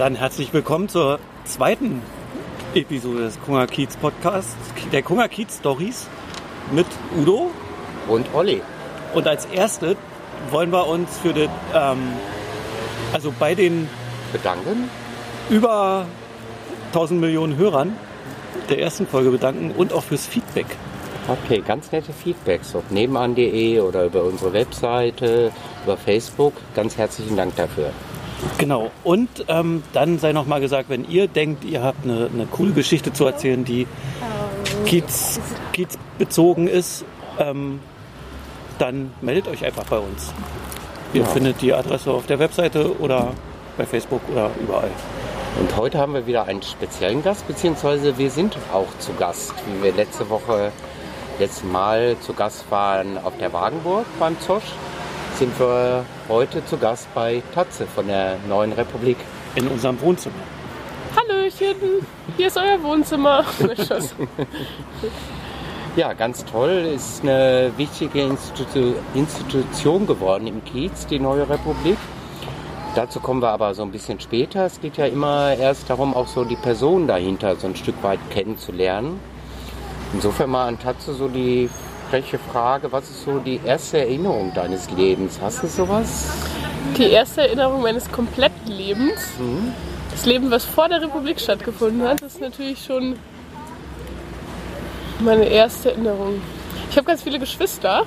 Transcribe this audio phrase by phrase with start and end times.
[0.00, 2.00] dann herzlich willkommen zur zweiten
[2.74, 4.56] Episode des Kunga Kiez Podcasts,
[4.92, 6.08] der Kunga Kiez Stories
[6.72, 6.86] mit
[7.20, 7.50] Udo.
[8.08, 8.62] Und Olli.
[9.12, 9.98] Und als erste
[10.50, 11.98] wollen wir uns für den, ähm,
[13.12, 13.90] also bei den
[14.32, 14.88] Bedanken.
[15.50, 16.06] über
[16.94, 17.94] 1000 Millionen Hörern
[18.70, 20.66] der ersten Folge bedanken und auch fürs Feedback.
[21.28, 25.52] Okay, ganz nette Feedbacks, ob nebenan.de oder über unsere Webseite,
[25.84, 26.54] über Facebook.
[26.74, 27.92] Ganz herzlichen Dank dafür.
[28.58, 28.90] Genau.
[29.04, 32.72] Und ähm, dann sei noch mal gesagt, wenn ihr denkt, ihr habt eine, eine coole
[32.72, 33.86] Geschichte zu erzählen, die
[34.86, 35.40] Kiez,
[35.72, 37.04] Kiez bezogen ist,
[37.38, 37.80] ähm,
[38.78, 40.32] dann meldet euch einfach bei uns.
[41.12, 41.26] Ihr Ja.
[41.28, 43.28] findet die Adresse auf der Webseite oder
[43.76, 44.90] bei Facebook oder überall.
[45.58, 49.82] Und heute haben wir wieder einen speziellen Gast, beziehungsweise wir sind auch zu Gast, wie
[49.82, 50.70] wir letzte Woche,
[51.38, 54.62] letztes Mal zu Gast waren auf der Wagenburg beim Zosch,
[55.40, 59.16] sind wir heute zu Gast bei Tatze von der Neuen Republik.
[59.54, 60.34] In unserem Wohnzimmer.
[61.16, 63.44] Hallöchen, hier ist euer Wohnzimmer.
[65.96, 66.92] Ja, ganz toll.
[66.94, 71.96] Ist eine wichtige Institu Institution geworden im Kiez, die Neue Republik.
[72.94, 74.66] Dazu kommen wir aber so ein bisschen später.
[74.66, 78.20] Es geht ja immer erst darum, auch so die Person dahinter so ein Stück weit
[78.30, 79.18] kennenzulernen.
[80.12, 81.68] Insofern mal an Tatze so die
[82.10, 85.38] freche Frage, was ist so die erste Erinnerung deines Lebens?
[85.40, 86.26] Hast du sowas?
[86.98, 89.20] Die erste Erinnerung meines kompletten Lebens,
[90.10, 93.14] das Leben, was vor der Republik stattgefunden hat, ist natürlich schon
[95.20, 96.42] meine erste Erinnerung.
[96.90, 98.06] Ich habe ganz viele Geschwister,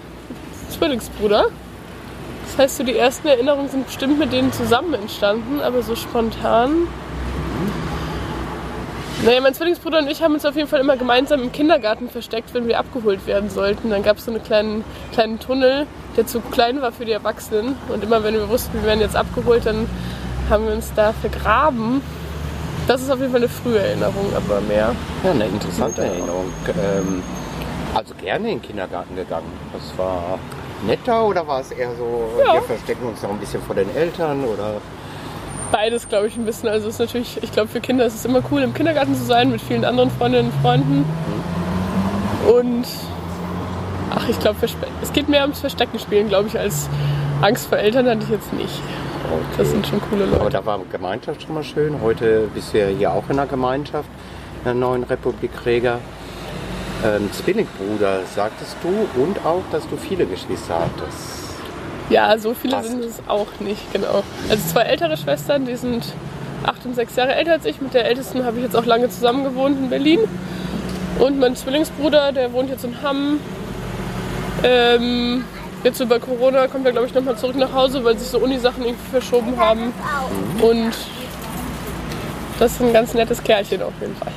[0.69, 1.45] Zwillingsbruder.
[2.45, 6.87] Das heißt, so die ersten Erinnerungen sind bestimmt mit denen zusammen entstanden, aber so spontan.
[9.23, 12.53] Naja, mein Zwillingsbruder und ich haben uns auf jeden Fall immer gemeinsam im Kindergarten versteckt,
[12.53, 13.89] wenn wir abgeholt werden sollten.
[13.89, 17.77] Dann gab es so einen kleinen, kleinen Tunnel, der zu klein war für die Erwachsenen.
[17.87, 19.87] Und immer wenn wir wussten, wir werden jetzt abgeholt, dann
[20.49, 22.01] haben wir uns da vergraben.
[22.85, 24.93] Das ist auf jeden Fall eine frühe Erinnerung, aber mehr.
[25.23, 26.51] Ja, eine interessante Erinnerung.
[26.67, 27.23] Ähm,
[27.95, 29.51] also gerne in den Kindergarten gegangen.
[29.71, 30.37] Das war
[30.85, 32.55] netter oder war es eher so, Ja.
[32.55, 34.81] wir verstecken uns noch ein bisschen vor den Eltern oder
[35.73, 36.69] Beides, glaube ich, ein bisschen.
[36.69, 39.23] Also es ist natürlich, ich glaube, für Kinder ist es immer cool, im Kindergarten zu
[39.23, 41.03] sein mit vielen anderen Freundinnen und Freunden.
[42.47, 42.85] Und
[44.11, 44.57] ach, ich glaube,
[45.01, 46.87] es geht mehr ums Verstecken spielen, glaube ich, als
[47.41, 48.83] Angst vor Eltern hatte ich jetzt nicht.
[49.57, 50.57] Das sind schon coole Aber Leute.
[50.57, 51.99] da war Gemeinschaft schon mal schön.
[52.03, 54.09] Heute bist du ja hier auch in der Gemeinschaft,
[54.59, 55.97] in der neuen Republik Reger.
[57.03, 61.42] Ähm, Zwillingsbruder, sagtest du, und auch, dass du viele Geschwister hattest.
[62.09, 62.89] Ja, so viele Passt.
[62.89, 64.23] sind es auch nicht, genau.
[64.49, 66.05] Also zwei ältere Schwestern, die sind
[66.63, 67.81] acht und sechs Jahre älter als ich.
[67.81, 70.19] Mit der ältesten habe ich jetzt auch lange zusammen gewohnt in Berlin.
[71.19, 73.39] Und mein Zwillingsbruder, der wohnt jetzt in Hamm.
[74.63, 75.43] Ähm,
[75.83, 78.83] jetzt über Corona kommt er, glaube ich, nochmal zurück nach Hause, weil sich so Unisachen
[78.83, 79.93] irgendwie verschoben haben.
[80.61, 80.93] Und
[82.59, 84.31] das ist ein ganz nettes Kerlchen auf jeden Fall.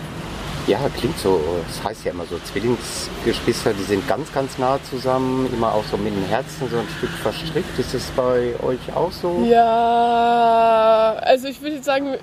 [0.67, 1.41] Ja, klingt so.
[1.71, 5.97] Es heißt ja immer so, Zwillingsgeschwister, die sind ganz, ganz nah zusammen, immer auch so
[5.97, 7.79] mit dem Herzen so ein Stück verstrickt.
[7.79, 9.47] Ist das bei euch auch so?
[9.49, 12.15] Ja, also ich würde jetzt sagen,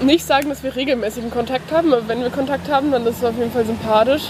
[0.00, 3.24] nicht sagen, dass wir regelmäßigen Kontakt haben, aber wenn wir Kontakt haben, dann ist es
[3.24, 4.28] auf jeden Fall sympathisch.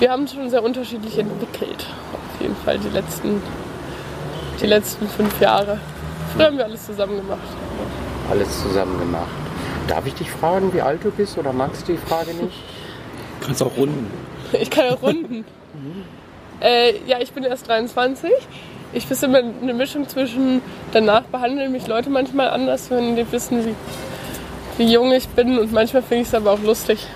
[0.00, 3.40] Wir haben uns schon sehr unterschiedlich entwickelt, auf jeden Fall die letzten,
[4.60, 5.78] die letzten fünf Jahre.
[6.34, 7.38] Früher haben wir alles zusammen gemacht.
[8.28, 9.41] Alles zusammen gemacht.
[9.88, 12.56] Darf ich dich fragen, wie alt du bist oder magst du die Frage nicht?
[13.40, 14.10] Kannst auch runden.
[14.52, 15.44] Ich kann ja runden.
[16.60, 18.30] äh, ja, ich bin erst 23.
[18.92, 20.60] Ich bin immer eine Mischung zwischen,
[20.92, 23.74] danach behandeln mich Leute manchmal anders, wenn die wissen, wie,
[24.76, 27.06] wie jung ich bin und manchmal finde ich es aber auch lustig.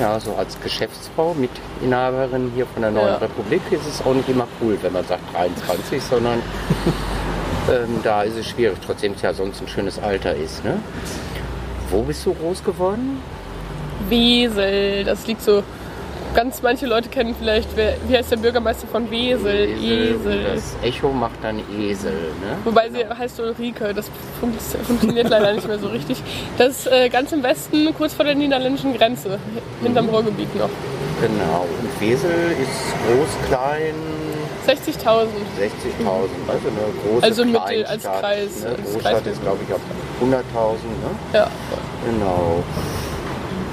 [0.00, 3.16] Ja, so als Geschäftsfrau, Mitinhaberin hier von der Neuen Ja.
[3.16, 6.40] Republik ist es auch nicht immer cool, wenn man sagt 23, sondern
[7.70, 10.64] ähm, da ist es schwierig, trotzdem es ja sonst ein schönes Alter ist.
[10.64, 10.80] Ne?
[11.92, 13.22] Wo bist du groß geworden?
[14.08, 15.62] Wesel, das liegt so.
[16.34, 19.68] Ganz manche Leute kennen vielleicht, wer, wie heißt der Bürgermeister von Wesel?
[19.78, 20.44] Esel.
[20.54, 22.12] Das Echo macht dann Esel.
[22.12, 22.56] Ne?
[22.64, 24.10] Wobei sie heißt Ulrike, das
[24.40, 24.54] fun
[24.84, 26.22] funktioniert leider nicht mehr so richtig.
[26.56, 29.38] Das ist äh, ganz im Westen, kurz vor der niederländischen Grenze,
[29.82, 30.70] hinterm Ruhrgebiet noch.
[31.20, 31.66] Genau.
[31.82, 33.94] Und Wesel ist groß, klein,
[34.66, 35.26] 60.000.
[35.58, 38.68] 60.000, also eine große Also Mittel Kleinstadt, als Kreis, Ne?
[38.70, 39.26] als Großstadt Kreis.
[39.32, 39.80] ist, glaube ich, auf
[40.22, 40.32] 100.000.
[40.32, 41.10] Ne?
[41.32, 41.50] Ja.
[42.06, 42.62] Genau.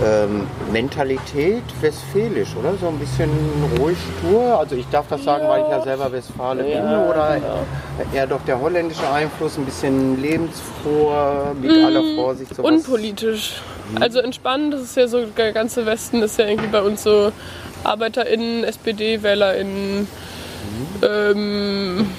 [0.02, 2.74] Ähm, Mentalität westfälisch, oder?
[2.80, 3.30] So ein bisschen
[3.78, 4.58] ruhig stur.
[4.58, 6.72] Also ich darf das sagen, weil ich ja selber Westfale bin.
[6.72, 7.66] Ja, Oder genau.
[8.14, 12.56] eher doch der holländische Einfluss, ein bisschen lebensfroh, mit aller Vorsicht.
[12.56, 12.72] sowas.
[12.72, 13.62] Unpolitisch.
[14.00, 17.34] Also entspannt, das ist ja so, der ganze Westen ist ja irgendwie bei uns so
[17.84, 20.08] ArbeiterInnen, SPD-WählerInnen,
[21.02, 22.10] ähm,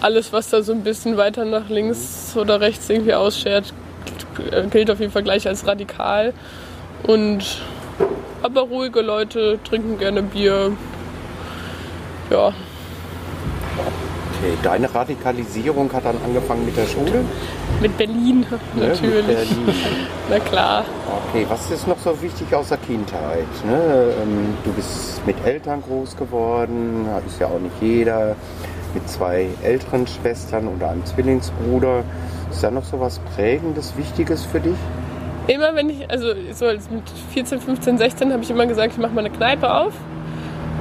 [0.00, 3.72] alles, was da so ein bisschen weiter nach links oder rechts irgendwie ausschert,
[4.70, 6.32] gilt auf jeden Fall gleich als radikal.
[7.04, 7.60] Und
[8.42, 10.76] aber ruhige Leute trinken gerne Bier.
[12.30, 12.52] Ja,
[14.46, 17.24] Okay, deine Radikalisierung hat dann angefangen mit der Schule?
[17.80, 19.26] mit Berlin Ne, natürlich.
[19.26, 19.74] Mit Berlin.
[20.30, 20.84] Na klar.
[21.30, 23.46] Okay, was ist noch so wichtig aus der Kindheit?
[23.66, 24.12] Ne?
[24.22, 28.36] Ähm, Du bist mit Eltern groß geworden, ist ja auch nicht jeder,
[28.94, 32.04] mit zwei älteren Schwestern oder einem Zwillingsbruder.
[32.50, 34.76] Ist da noch so was Prägendes, Wichtiges für dich?
[35.48, 37.02] Immer wenn ich, also so als mit
[37.32, 39.92] 14, 15, 16 habe ich immer gesagt, ich mache mal eine Kneipe auf.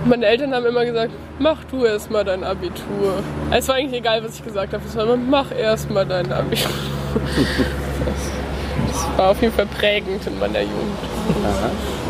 [0.06, 3.24] Meine Eltern haben immer gesagt, mach du erst mal dein Abitur.
[3.52, 4.84] Es war eigentlich egal, was ich gesagt habe.
[4.88, 6.70] Es war immer, mach erst mal dein Abitur.
[8.88, 10.98] Das war auf jeden Fall prägend in meiner Jugend.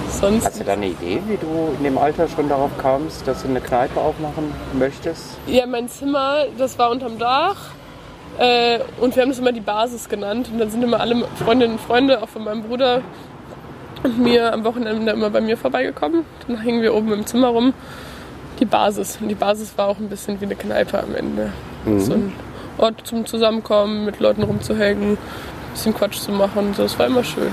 [0.09, 3.42] Sonst, Hast du da eine Idee, wie du in dem Alter schon darauf kamst, dass
[3.44, 5.38] du eine Kneipe aufmachen möchtest?
[5.47, 7.57] ja, mein Zimmer, das war unterm Dach.
[8.38, 10.50] Äh, und wir haben das immer die Basis genannt.
[10.51, 13.01] Und dann sind immer alle Freundinnen und Freunde, auch von meinem Bruder
[14.06, 16.24] und mir, am Wochenende immer bei mir vorbeigekommen.
[16.48, 17.74] Dann hingen wir oben im Zimmer rum.
[18.60, 19.18] Die Basis.
[19.22, 21.52] Und die Basis war auch ein bisschen wie eine Kneipe am Ende.
[21.98, 22.31] So ein
[22.78, 25.18] Ort zum Zusammenkommen, mit Leuten rumzuhängen, ein
[25.74, 26.74] bisschen Quatsch zu machen.
[26.74, 27.52] So, Das war immer schön.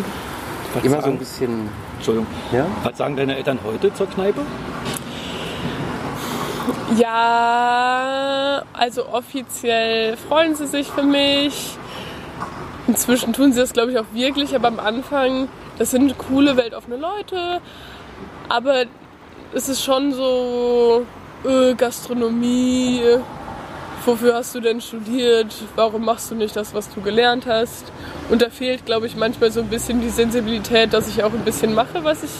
[0.75, 2.27] Was Immer so ein sagen, bisschen, Entschuldigung.
[2.53, 2.67] ja?
[2.85, 4.41] Was sagen deine Eltern heute zur Kneipe?
[6.97, 11.77] Ja, also offiziell freuen sie sich für mich.
[12.87, 15.49] Inzwischen tun sie das, glaube ich, auch wirklich, aber am Anfang,
[15.82, 17.61] das sind coole, weltoffene Leute.
[18.49, 18.84] Aber
[19.52, 21.05] es ist schon so
[21.44, 23.02] äh, Gastronomie.
[24.05, 25.52] Wofür hast du denn studiert?
[25.75, 27.90] Warum machst du nicht das, was du gelernt hast?
[28.31, 31.44] Und da fehlt, glaube ich, manchmal so ein bisschen die Sensibilität, dass ich auch ein
[31.44, 32.31] bisschen mache, was ich,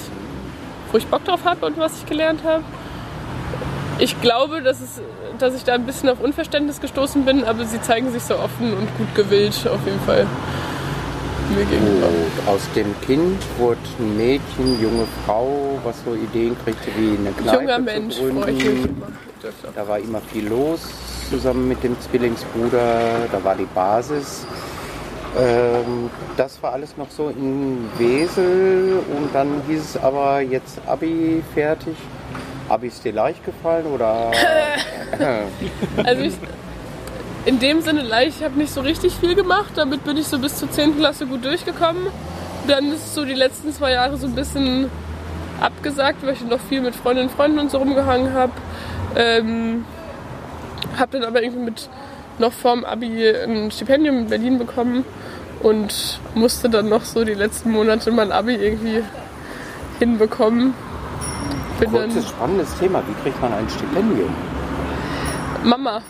[0.93, 2.63] wo ich Bock drauf habe und was ich gelernt habe.
[3.99, 5.01] Ich glaube, dass, es,
[5.41, 8.73] dass ich da ein bisschen auf Unverständnis gestoßen bin, aber sie zeigen sich so offen
[8.73, 10.29] und gut gewillt auf jeden Fall
[11.51, 12.07] mir gegenüber.
[12.07, 17.33] Und aus dem Kind wurde ein Mädchen, junge Frau, was so Ideen kriegte, wie eine
[17.33, 19.03] Kneipe Junger zu Mensch, gründen.
[19.43, 19.73] Dürfte auch.
[19.75, 20.81] Da war immer viel los,
[21.31, 23.29] zusammen mit dem Zwillingsbruder.
[23.31, 24.47] Da war die Basis.
[25.39, 31.43] Ähm, das war alles noch so in Wesel und dann hieß es aber jetzt Abi
[31.55, 31.97] fertig.
[32.69, 34.31] Abi ist dir leicht gefallen oder?
[36.05, 36.35] Also ich,
[37.45, 40.39] in dem Sinne leicht, ich habe nicht so richtig viel gemacht, damit bin ich so
[40.39, 40.99] bis zur 10.
[40.99, 42.07] Klasse gut durchgekommen.
[42.69, 44.89] Dann ist es so die letzten zwei Jahre so ein bisschen
[45.61, 48.53] abgesagt, weil ich noch viel mit Freundinnen und Freunden und so rumgehangen habe.
[49.17, 49.85] Ähm,
[50.97, 51.89] habe dann aber irgendwie mit
[52.39, 55.05] noch vorm Abi ein Stipendium in Berlin bekommen
[55.61, 59.03] und musste dann noch so die letzten Monate mein Abi irgendwie
[59.99, 60.75] hinbekommen.
[61.81, 63.03] Bin Kurzes, spannendes Thema.
[63.07, 64.33] Wie kriegt man ein Stipendium?
[65.65, 66.03] Mama.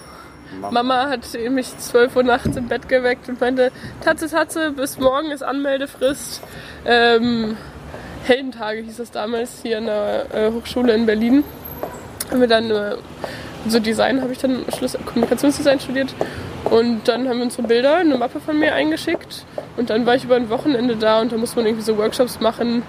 [0.71, 1.09] Mama.
[1.09, 1.21] Hat
[1.51, 3.73] mich 12 Uhr nachts im Bett geweckt und meinte,
[4.05, 6.43] Tatze, Tatze, bis morgen ist Anmeldefrist.
[6.85, 7.57] Ähm,
[8.25, 11.45] Heldentage hieß es damals hier an der äh, Hochschule in Berlin.
[12.31, 12.97] Haben wir dann äh,
[13.69, 16.15] so Design habe ich dann Schluss Kommunikationsdesign studiert.
[16.65, 19.45] Und dann haben wir unsere Bilder in eine Mappe von mir eingeschickt.
[19.77, 22.41] Und dann war ich über ein Wochenende da und da musste man irgendwie so Workshops
[22.41, 22.83] machen.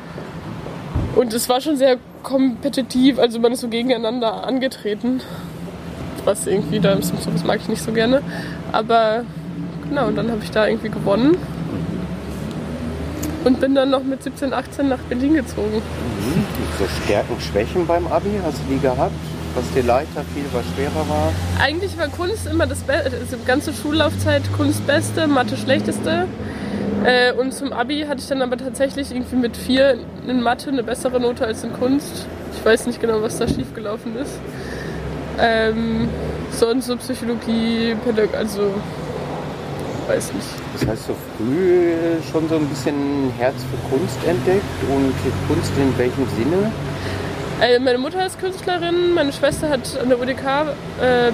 [1.16, 5.22] Und es war schon sehr kompetitiv, also man ist so gegeneinander angetreten
[6.26, 8.22] was irgendwie da ist, sowas mag ich nicht so gerne.
[8.72, 9.24] Aber
[9.88, 11.38] genau, und dann habe ich da irgendwie gewonnen.
[13.44, 15.82] Und bin dann noch mit 17, 18 nach Berlin gezogen.
[16.80, 19.12] So Stärken, Schwächen beim Abi, hast du die gehabt?
[19.56, 21.32] Was dir leichter fiel, was schwerer war?
[21.62, 26.26] Eigentlich war Kunst immer das Beste, also die ganze Schullaufzeit Kunst Beste, Mathe Schlechteste.
[27.04, 30.82] Äh, und zum Abi hatte ich dann aber tatsächlich irgendwie mit vier in Mathe eine
[30.82, 32.26] bessere Note als in Kunst.
[32.58, 34.40] Ich weiß nicht genau, was da schiefgelaufen ist.
[35.40, 36.08] Ähm,
[36.52, 38.74] sonst so Psychologie, Pädagogik, also
[40.08, 40.48] weiß nicht.
[40.74, 41.92] Das heißt, so früh
[42.32, 45.14] schon so ein bisschen Herz für Kunst entdeckt und
[45.48, 46.72] Kunst in welchem Sinne?
[47.62, 50.44] Äh, meine Mutter ist Künstlerin, meine Schwester hat an der UDK
[51.02, 51.32] äh,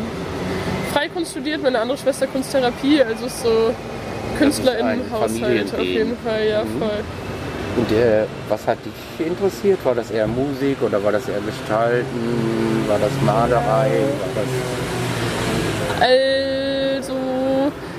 [0.93, 3.73] Freikunst studiert, meine andere Schwester Kunsttherapie, also ist so
[4.37, 5.83] Künstlerinnenhaushalt auf Familiending.
[5.85, 6.79] jeden Fall, ja Mhm.
[6.79, 6.99] voll.
[7.79, 9.79] Und äh, was hat dich interessiert?
[9.85, 12.83] War das eher Musik oder war das eher Gestalten?
[12.87, 14.01] War das Malerei?
[14.35, 14.43] War
[16.01, 17.13] das Also,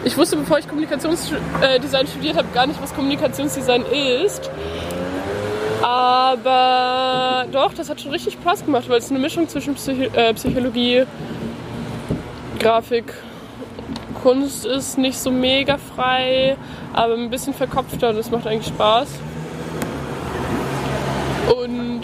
[0.05, 3.87] ich wusste, bevor ich Kommunikationsdesign studiert habe, gar nicht, was Kommunikationsdesign
[4.23, 4.51] ist.
[5.81, 10.35] Aber doch, das hat schon richtig Spaß gemacht, weil es eine Mischung zwischen Psycho äh,
[10.35, 11.05] Psychologie,
[12.59, 13.15] Grafik,
[14.23, 16.59] Kunst ist, nicht so mega frei,
[16.93, 18.13] aber ein bisschen verkopfter.
[18.13, 19.09] Das macht eigentlich Spaß.
[21.51, 22.03] Und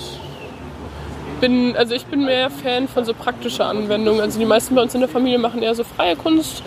[1.40, 4.20] bin, also ich bin mehr Fan von so praktischer Anwendung.
[4.20, 6.62] Also die meisten bei uns in der Familie machen eher so freie Kunst,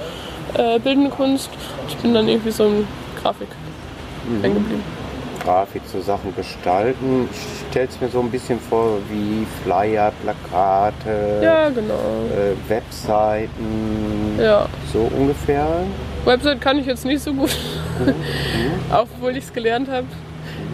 [0.56, 1.50] äh, bildende Kunst.
[1.88, 2.88] Ich bin dann irgendwie so ein
[3.22, 3.48] Grafik.
[4.42, 4.84] hängen geblieben.
[5.44, 7.28] Grafik, so Sachen gestalten.
[7.32, 11.94] Ich stelle es mir so ein bisschen vor wie Flyer, Plakate, Ja, genau.
[11.94, 14.68] äh, Webseiten, Ja.
[14.92, 15.66] so ungefähr.
[16.26, 17.56] Website kann ich jetzt nicht so gut,
[18.92, 20.06] auch obwohl ich es gelernt habe.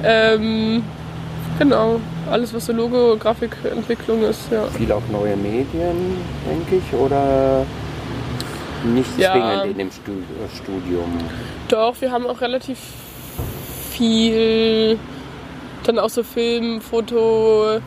[0.04, 0.84] Ähm,
[1.60, 4.66] genau, alles was so Logo, Grafikentwicklung ist, ja.
[4.68, 7.66] Viel auch neue Medien, denke ich, oder
[8.84, 9.32] nicht Ja.
[9.32, 10.12] zwingend in dem Stu
[10.56, 11.12] Studium.
[11.68, 12.78] Doch, wir haben auch relativ
[13.92, 15.00] viel,
[15.84, 17.80] dann auch so Film, Foto,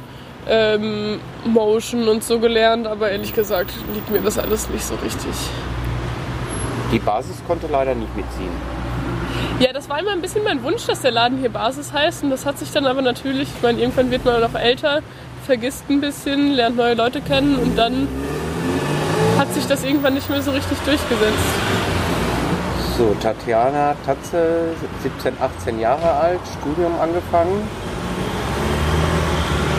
[0.49, 5.31] ähm, Motion und so gelernt, aber ehrlich gesagt liegt mir das alles nicht so richtig.
[6.91, 8.51] Die Basis konnte leider nicht mitziehen.
[9.61, 12.23] Ja, das war immer ein bisschen mein Wunsch, dass der Laden hier Basis heißt.
[12.23, 15.01] Und das hat sich dann aber natürlich, ich meine, irgendwann wird man auch älter,
[15.47, 18.07] vergisst ein bisschen, lernt neue Leute kennen und dann
[19.37, 21.37] hat sich das irgendwann nicht mehr so richtig durchgesetzt.
[22.97, 27.69] So, Tatjana Tatze, 17, 18 Jahre alt, Studium angefangen.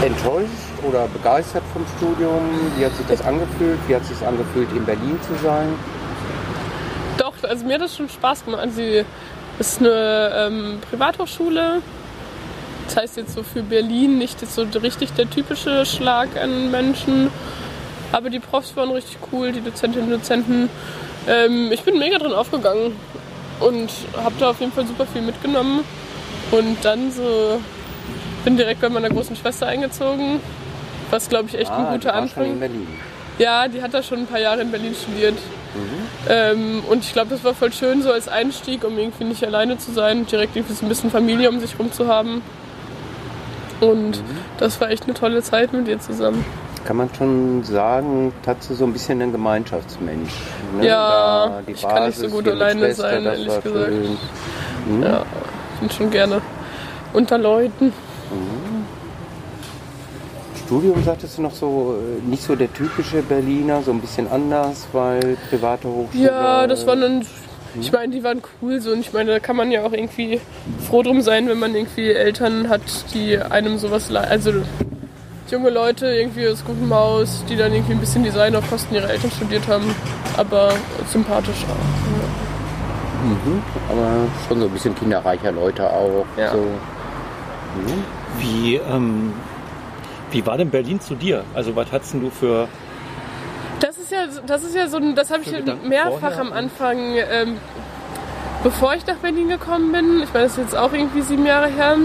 [0.03, 0.49] Enttäuscht
[0.85, 2.41] oder begeistert vom Studium?
[2.77, 3.79] Wie hat sich das angefühlt?
[3.87, 5.73] Wie hat sich angefühlt, in Berlin zu sein?
[7.17, 8.61] Doch, also mir hat das schon Spaß gemacht.
[8.61, 8.81] Also
[9.59, 11.81] sie ist eine ähm, Privathochschule.
[12.85, 17.29] Das heißt jetzt so für Berlin nicht so richtig der typische Schlag an Menschen.
[18.11, 20.69] Aber die Profs waren richtig cool, die Dozentinnen und Dozenten.
[21.27, 22.93] Ähm, ich bin mega drin aufgegangen
[23.59, 25.81] und habe da auf jeden Fall super viel mitgenommen.
[26.51, 27.61] Und dann so
[28.43, 30.39] bin direkt bei meiner großen Schwester eingezogen,
[31.11, 32.59] was glaube ich echt ein Ah, guter du warst schon in Anfang.
[32.59, 32.87] Berlin.
[33.39, 35.35] Ja, die hat da schon ein paar Jahre in Berlin studiert.
[36.27, 39.77] Ähm, und ich glaube, das war voll schön so als Einstieg, um irgendwie nicht alleine
[39.77, 42.41] zu sein, direkt irgendwie so ein bisschen Familie um sich rum zu haben.
[43.79, 44.21] Und
[44.57, 46.43] das war echt eine tolle Zeit mit ihr zusammen.
[46.85, 50.31] Kann man schon sagen, Tatze so ein bisschen ein Gemeinschaftsmensch.
[50.77, 50.87] Ne?
[50.87, 53.91] Ja, ich kann nicht so Basis, gut alleine Schwester, sein, ehrlich gesagt.
[54.87, 55.03] Mhm.
[55.03, 55.25] Ja,
[55.73, 56.41] ich bin schon gerne
[57.13, 57.93] unter Leuten.
[60.69, 64.87] Studium sagtest du noch so, äh, nicht so der typische Berliner, so ein bisschen anders,
[64.93, 66.25] weil private Hochschule.
[66.25, 67.25] Ja, das waren dann,
[67.81, 70.39] ich meine, die waren cool so und ich meine, da kann man ja auch irgendwie
[70.87, 72.81] froh drum sein, wenn man irgendwie Eltern hat,
[73.15, 74.51] die einem sowas, also
[75.49, 79.09] junge Leute irgendwie aus gutem Haus, die dann irgendwie ein bisschen Design auf Kosten ihrer
[79.09, 79.95] Eltern studiert haben,
[80.37, 80.71] aber
[81.11, 83.25] sympathisch auch.
[83.25, 83.63] Mhm.
[83.89, 84.11] Aber
[84.47, 86.27] schon so ein bisschen kinderreicher Leute auch.
[86.37, 86.51] Ja.
[86.51, 86.63] So.
[88.37, 89.33] Wie, ähm,
[90.31, 91.43] wie war denn Berlin zu dir?
[91.53, 92.67] Also was hattest du für...
[93.79, 95.51] Das ist ja, das ist ja so ein, das habe ich
[95.83, 96.41] mehrfach vorher?
[96.41, 97.57] am Anfang, ähm,
[98.61, 101.67] bevor ich nach Berlin gekommen bin, ich meine, das ist jetzt auch irgendwie sieben Jahre
[101.67, 101.95] her,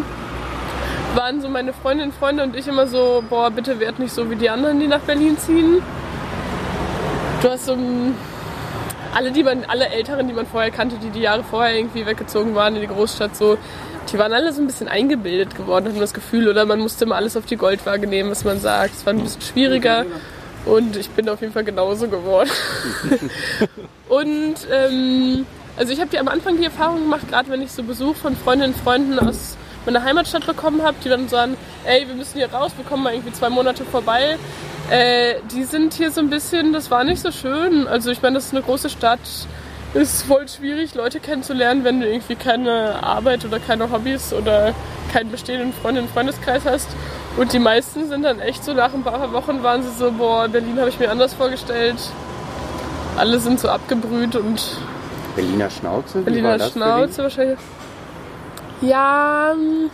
[1.16, 4.36] waren so meine Freundinnen, Freunde und ich immer so, boah, bitte werd nicht so wie
[4.36, 5.82] die anderen, die nach Berlin ziehen.
[7.42, 8.14] Du hast so ein,
[9.14, 12.54] alle, die man, alle Älteren, die man vorher kannte, die die Jahre vorher irgendwie weggezogen
[12.54, 13.58] waren in die Großstadt, so,
[14.12, 17.16] die waren alle so ein bisschen eingebildet geworden, hatten das Gefühl, oder man musste immer
[17.16, 18.94] alles auf die Goldwaage nehmen, was man sagt.
[18.94, 20.04] Es war ein bisschen schwieriger.
[20.64, 22.50] Und ich bin auf jeden Fall genauso geworden.
[24.08, 25.46] und ähm,
[25.76, 28.36] also ich habe die am Anfang die Erfahrung gemacht, gerade wenn ich so Besuch von
[28.36, 32.50] Freundinnen und Freunden aus meiner Heimatstadt bekommen habe, die dann sagen, ey, wir müssen hier
[32.50, 34.38] raus, wir kommen mal irgendwie zwei Monate vorbei.
[34.90, 37.86] Äh, die sind hier so ein bisschen, das war nicht so schön.
[37.86, 39.20] Also ich meine, das ist eine große Stadt.
[39.96, 44.74] Es ist voll schwierig, Leute kennenzulernen, wenn du irgendwie keine Arbeit oder keine Hobbys oder
[45.12, 46.88] keinen bestehenden Freundinnen- und Freundeskreis hast.
[47.36, 50.48] Und die meisten sind dann echt so nach ein paar Wochen waren sie so, boah,
[50.48, 51.96] Berlin habe ich mir anders vorgestellt.
[53.16, 54.60] Alle sind so abgebrüht und
[55.36, 56.22] Berliner Schnauze?
[56.22, 57.58] Berliner Schnauze wahrscheinlich.
[58.80, 59.90] Ja, ähm,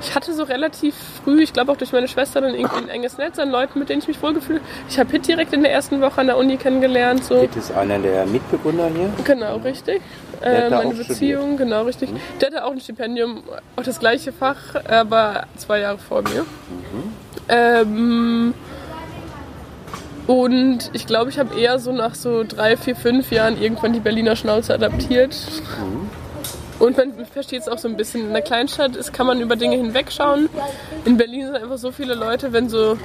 [0.00, 0.94] ich hatte so relativ
[1.24, 3.88] früh, ich glaube auch durch meine Schwester, dann irgendwie ein enges Netz an Leuten, mit
[3.88, 6.56] denen ich mich wohlgefühlt Ich habe Hit direkt in der ersten Woche an der Uni
[6.56, 7.24] kennengelernt.
[7.24, 7.40] So.
[7.40, 9.10] Pitt ist einer der Mitbegründer hier.
[9.24, 10.00] Genau, richtig.
[10.42, 12.10] Der Äh, meine Beziehung, genau, richtig.
[12.40, 13.42] Der hatte auch ein Stipendium,
[13.76, 16.44] auch das gleiche Fach, aber zwei Jahre vor mir.
[17.48, 18.54] Ähm,
[20.26, 24.00] und ich glaube, ich habe eher so nach so drei, vier, fünf Jahren irgendwann die
[24.00, 25.36] Berliner Schnauze adaptiert.
[26.82, 28.26] Und man versteht es auch so ein bisschen.
[28.26, 30.48] In der Kleinstadt ist, kann man über Dinge hinwegschauen.
[31.04, 32.98] In Berlin sind einfach so viele Leute, wenn so,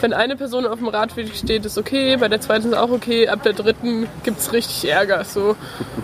[0.00, 3.26] wenn eine Person auf dem Radweg steht, ist okay, bei der zweiten ist auch okay,
[3.26, 5.24] ab der dritten gibt es richtig Ärger.
[5.24, 5.56] So.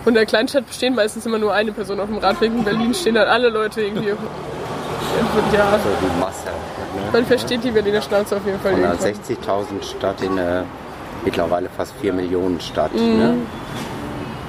[0.03, 2.51] Und in der Kleinstadt stehen meistens immer nur eine Person auf dem Radweg.
[2.51, 4.09] In Berlin stehen dann alle Leute irgendwie.
[4.09, 6.47] Ja, So die Masse.
[6.47, 7.09] Ne?
[7.13, 8.73] man versteht die Berliner Schnauze auf jeden Fall.
[8.73, 9.63] Von einer irgendwann.
[9.81, 10.65] 60.000 Stadt in eine
[11.23, 12.93] mittlerweile fast 4 Millionen Stadt.
[12.93, 13.17] Mhm.
[13.17, 13.35] Ne?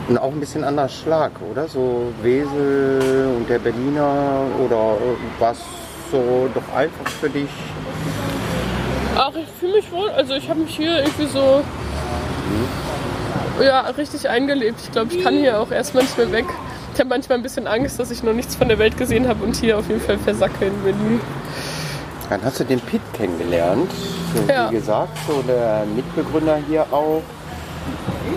[0.08, 1.66] Und auch ein bisschen anderer Schlag, oder?
[1.66, 4.96] So Wesel und der Berliner oder
[5.38, 5.58] was
[6.10, 7.48] so doch einfach für dich?
[9.16, 10.10] Ach, ich fühle mich wohl.
[10.10, 11.62] Also ich habe mich hier irgendwie so
[13.62, 14.80] ja, richtig eingelebt.
[14.82, 16.46] Ich glaube, ich kann hier auch erstmal nicht mehr weg.
[16.92, 19.42] Ich habe manchmal ein bisschen Angst, dass ich noch nichts von der Welt gesehen habe
[19.44, 21.20] und hier auf jeden Fall versacke in Berlin.
[22.28, 23.90] Dann hast du den Pitt kennengelernt.
[24.34, 24.70] So, Ja.
[24.70, 27.22] Wie gesagt, so der Mitbegründer hier auch.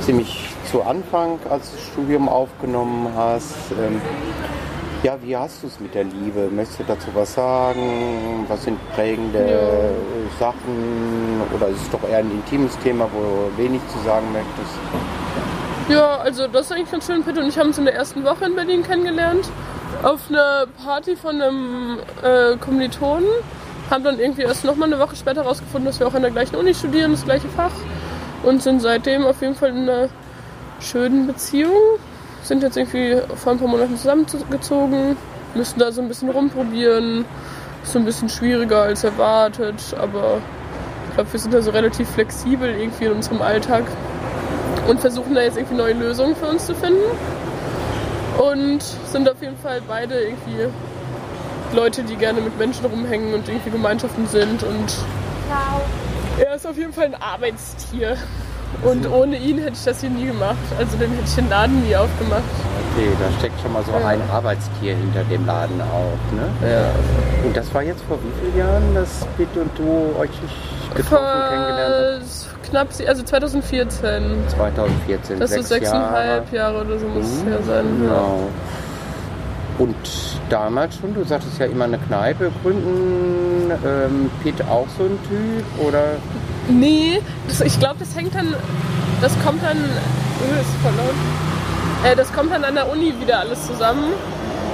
[0.02, 3.72] Ziemlich zu Anfang, als du das Studium aufgenommen hast.
[3.72, 4.02] Ähm,
[5.04, 6.50] ja, wie hast du es mit der Liebe?
[6.52, 8.46] Möchtest du dazu was sagen?
[8.48, 10.40] Was sind prägende Ja.
[10.40, 11.42] Sachen?
[11.56, 14.78] Oder ist es doch eher ein intimes Thema, wo du wenig zu sagen möchtest?
[15.90, 17.24] Ja, also das ist eigentlich ganz schön.
[17.24, 19.50] Pitt und ich haben uns in der ersten Woche in Berlin kennengelernt.
[20.04, 23.28] Auf einer Party von einem äh, Kommilitonen.
[23.90, 26.58] Haben dann irgendwie erst nochmal eine Woche später herausgefunden, dass wir auch an der gleichen
[26.58, 27.72] Uni studieren, das gleiche Fach.
[28.44, 30.10] Und sind seitdem auf jeden Fall in einer
[30.80, 32.00] schönen Beziehung.
[32.44, 35.18] Sind jetzt irgendwie vor ein paar Monaten zusammengezogen.
[35.56, 37.26] Müssen da so ein bisschen rumprobieren.
[37.84, 39.96] Ist so ein bisschen schwieriger als erwartet.
[40.00, 40.38] Aber
[41.10, 43.84] ich glaube, wir sind da so relativ flexibel irgendwie in unserem Alltag
[44.88, 47.02] und versuchen da jetzt irgendwie neue Lösungen für uns zu finden.
[48.38, 50.68] Und sind auf jeden Fall beide irgendwie
[51.74, 54.64] Leute, die gerne mit Menschen rumhängen und irgendwie Gemeinschaften sind.
[54.64, 54.96] Und
[56.40, 58.16] er ist auf jeden Fall ein Arbeitstier.
[58.84, 60.56] Und ohne ihn hätte ich das hier nie gemacht.
[60.78, 62.44] Also dann hätte ich den Laden nie aufgemacht.
[62.96, 64.08] Okay, da steckt schon mal so Ja.
[64.08, 66.36] ein Arbeitstier hinter dem Laden auch.
[66.36, 66.70] Ne?
[66.70, 66.90] Ja.
[67.46, 70.30] Und das war jetzt vor wie vielen Jahren, dass Pitt und du euch
[70.96, 72.24] getroffen kennengelernt habt?
[72.26, 74.24] Vor knapp, also 2014.
[74.50, 76.74] 2014, Das ist sechs sechseinhalb Jahre.
[76.76, 77.86] Jahre, oder so muss es her sein.
[78.04, 78.10] Ja.
[78.10, 78.40] Genau.
[79.80, 79.96] Und
[80.50, 85.88] damals schon, du sagtest ja immer eine Kneipe gründen, ähm, Pitt auch so ein Typ
[85.88, 86.04] oder?
[86.70, 88.54] Nee, das, ich glaube, das hängt dann,
[89.22, 91.16] das kommt dann, uh, ist voll laut.
[92.04, 94.14] Äh, das kommt dann an der Uni wieder alles zusammen.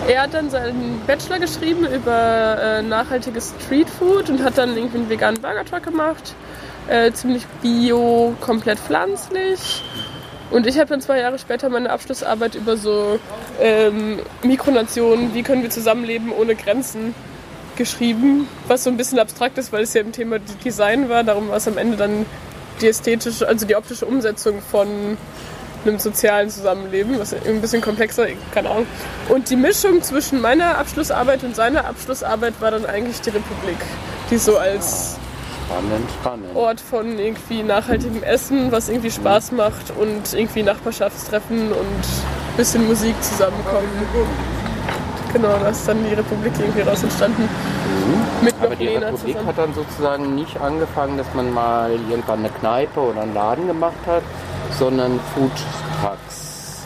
[0.07, 5.09] Er hat dann seinen Bachelor geschrieben über äh, nachhaltiges Streetfood und hat dann irgendwie einen
[5.09, 6.35] veganen Burger-Truck gemacht.
[6.89, 9.81] Äh, ziemlich bio, komplett pflanzlich.
[10.51, 13.17] Und ich habe dann zwei Jahre später meine Abschlussarbeit über so
[13.61, 17.15] ähm, Mikronationen, wie können wir zusammenleben ohne Grenzen,
[17.75, 21.23] geschrieben, was so ein bisschen abstrakt ist, weil es ja im Thema Design war.
[21.23, 22.25] Darum war es am Ende dann
[22.81, 25.17] die ästhetische, also die optische Umsetzung von
[25.85, 28.87] einem sozialen Zusammenleben, was ein bisschen komplexer, keine Ahnung.
[29.29, 33.77] Und die Mischung zwischen meiner Abschlussarbeit und seiner Abschlussarbeit war dann eigentlich die Republik,
[34.31, 35.17] die so als
[35.65, 36.55] Spannend, spannend.
[36.55, 42.85] Ort von irgendwie nachhaltigem Essen, was irgendwie Spaß macht und irgendwie Nachbarschaftstreffen und ein bisschen
[42.85, 43.89] Musik zusammenkommen.
[45.33, 47.49] Genau, da ist dann die Republik irgendwie raus entstanden.
[48.43, 49.47] Noch Aber die Lena Republik zusammen.
[49.47, 53.97] hat dann sozusagen nicht angefangen, dass man mal irgendwann eine Kneipe oder einen Laden gemacht
[54.05, 54.21] hat,
[54.77, 56.85] sondern Foodtrucks.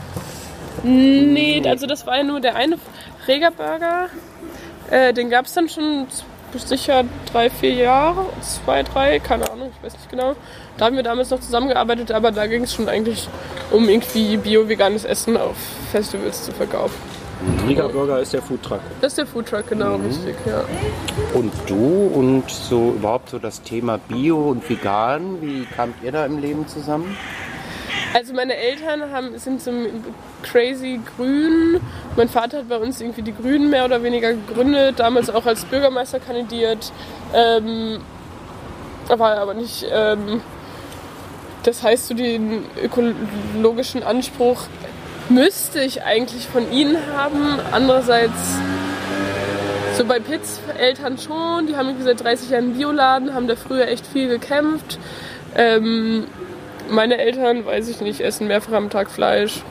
[0.84, 2.78] Nee, also das war ja nur der eine
[3.28, 4.08] Regerburger.
[4.90, 6.08] Äh, den gab es dann schon
[6.56, 10.36] sicher drei, vier Jahre, zwei, drei, keine Ahnung, ich weiß nicht genau.
[10.78, 13.28] Da haben wir damals noch zusammengearbeitet, aber da ging es schon eigentlich
[13.72, 15.58] um irgendwie bio-veganes Essen auf
[15.92, 16.96] Festivals zu verkaufen.
[17.68, 18.80] Rieger Burger ist der Foodtruck.
[19.02, 20.64] Das ist der Foodtruck, genau, richtig, ja.
[21.34, 26.26] Und du und so überhaupt so das Thema Bio und Vegan, wie kamt ihr da
[26.26, 27.16] im Leben zusammen?
[28.14, 29.72] Also meine Eltern haben, sind so
[30.42, 31.80] crazy grün.
[32.16, 35.66] Mein Vater hat bei uns irgendwie die Grünen mehr oder weniger gegründet, damals auch als
[35.66, 36.92] Bürgermeister kandidiert.
[37.34, 38.00] Ähm,
[39.08, 39.86] war aber nicht.
[39.92, 40.42] Ähm,
[41.64, 44.64] das heißt, so den ökologischen Anspruch
[45.30, 47.60] müsste ich eigentlich von ihnen haben.
[47.72, 48.58] Andererseits
[49.98, 53.56] so bei Pitts Eltern schon, die haben irgendwie seit 30 Jahren einen Bioladen, haben da
[53.56, 55.00] früher echt viel gekämpft.
[55.56, 56.26] Ähm,
[56.90, 59.64] meine Eltern, weiß ich nicht, essen mehrfach am Tag Fleisch,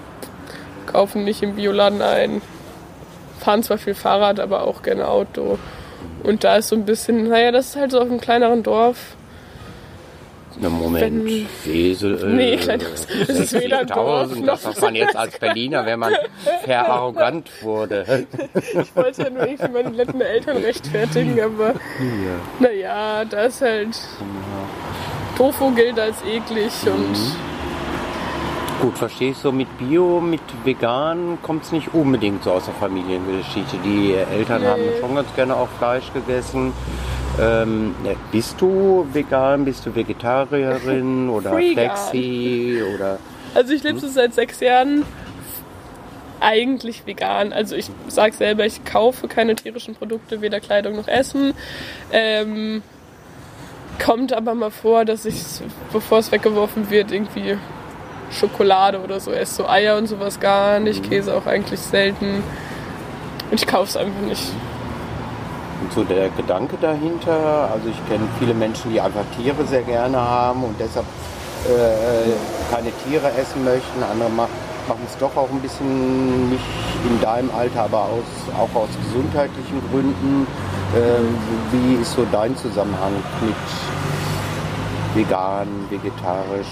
[0.87, 2.43] kaufen nicht im Bioladen ein,
[3.39, 5.59] fahren zwar viel Fahrrad, aber auch gerne Auto.
[6.23, 9.16] Und da ist so ein bisschen, naja, das ist halt so auf einem kleineren Dorf.
[10.59, 12.19] Na Moment, Wenn- Wesel.
[12.23, 15.99] äh, Nee, das ist weder Dorf 60.000, noch- Das sagt man jetzt als Berliner, wenn
[15.99, 16.15] man
[16.65, 18.27] verarrogant wurde.
[18.55, 21.75] Ich wollte ja nur irgendwie meine netten Eltern rechtfertigen, aber
[22.59, 23.99] naja, da ist halt.
[25.37, 27.17] Tofu gilt als eklig und
[28.81, 32.75] Gut, verstehe ich so mit Bio, mit Vegan kommt es nicht unbedingt so aus der
[32.75, 33.77] Familiengeschichte.
[33.85, 34.69] Die Eltern Nee.
[34.69, 36.73] haben schon ganz gerne auch Fleisch gegessen.
[37.39, 37.95] Ähm,
[38.33, 41.53] bist du vegan, bist du Vegetarierin oder.
[41.53, 43.19] Flexi oder
[43.55, 45.05] Also ich lebe so seit sechs Jahren
[46.41, 47.53] eigentlich vegan.
[47.53, 51.55] Also ich sage selber, ich kaufe keine tierischen Produkte, weder Kleidung noch Essen.
[52.13, 52.83] Ähm,
[54.05, 55.43] kommt aber mal vor, dass ich,
[55.93, 57.57] bevor es weggeworfen wird, irgendwie
[58.31, 59.55] Schokolade oder so esse.
[59.55, 62.43] So Eier und sowas gar nicht, Käse auch eigentlich selten.
[63.51, 64.43] Und ich kaufe es einfach nicht.
[65.83, 70.19] Und so der Gedanke dahinter, also ich kenne viele Menschen, die einfach Tiere sehr gerne
[70.19, 71.05] haben und deshalb
[71.67, 72.33] äh,
[72.75, 74.03] keine Tiere essen möchten.
[74.03, 74.49] Andere ma-
[74.89, 76.65] machen es doch auch ein bisschen nicht
[77.09, 80.47] in deinem Alter, aber aus, auch aus gesundheitlichen Gründen.
[80.97, 81.37] Ähm,
[81.73, 83.13] wie ist so dein Zusammenhang
[83.43, 83.55] mit
[85.15, 86.69] vegan, vegetarisch?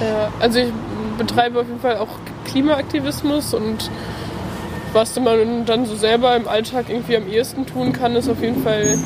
[0.00, 0.72] Ja, also ich
[1.18, 2.08] betreibe auf jeden Fall auch
[2.44, 3.90] Klimaaktivismus und
[4.96, 8.62] was man dann so selber im Alltag irgendwie am ehesten tun kann, ist auf jeden
[8.62, 8.98] Fall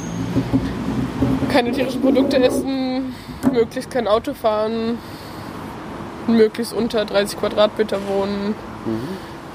[1.51, 3.13] keine tierischen Produkte essen,
[3.53, 4.99] möglichst kein Auto fahren,
[6.29, 8.55] möglichst unter 30 Quadratmeter wohnen,
[8.87, 9.09] mhm.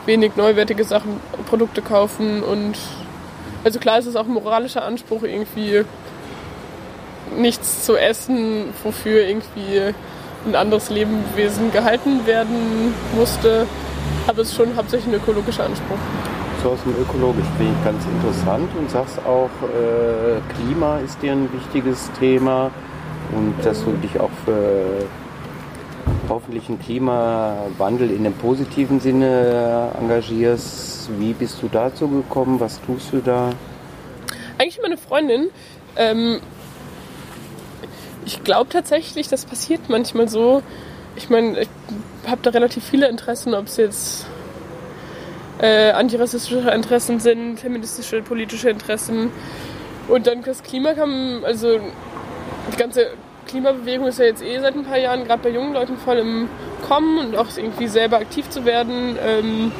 [0.05, 2.75] wenig neuwertige Sachen, Produkte kaufen und
[3.63, 5.85] also klar ist es auch ein moralischer Anspruch irgendwie
[7.37, 9.93] nichts zu essen, wofür irgendwie
[10.45, 13.67] ein anderes Lebewesen gehalten werden musste.
[14.27, 15.97] Aber es ist schon hauptsächlich ein ökologischer Anspruch.
[16.63, 21.33] So aus dem Ökologisch finde ich ganz interessant und sagst auch, äh, Klima ist dir
[21.33, 22.71] ein wichtiges Thema
[23.35, 25.05] und dass du dich auch für
[26.27, 31.09] hoffentlich einen Klimawandel in dem positiven Sinne engagierst.
[31.19, 32.59] Wie bist du dazu gekommen?
[32.59, 33.51] Was tust du da?
[34.57, 35.49] Eigentlich meine Freundin.
[35.95, 36.39] Ähm,
[38.25, 40.63] ich glaube tatsächlich, das passiert manchmal so.
[41.15, 41.69] Ich meine, ich
[42.27, 44.25] habe da relativ viele Interessen, ob es jetzt
[45.59, 49.31] äh, antirassistische Interessen sind, feministische, politische Interessen.
[50.07, 51.79] Und dann das Klima kam, also
[52.71, 53.07] die ganze
[53.47, 56.49] Klimabewegung ist ja jetzt eh seit ein paar Jahren gerade bei jungen Leuten voll im
[56.87, 59.17] Kommen und auch irgendwie selber aktiv zu werden.
[59.25, 59.71] Ähm,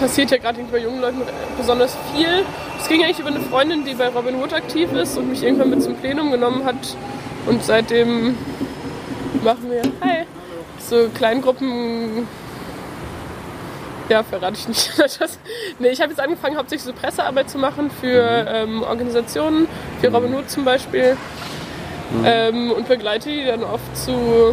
[0.00, 1.20] passiert ja gerade bei jungen Leuten
[1.58, 2.44] besonders viel.
[2.80, 5.70] Es ging eigentlich über eine Freundin, die bei Robin Hood aktiv ist und mich irgendwann
[5.70, 6.96] mit zum Plenum genommen hat.
[7.46, 8.36] Und seitdem
[9.44, 10.24] machen wir hi,
[10.90, 12.28] so Kleingruppen.
[14.08, 14.92] Ja, verrate ich nicht.
[15.78, 19.68] nee, ich habe jetzt angefangen, hauptsächlich so Pressearbeit zu machen für ähm, Organisationen,
[20.00, 21.16] für Robin Hood zum Beispiel.
[22.10, 22.24] Mhm.
[22.24, 24.52] Ähm, und begleite die dann oft zu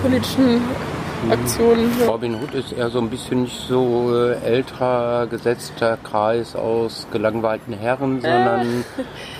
[0.00, 0.62] politischen
[1.28, 1.92] Aktionen.
[2.00, 2.06] Ja.
[2.06, 7.74] Robin Hood ist eher so ein bisschen nicht so äh, älterer, gesetzter Kreis aus gelangweilten
[7.74, 8.84] Herren, sondern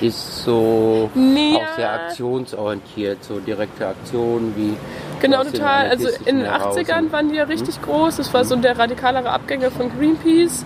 [0.00, 0.04] äh.
[0.06, 4.76] ist so nee, auch sehr aktionsorientiert, so direkte Aktionen wie.
[5.20, 5.88] Genau, total.
[5.88, 7.83] Also in den 80ern waren die ja richtig hm?
[7.83, 8.16] groß.
[8.16, 10.64] Das war so der radikalere Abgänger von Greenpeace.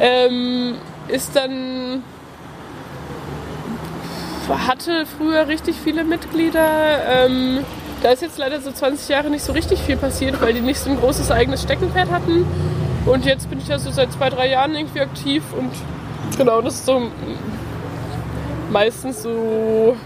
[0.00, 0.74] Ähm,
[1.08, 2.02] ist dann
[4.48, 6.66] hatte früher richtig viele Mitglieder.
[7.08, 7.64] Ähm,
[8.02, 10.78] da ist jetzt leider so 20 Jahre nicht so richtig viel passiert, weil die nicht
[10.78, 12.44] so ein großes eigenes Steckenpferd hatten.
[13.06, 15.70] Und jetzt bin ich ja so seit zwei, drei Jahren irgendwie aktiv und
[16.36, 17.02] genau, das ist so
[18.70, 19.96] meistens so.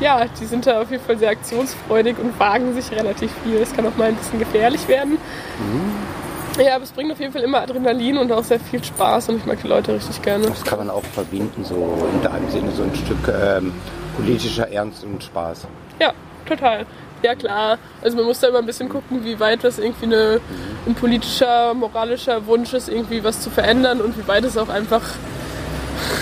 [0.00, 3.56] Ja, die sind da auf jeden Fall sehr aktionsfreudig und wagen sich relativ viel.
[3.56, 5.12] Es kann auch mal ein bisschen gefährlich werden.
[5.12, 6.64] Mhm.
[6.64, 9.36] Ja, aber es bringt auf jeden Fall immer Adrenalin und auch sehr viel Spaß und
[9.36, 10.46] ich mag die Leute richtig gerne.
[10.46, 13.72] Das kann man auch verbinden, so in deinem Sinne, so ein Stück ähm,
[14.16, 15.66] politischer Ernst und Spaß.
[16.00, 16.12] Ja,
[16.46, 16.84] total.
[17.22, 20.40] Ja klar, also man muss da immer ein bisschen gucken, wie weit das irgendwie eine,
[20.86, 25.02] ein politischer, moralischer Wunsch ist, irgendwie was zu verändern und wie weit es auch einfach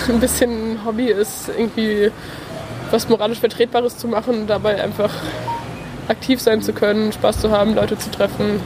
[0.09, 2.11] ein bisschen Hobby ist, irgendwie
[2.91, 5.11] was moralisch Vertretbares zu machen und dabei einfach
[6.09, 8.61] aktiv sein zu können, Spaß zu haben, Leute zu treffen.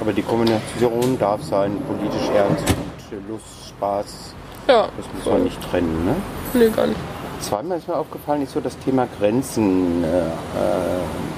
[0.00, 2.64] Aber die Kombination darf sein, politisch ernst
[3.10, 4.34] und Lust, Spaß.
[4.68, 4.88] Ja.
[4.96, 6.14] Das muss man nicht trennen, ne?
[6.54, 6.98] Nee, gar nicht.
[7.40, 10.30] Zweimal ist mir aufgefallen, ist so das Thema Grenzen, äh, äh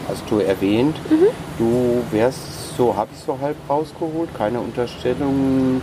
[0.09, 0.97] hast du erwähnt.
[1.11, 1.29] Mhm.
[1.59, 5.81] Du wärst so, habe ich so halb rausgeholt, keine Unterstellung,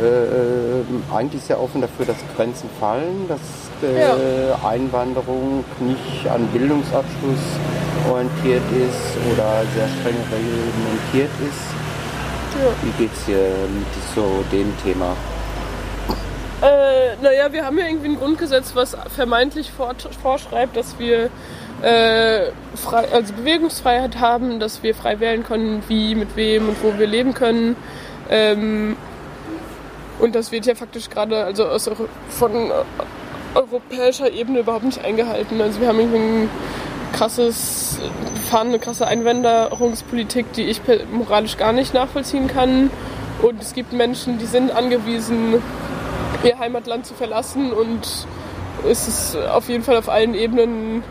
[0.00, 4.68] äh, äh, eigentlich sehr offen dafür, dass Grenzen fallen, dass ja.
[4.68, 7.38] Einwanderung nicht an Bildungsabschluss
[8.10, 11.74] orientiert ist oder sehr streng reglementiert ist.
[12.60, 12.70] Ja.
[12.82, 15.16] Wie geht's dir mit so dem Thema?
[16.62, 19.72] Äh, naja, wir haben ja irgendwie ein Grundgesetz, was vermeintlich
[20.22, 21.30] vorschreibt, dass wir
[21.82, 26.98] äh, frei, also Bewegungsfreiheit haben, dass wir frei wählen können, wie, mit wem und wo
[26.98, 27.76] wir leben können.
[28.30, 28.96] Ähm,
[30.18, 31.90] und das wird ja faktisch gerade also aus,
[32.30, 32.72] von
[33.54, 35.60] europäischer Ebene überhaupt nicht eingehalten.
[35.60, 36.50] Also wir haben irgendwie ein
[37.12, 37.98] krasses,
[38.50, 40.80] fahren eine krasse Einwanderungspolitik, die ich
[41.12, 42.90] moralisch gar nicht nachvollziehen kann.
[43.42, 45.62] Und es gibt Menschen, die sind angewiesen,
[46.42, 48.26] ihr Heimatland zu verlassen und
[48.88, 51.02] es ist auf jeden Fall auf allen Ebenen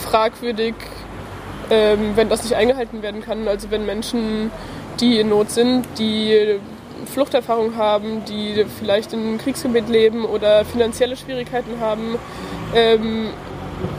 [0.00, 0.74] fragwürdig,
[1.70, 3.48] ähm, wenn das nicht eingehalten werden kann.
[3.48, 4.50] Also wenn Menschen,
[5.00, 6.58] die in Not sind, die
[7.12, 12.16] Fluchterfahrung haben, die vielleicht in einem Kriegsgebiet leben oder finanzielle Schwierigkeiten haben,
[12.74, 13.30] ähm,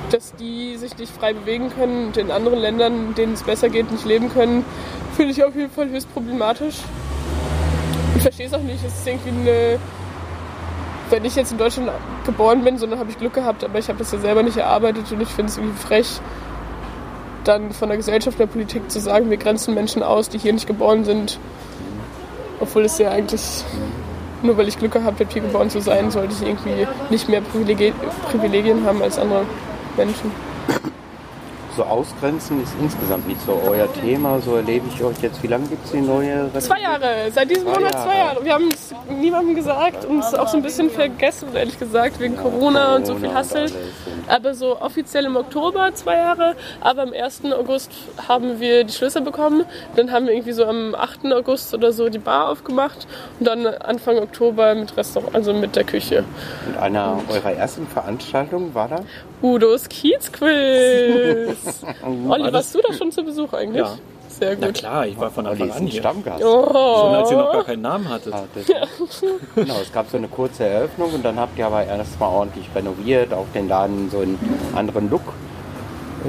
[0.10, 3.92] dass die sich nicht frei bewegen können und in anderen Ländern, denen es besser geht,
[3.92, 4.66] nicht leben können,
[5.16, 6.76] finde ich auf jeden Fall höchst problematisch.
[8.16, 8.84] Ich verstehe es auch nicht.
[8.84, 9.80] Es ist irgendwie eine.
[11.10, 11.90] Wenn ich jetzt in Deutschland
[12.26, 14.58] geboren bin, so dann habe ich Glück gehabt, aber ich habe das ja selber nicht
[14.58, 16.20] erarbeitet und ich finde es irgendwie frech,
[17.46, 20.68] dann von der Gesellschaft, der Politik zu sagen, wir grenzen Menschen aus, die hier nicht
[20.68, 21.40] geboren sind.
[22.60, 23.64] Obwohl es ja eigentlich,
[24.42, 27.42] nur weil ich Glück gehabt habe, hier geboren zu sein, sollte ich irgendwie nicht mehr
[27.42, 27.94] Privilegien,
[28.30, 29.46] Privilegien haben als andere
[29.96, 30.32] Menschen.
[31.78, 34.40] So ausgrenzen ist insgesamt nicht so euer Thema.
[34.42, 35.44] So erlebe ich euch jetzt.
[35.44, 36.62] Wie lange gibt es die neue Republik?
[36.64, 38.06] Zwei Jahre, seit diesem Zwei Monat Jahre.
[38.08, 38.44] zwei Jahre.
[38.46, 42.36] Wir haben es niemandem gesagt und es auch so ein bisschen vergessen, ehrlich gesagt, wegen
[42.36, 43.66] Corona, und so viel Corona und Hassel.
[43.66, 47.54] und- Aber so offiziell im Oktober zwei Jahre, aber am 1.
[47.54, 47.92] August
[48.28, 49.64] haben wir die Schlüssel bekommen.
[49.96, 51.32] Dann haben wir irgendwie so am 8.
[51.32, 53.06] August oder so die Bar aufgemacht
[53.40, 56.24] und dann Anfang Oktober mit Restaurant, also mit der Küche.
[56.68, 59.00] Und einer eurer ersten Veranstaltungen war da?
[59.42, 60.48] Udos Kiezquiz.
[62.04, 63.84] Olli, War das- warst du da schon zu Besuch eigentlich?
[63.86, 63.98] Ja.
[64.30, 64.76] Sehr Na gut.
[64.76, 66.00] klar, ich war von Olli Anfang an ein hier.
[66.02, 66.42] Stammgast.
[66.42, 66.76] Schon
[67.16, 67.54] als ihr noch Oh.
[67.54, 68.34] gar keinen Namen hattet.
[68.34, 68.66] Ah, das-
[69.56, 73.34] genau, es gab so eine kurze Eröffnung und dann habt ihr aber erstmal ordentlich renoviert,
[73.34, 74.38] auch den Laden so einen
[74.76, 75.22] anderen Look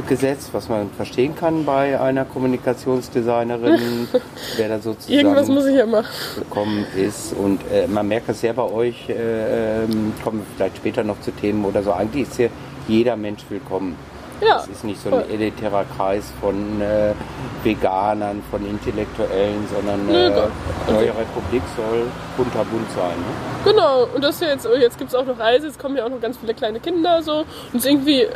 [0.06, 4.06] gesetzt, was man verstehen kann bei einer Kommunikationsdesignerin,
[4.56, 6.06] wer da sozusagen Irgendwas muss ich ja machen.
[6.38, 7.32] gekommen ist.
[7.34, 11.20] Und äh, man merkt es sehr bei euch, äh, ähm, kommen wir vielleicht später noch
[11.20, 11.92] zu Themen oder so.
[11.92, 12.50] Eigentlich ist hier
[12.88, 13.96] jeder Mensch willkommen.
[14.40, 14.60] Ja.
[14.60, 17.12] Es ist nicht so ein elitärer Kreis von äh,
[17.64, 23.16] Veganern, von Intellektuellen, sondern Nö, äh, Neue Republik soll kunterbunt sein.
[23.18, 23.72] Ne?
[23.72, 26.08] Genau, und das jetzt, oh, jetzt gibt es auch noch Reise, jetzt kommen ja auch
[26.08, 27.44] noch ganz viele kleine Kinder so.
[27.72, 28.28] Und irgendwie,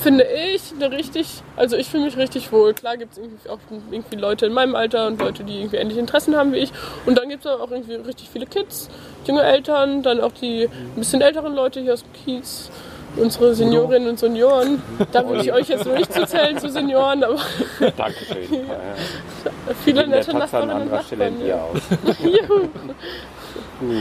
[0.00, 2.72] finde ich, eine richtig, also ich fühle mich richtig wohl.
[2.72, 3.58] Klar gibt es irgendwie auch
[3.90, 6.72] irgendwie Leute in meinem Alter und Leute, die irgendwie ähnliche Interessen haben wie ich.
[7.04, 8.88] Und dann gibt es auch irgendwie richtig viele Kids,
[9.24, 12.70] junge Eltern, dann auch die ein bisschen älteren Leute hier aus dem Kiez.
[13.20, 14.82] Unsere Seniorinnen und Senioren.
[15.12, 17.36] Da würde ich euch jetzt noch nicht zuzählen zu Senioren, aber
[17.96, 18.52] Dankeschön.
[18.68, 18.76] Ja,
[19.84, 21.40] viele in nette Tatsache an anderer Stelle Nachbarn.
[21.44, 21.62] hier Ja.
[21.62, 21.80] aus.
[22.22, 22.68] Juhu.
[23.80, 23.92] Gut,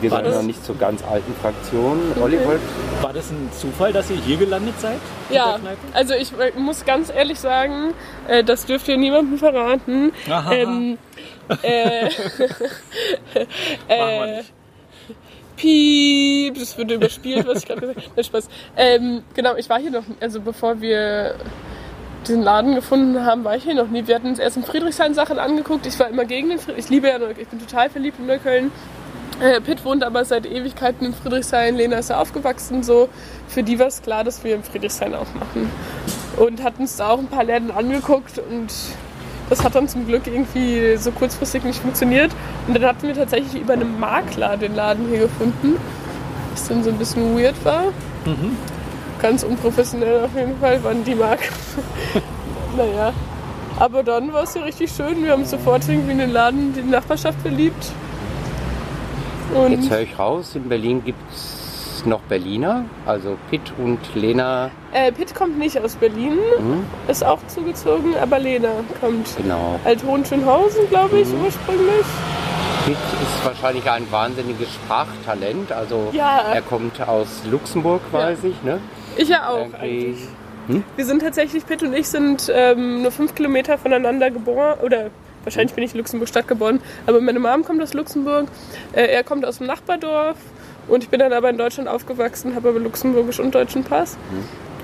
[0.00, 1.98] wir War sind das- noch nicht zur ganz alten Fraktion.
[2.22, 2.62] Olli wollte
[3.02, 4.98] War das ein Zufall, dass ihr hier gelandet seid?
[5.28, 5.58] in Ja,
[5.92, 7.92] also ich muss ganz ehrlich sagen,
[8.26, 10.12] äh, das dürft ihr niemandem verraten.
[10.30, 10.52] Aha.
[10.52, 10.96] Ähm,
[11.62, 12.06] äh,
[13.88, 14.52] äh, nicht.
[15.58, 18.10] Piep, das wurde überspielt, was ich gerade gesagt habe.
[18.16, 18.48] Nein, Spaß.
[18.76, 21.34] Ähm, genau, ich war hier noch, also bevor wir
[22.26, 24.06] diesen Laden gefunden haben, war ich hier noch nie.
[24.06, 25.86] Wir hatten uns erst in Friedrichshain Sachen angeguckt.
[25.86, 26.84] Ich war immer gegen den Friedrichshain.
[26.84, 27.40] Ich liebe ja, Neukölln.
[27.40, 28.70] ich bin total verliebt in Neukölln.
[29.40, 31.76] Äh, Pitt wohnt aber seit Ewigkeiten in Friedrichshain.
[31.76, 32.82] Lena ist ja aufgewachsen.
[32.82, 33.08] So.
[33.48, 35.70] Für die war es klar, dass wir in Friedrichshain aufmachen.
[36.36, 38.72] Und hatten uns da auch ein paar Läden angeguckt und
[39.48, 42.30] das hat dann zum Glück irgendwie so kurzfristig nicht funktioniert.
[42.66, 45.76] Und dann hatten wir tatsächlich über einen Makler den Laden hier gefunden.
[46.52, 47.84] Was dann so ein bisschen weird war.
[49.20, 51.56] Ganz unprofessionell auf jeden Fall waren die Makler.
[52.76, 53.12] naja.
[53.78, 55.22] Aber dann war es ja richtig schön.
[55.22, 57.92] Wir haben sofort irgendwie in den Laden, die Nachbarschaft verliebt.
[59.54, 64.70] Und Jetzt höre ich raus, in Berlin gibt es noch Berliner, also Pitt und Lena,
[64.92, 66.84] äh, Pitt kommt nicht aus Berlin, Mhm.
[67.08, 68.70] ist auch zugezogen, aber Lena
[69.00, 69.36] kommt.
[69.36, 69.78] genau.
[69.84, 72.06] Althohenschönhausen, glaube ich, ursprünglich.
[72.86, 76.52] Pitt ist wahrscheinlich ein wahnsinniges Sprachtalent, also Ja.
[76.54, 78.80] er kommt aus Luxemburg, weiß ich, ne?
[79.16, 79.58] Ich ja auch.
[79.58, 80.18] Irgendwie- eigentlich.
[80.96, 84.78] Wir sind tatsächlich, Pitt und ich sind ähm, nur fünf Kilometer voneinander geboren.
[84.82, 85.06] Oder
[85.44, 86.80] wahrscheinlich bin ich in Luxemburg-Stadt geboren.
[87.06, 88.48] Aber meine Mom kommt aus Luxemburg.
[88.92, 90.36] Äh, er kommt aus dem Nachbardorf.
[90.86, 94.18] Und ich bin dann aber in Deutschland aufgewachsen, habe aber luxemburgisch und deutschen Pass.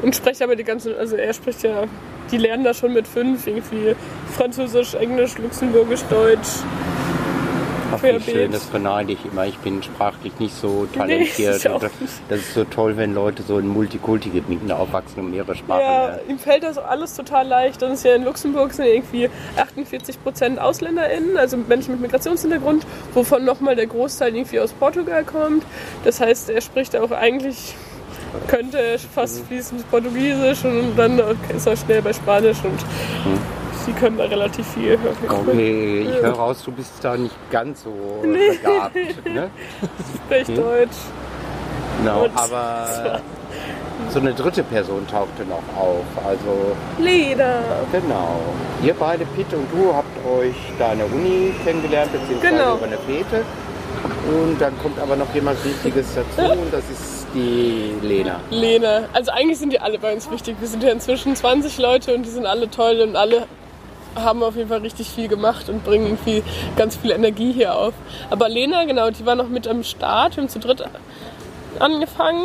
[0.05, 1.85] Und spreche aber die ganze, also er spricht ja,
[2.31, 3.97] die lernen da schon mit fünf, irgendwie
[4.37, 6.61] Französisch, Englisch, Luxemburgisch, Deutsch.
[7.91, 9.47] Ach, wie schön, das beneide ich immer.
[9.47, 11.67] Ich bin sprachlich nicht so talentiert.
[11.71, 11.91] auch Und
[12.29, 16.21] das ist so toll, wenn Leute so in Multikulti-Gebieten aufwachsen und mehrere Sprachen Ja, lernen.
[16.29, 17.81] ihm fällt das alles total leicht.
[17.81, 23.45] Dann ist ja in Luxemburg sind irgendwie 48 Prozent AusländerInnen, also Menschen mit Migrationshintergrund, wovon
[23.45, 25.65] nochmal der Großteil irgendwie aus Portugal kommt.
[26.05, 27.75] Das heißt, er spricht auch eigentlich,
[28.49, 31.21] könnte fast fließend Portugiesisch und dann
[31.55, 32.79] ist er schnell bei Spanisch und
[33.85, 34.99] sie können da relativ viel.
[35.29, 37.93] Okay, ich höre raus, du bist da nicht ganz so
[38.23, 38.95] begabt.
[39.27, 39.51] Ne?
[40.27, 40.97] Spricht Deutsch.
[41.99, 43.21] Genau, Und- aber
[44.11, 46.05] so eine dritte Person tauchte noch auf.
[46.27, 47.61] Also Lena.
[47.93, 48.41] genau.
[48.83, 52.77] Ihr beide, Pitt und du, habt euch da an der Uni kennengelernt, beziehungsweise Genau.
[52.77, 53.43] über eine Fete.
[54.29, 58.41] Und dann kommt aber noch jemand Wichtiges dazu und das ist die Lena.
[58.51, 59.09] Lena.
[59.13, 60.57] Also eigentlich sind die alle bei uns wichtig.
[60.61, 63.47] Wir sind ja inzwischen 20 Leute und die sind alle toll und alle
[64.17, 66.43] haben auf jeden Fall richtig viel gemacht und bringen irgendwie
[66.77, 67.95] ganz viel Energie hier auf.
[68.31, 70.37] Aber Lena, genau, die war noch mit am Start.
[70.37, 70.85] Wir haben zu dritt
[71.79, 72.45] angefangen.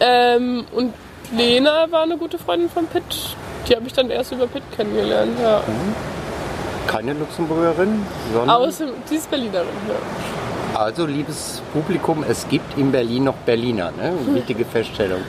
[0.00, 0.92] Ähm, und
[1.36, 3.04] Lena war eine gute Freundin von Pitt.
[3.68, 5.38] Die habe ich dann erst über Pitt kennengelernt.
[5.42, 5.62] Ja.
[6.86, 9.66] Keine Luxemburgerin, sondern Außer, die ist Berlinerin.
[9.88, 9.94] Ja.
[10.78, 13.90] Also liebes Publikum, es gibt in Berlin noch Berliner.
[13.90, 14.12] Ne?
[14.32, 15.20] Wichtige Feststellung.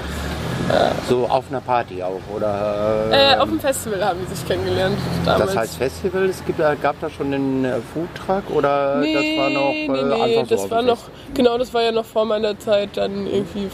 [1.07, 3.09] So auf einer Party auch, oder?
[3.11, 5.47] Äh, auf dem Festival haben die sich kennengelernt damals.
[5.47, 9.23] das heißt Festival, es gibt, äh, gab da schon einen äh, Foodtruck oder nee, das
[9.43, 10.99] war noch äh, nee, nee, Anfangs das war noch,
[11.33, 13.69] genau, das war ja noch vor meiner Zeit dann irgendwie.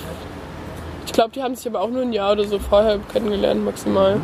[1.06, 4.22] Ich glaube, die haben sich aber auch nur ein Jahr oder so vorher kennengelernt, maximal.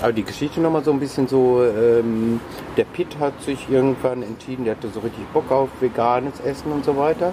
[0.00, 2.40] Aber die Geschichte nochmal so ein bisschen so, ähm,
[2.76, 6.84] der Pitt hat sich irgendwann entschieden, der hatte so richtig Bock auf veganes Essen und
[6.84, 7.32] so weiter.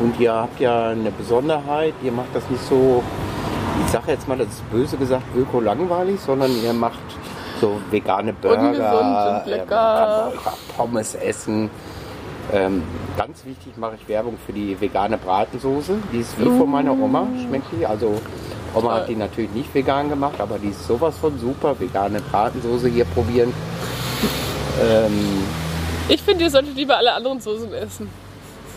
[0.00, 3.02] Und ihr habt ja eine Besonderheit, ihr macht das nicht so,
[3.84, 7.00] ich sage jetzt mal, das ist böse gesagt, öko-langweilig, sondern ihr macht
[7.60, 10.30] so vegane Burger, und äh, lecker.
[10.34, 11.68] man kann Pommes essen.
[12.52, 12.82] Ähm,
[13.16, 15.96] ganz wichtig mache ich Werbung für die vegane Bratensoße.
[16.12, 17.84] Die ist wie von meiner Oma, schmeckt die.
[17.84, 18.20] Also
[18.74, 21.78] Oma hat die natürlich nicht vegan gemacht, aber die ist sowas von super.
[21.80, 23.52] Vegane Bratensoße hier probieren.
[24.82, 25.42] Ähm,
[26.08, 28.08] Ich finde, ihr solltet lieber alle anderen Soßen essen.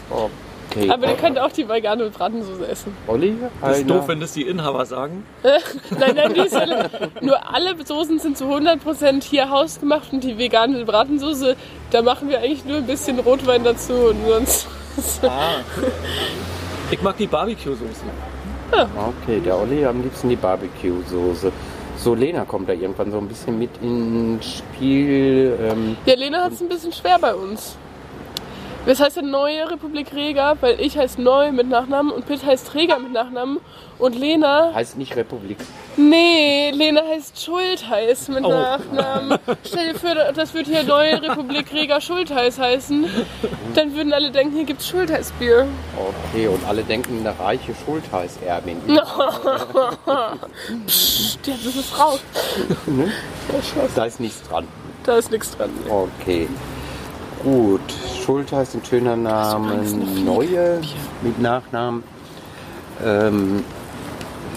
[0.09, 0.89] okay.
[0.89, 2.95] Aber ihr könnt auch die vegane Bratensoße essen.
[3.07, 3.35] Olli?
[3.61, 5.25] Das ist doof, wenn das die Inhaber sagen.
[5.43, 6.89] Nein, nein, die ist alle,
[7.21, 11.55] nur alle Soßen sind zu 100% hier hausgemacht und die vegane Bratensoße,
[11.91, 14.67] da machen wir eigentlich nur ein bisschen Rotwein dazu und sonst.
[15.23, 15.59] Ah.
[16.89, 18.03] Ich mag die Barbecue-Soße.
[18.73, 21.51] Okay, der Olli am liebsten die Barbecue-Soße.
[21.97, 25.57] So, Lena kommt da irgendwann so ein bisschen mit ins Spiel.
[25.61, 27.75] Ähm, Ja, Lena hat es ein bisschen schwer bei uns.
[28.85, 32.67] Das heißt ja Neue Republik Rega, weil ich heiße Neu mit Nachnamen und Pitt heißt
[32.67, 33.59] Träger mit Nachnamen
[33.99, 35.57] und Lena, heißt nicht Republik.
[35.97, 38.49] nee, Lena heißt Schultheiß mit Oh.
[38.49, 39.37] Nachnamen.
[39.63, 43.05] Stell dir vor, das würde hier Neue Republik Rega Schultheiß heißen.
[43.75, 45.67] Dann würden alle denken, hier gibt's Schultheißbier.
[46.33, 48.77] Okay, und alle denken, eine reiche Schultheiß-Erbin.
[50.87, 52.13] Psst, hat eine Frau.
[53.53, 53.93] Ja, Spaß.
[53.95, 54.67] Da ist nichts dran.
[55.03, 55.69] Da ist nichts dran.
[55.87, 56.47] Okay.
[57.43, 57.81] Gut.
[58.23, 59.83] Schultheiß ein schöner Name.
[60.23, 60.81] Neue
[61.21, 62.03] mit Nachnamen.
[63.03, 63.63] Ähm,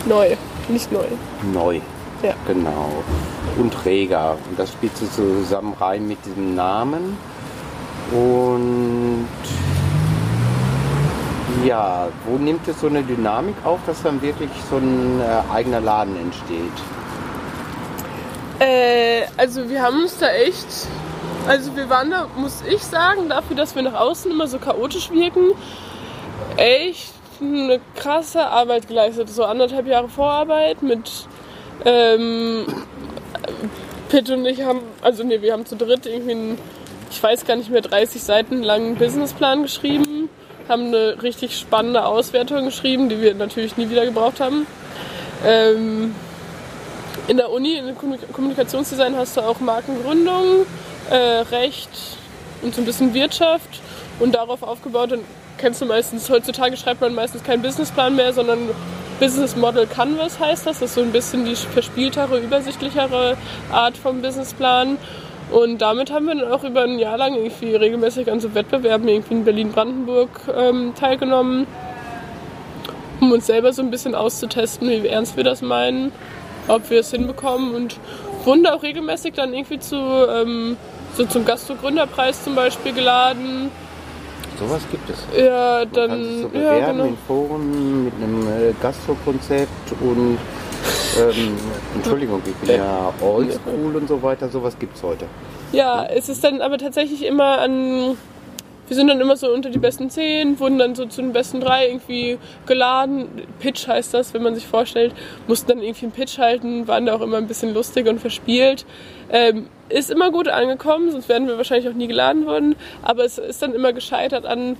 [0.06, 0.36] Neu,
[0.68, 1.04] nicht neu.
[1.52, 1.80] neu.
[2.22, 2.34] Ja.
[2.46, 2.90] Genau.
[3.58, 4.36] Und Träger.
[4.48, 7.16] Und das spielt so zusammen rein mit diesem Namen.
[8.12, 9.28] Und
[11.64, 15.80] ja, wo nimmt es so eine Dynamik auf, dass dann wirklich so ein äh, eigener
[15.80, 16.72] Laden entsteht?
[18.58, 20.86] Äh, also wir haben uns da echt,
[21.46, 25.10] also wir waren da, muss ich sagen, dafür, dass wir nach außen immer so chaotisch
[25.10, 25.50] wirken,
[26.56, 29.28] echt eine krasse Arbeit geleistet.
[29.28, 31.26] So anderthalb Jahre Vorarbeit mit
[31.84, 32.66] ähm,
[34.08, 36.58] Pitt und ich haben, also nee, wir haben zu dritt irgendwie einen,
[37.10, 40.28] ich weiß gar nicht mehr, 30 Seiten langen Businessplan geschrieben,
[40.68, 44.66] haben eine richtig spannende Auswertung geschrieben, die wir natürlich nie wieder gebraucht haben.
[45.44, 46.14] Ähm,
[47.26, 47.96] in der Uni, in
[48.32, 50.66] Kommunikationsdesign hast du auch Markengründung,
[51.10, 51.16] äh,
[51.50, 51.90] Recht
[52.62, 53.80] und so ein bisschen Wirtschaft
[54.20, 55.20] und darauf aufgebaut, dann
[55.58, 58.70] kennst du meistens, heutzutage schreibt man meistens keinen Businessplan mehr, sondern
[59.20, 60.80] Business Model Canvas heißt das.
[60.80, 63.36] Das ist so ein bisschen die verspieltere, übersichtlichere
[63.70, 64.98] Art vom Businessplan.
[65.50, 69.06] Und damit haben wir dann auch über ein Jahr lang irgendwie regelmäßig an so Wettbewerben
[69.06, 71.66] irgendwie in Berlin-Brandenburg ähm, teilgenommen,
[73.20, 76.12] um uns selber so ein bisschen auszutesten, wie ernst wir das meinen
[76.68, 77.96] ob wir es hinbekommen und
[78.44, 80.76] wurden da auch regelmäßig dann irgendwie zu, ähm,
[81.16, 83.70] so zum Gastro-Gründerpreis zum Beispiel geladen.
[84.58, 85.18] Sowas gibt es.
[85.36, 87.04] Ja, Man kann dann, so ja, bewerben genau.
[87.04, 90.38] in Foren mit einem äh, Gastro-Konzept und
[91.18, 91.56] ähm,
[91.94, 95.26] Entschuldigung, ich bin ja oldschool und so weiter, sowas gibt es heute.
[95.72, 98.16] Ja, es ist dann aber tatsächlich immer an.
[98.86, 101.60] Wir sind dann immer so unter die besten zehn, wurden dann so zu den besten
[101.60, 103.28] drei irgendwie geladen.
[103.60, 105.14] Pitch heißt das, wenn man sich vorstellt,
[105.46, 108.84] mussten dann irgendwie einen Pitch halten, waren da auch immer ein bisschen lustig und verspielt.
[109.30, 112.76] Ähm, ist immer gut angekommen, sonst wären wir wahrscheinlich auch nie geladen worden.
[113.02, 114.76] Aber es ist dann immer gescheitert an,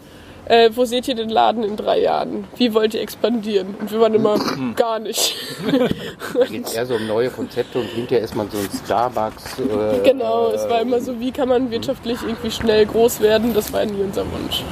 [0.47, 2.45] äh, wo seht ihr den Laden in drei Jahren?
[2.57, 3.75] Wie wollt ihr expandieren?
[3.81, 4.37] Und wir waren immer
[4.77, 5.35] gar nicht.
[6.39, 9.59] Da geht es eher so um neue Konzepte und klingt ja erstmal so ein Starbucks.
[9.61, 13.55] Äh, Genau, es war immer so, wie kann man wirtschaftlich irgendwie schnell groß werden?
[13.55, 14.63] Das war nie unser Wunsch.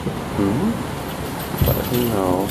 [1.93, 2.47] Genau.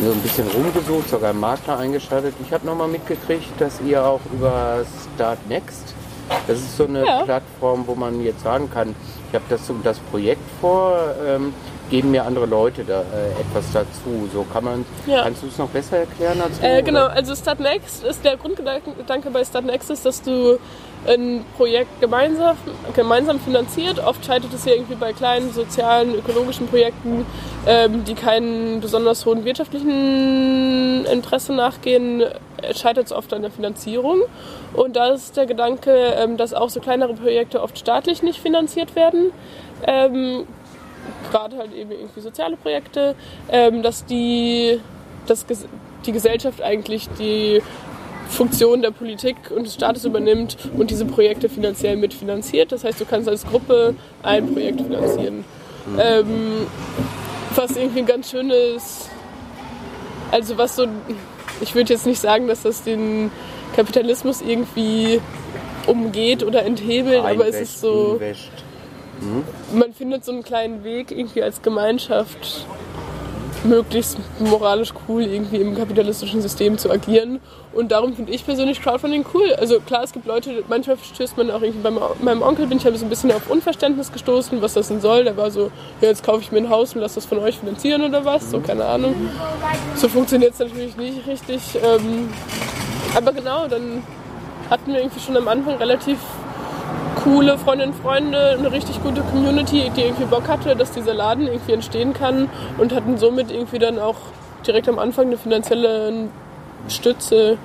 [0.00, 2.34] So ein bisschen rumgesucht, sogar einen Makler eingeschaltet.
[2.44, 4.84] Ich habe nochmal mitgekriegt, dass ihr auch über
[5.14, 5.94] Start Next,
[6.48, 7.22] das ist so eine Ja.
[7.22, 8.94] Plattform, wo man jetzt sagen kann,
[9.28, 11.52] ich habe das, das Projekt vor, ähm,
[11.92, 14.26] geben mir andere Leute da äh, etwas dazu.
[14.32, 15.24] So kann man, Ja.
[15.24, 16.66] kannst du es noch besser erklären als du?
[16.66, 17.12] Äh, genau, oder?
[17.12, 20.58] also Startnext ist der Grundgedanke bei Startnext ist, dass du
[21.06, 22.56] ein Projekt gemeinsam,
[22.94, 23.98] gemeinsam finanziert.
[23.98, 27.26] Oft scheitert es ja irgendwie bei kleinen sozialen, ökologischen Projekten,
[27.66, 32.32] ähm, die keinen besonders hohen wirtschaftlichen Interesse nachgehen, äh,
[32.74, 34.22] scheitert es oft an der Finanzierung.
[34.72, 38.96] Und da ist der Gedanke, ähm, dass auch so kleinere Projekte oft staatlich nicht finanziert
[38.96, 39.32] werden.
[39.86, 40.46] Ähm,
[41.30, 43.14] gerade halt eben irgendwie soziale Projekte,
[43.50, 44.80] ähm, dass die
[45.26, 45.66] das, Ges-
[46.06, 47.62] die Gesellschaft eigentlich die
[48.28, 52.72] Funktion der Politik und des Staates übernimmt und diese Projekte finanziell mitfinanziert.
[52.72, 55.44] Das heißt, du kannst als Gruppe ein Projekt finanzieren.
[55.98, 56.66] Ähm,
[57.54, 59.08] was irgendwie ein ganz schönes,
[60.30, 60.86] also was so,
[61.60, 63.30] ich würde jetzt nicht sagen, dass das den
[63.76, 65.20] Kapitalismus irgendwie
[65.86, 68.18] umgeht oder enthebelt, aber es ist so,
[69.72, 72.66] man findet so einen kleinen Weg irgendwie als Gemeinschaft
[73.64, 77.40] möglichst moralisch cool irgendwie im kapitalistischen System zu agieren.
[77.72, 79.54] Und darum finde ich persönlich Crowdfunding cool.
[79.58, 82.84] Also klar, es gibt Leute, manchmal stößt man auch irgendwie bei meinem Onkel bin ich
[82.84, 85.24] halt so ein bisschen auf Unverständnis gestoßen, was das denn soll.
[85.24, 85.70] Der war so,
[86.00, 88.50] ja, jetzt kaufe ich mir ein Haus und lasse das von euch finanzieren oder was.
[88.50, 89.14] So, keine Ahnung.
[89.94, 91.60] So funktioniert es natürlich nicht richtig.
[91.82, 92.28] Ähm,
[93.14, 94.02] aber genau, dann
[94.68, 96.18] hatten wir irgendwie schon am Anfang relativ
[97.22, 101.46] coole Freundinnen und Freunde, eine richtig gute Community, die irgendwie Bock hatte, dass dieser Laden
[101.46, 104.16] irgendwie entstehen kann und hatten somit irgendwie dann auch
[104.66, 106.28] direkt am Anfang eine finanzielle
[106.88, 107.58] Stütze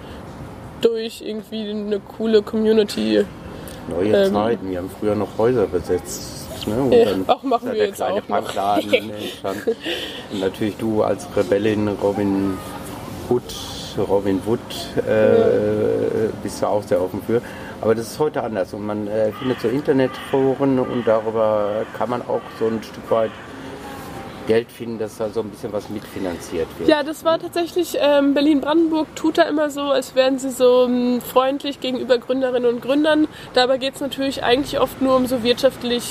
[0.81, 3.25] durch irgendwie eine coole Community.
[3.89, 6.67] Neue ähm, Zeiten, wir haben früher noch Häuser besetzt.
[6.67, 6.97] Ne?
[7.27, 9.75] Ja, auch machen wir jetzt auch Punkladen entstanden.
[10.31, 12.57] Und natürlich du als Rebellin Robin
[13.29, 13.43] Hood,
[13.97, 14.59] Robin Wood,
[14.97, 17.41] äh, bist du auch sehr offen für.
[17.81, 22.21] Aber das ist heute anders und man äh, findet so Internetforen und darüber kann man
[22.23, 23.31] auch so ein Stück weit
[24.47, 26.89] Geld finden, dass da so ein bisschen was mitfinanziert wird.
[26.89, 31.21] Ja, das war tatsächlich, ähm, Berlin-Brandenburg tut da immer so, als wären sie so ähm,
[31.21, 33.27] freundlich gegenüber Gründerinnen und Gründern.
[33.53, 36.03] Dabei geht es natürlich eigentlich oft nur um so wirtschaftlich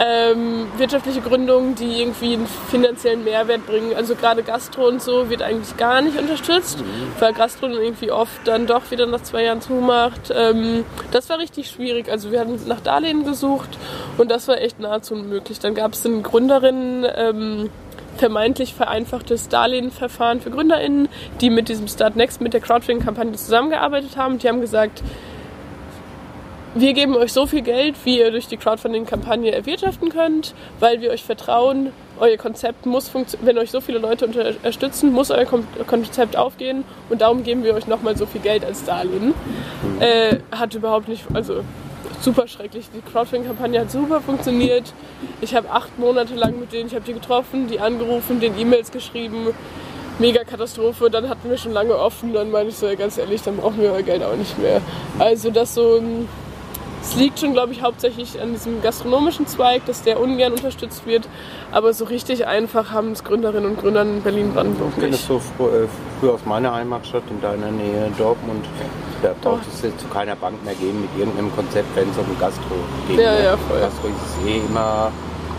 [0.00, 3.94] ähm, wirtschaftliche Gründungen, die irgendwie einen finanziellen Mehrwert bringen.
[3.96, 6.84] Also gerade Gastro und so wird eigentlich gar nicht unterstützt, mhm.
[7.18, 10.32] weil Gastro dann irgendwie oft dann doch wieder nach zwei Jahren zumacht.
[10.34, 12.08] Ähm, das war richtig schwierig.
[12.10, 13.70] Also wir hatten nach Darlehen gesucht
[14.16, 15.58] und das war echt nahezu unmöglich.
[15.58, 17.70] Dann gab es eine Gründerin, ähm,
[18.18, 21.08] vermeintlich vereinfachtes Darlehenverfahren für GründerInnen,
[21.40, 24.38] die mit diesem Start Next, mit der Crowdfunding-Kampagne zusammengearbeitet haben.
[24.38, 25.02] Die haben gesagt,
[26.74, 31.10] wir geben euch so viel Geld, wie ihr durch die Crowdfunding-Kampagne erwirtschaften könnt, weil wir
[31.10, 35.46] euch vertrauen, euer Konzept muss funktionieren, wenn euch so viele Leute unterstützen, muss euer
[35.86, 39.34] Konzept aufgehen und darum geben wir euch nochmal so viel Geld als Darlehen.
[40.00, 41.62] Äh, hat überhaupt nicht, also
[42.20, 42.86] super schrecklich.
[42.94, 44.92] Die Crowdfunding-Kampagne hat super funktioniert.
[45.40, 48.90] Ich habe acht Monate lang mit denen, ich habe die getroffen, die angerufen, den E-Mails
[48.90, 49.48] geschrieben.
[50.18, 53.56] Mega Katastrophe, dann hatten wir schon lange offen, dann meine ich so, ganz ehrlich, dann
[53.56, 54.80] brauchen wir euer Geld auch nicht mehr.
[55.20, 56.28] Also das so ein
[57.08, 61.26] es liegt schon, glaube ich, hauptsächlich an diesem gastronomischen Zweig, dass der ungern unterstützt wird.
[61.72, 64.96] Aber so richtig einfach haben es Gründerinnen und Gründer in Berlin-Brandenburg nicht.
[64.96, 65.88] Ich kenne das so fr äh,
[66.20, 68.64] früher aus meiner Heimatstadt in deiner Nähe, Dortmund.
[69.22, 72.74] Da braucht es zu keiner Bank mehr geben mit irgendeinem Konzept, wenn es um Gastro
[73.08, 73.18] geht.
[73.18, 73.80] Ja, ja, voll.
[73.80, 75.10] Gastro ist eh immer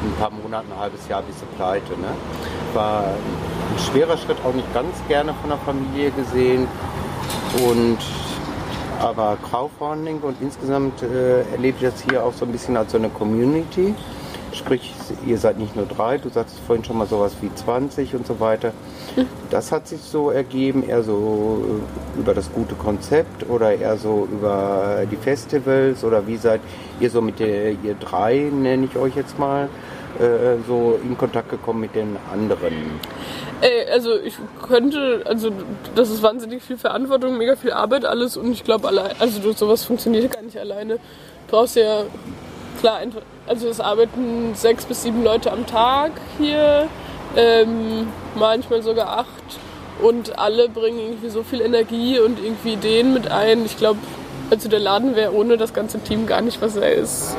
[0.03, 1.91] ein paar Monate, ein halbes Jahr bis zur Pleite.
[1.93, 2.07] Ne?
[2.73, 6.67] War ein schwerer Schritt, auch nicht ganz gerne von der Familie gesehen.
[7.67, 7.97] Und
[8.99, 12.97] aber Crowdfunding und insgesamt äh, erlebt ihr das hier auch so ein bisschen als so
[12.97, 13.95] eine Community.
[14.51, 14.93] Sprich,
[15.27, 18.39] ihr seid nicht nur drei, du sagst vorhin schon mal sowas wie 20 und so
[18.39, 18.73] weiter.
[19.49, 21.63] Das hat sich so ergeben, eher so
[22.17, 26.61] äh, über das gute Konzept oder eher so über die Festivals oder wie seid
[26.99, 29.69] ihr so mit der, ihr drei, nenne ich euch jetzt mal,
[30.17, 32.99] äh, so in Kontakt gekommen mit den anderen?
[33.61, 34.35] Ey, also ich
[34.65, 35.51] könnte, also
[35.95, 39.83] das ist wahnsinnig viel Verantwortung, mega viel Arbeit alles und ich glaube allein, also sowas
[39.83, 40.95] funktioniert gar nicht alleine.
[40.95, 40.99] Du
[41.55, 42.03] brauchst ja,
[42.79, 42.99] klar,
[43.47, 46.87] also es arbeiten sechs bis sieben Leute am Tag hier,
[47.35, 49.59] ähm, manchmal sogar acht
[50.01, 53.65] und alle bringen irgendwie so viel Energie und irgendwie Ideen mit ein.
[53.65, 53.99] Ich glaube,
[54.49, 57.35] also der Laden wäre ohne das ganze Team gar nicht, was er ist.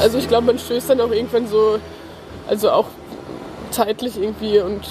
[0.00, 1.78] Also ich glaube, man stößt dann auch irgendwann so,
[2.48, 2.86] also auch
[3.70, 4.86] zeitlich irgendwie und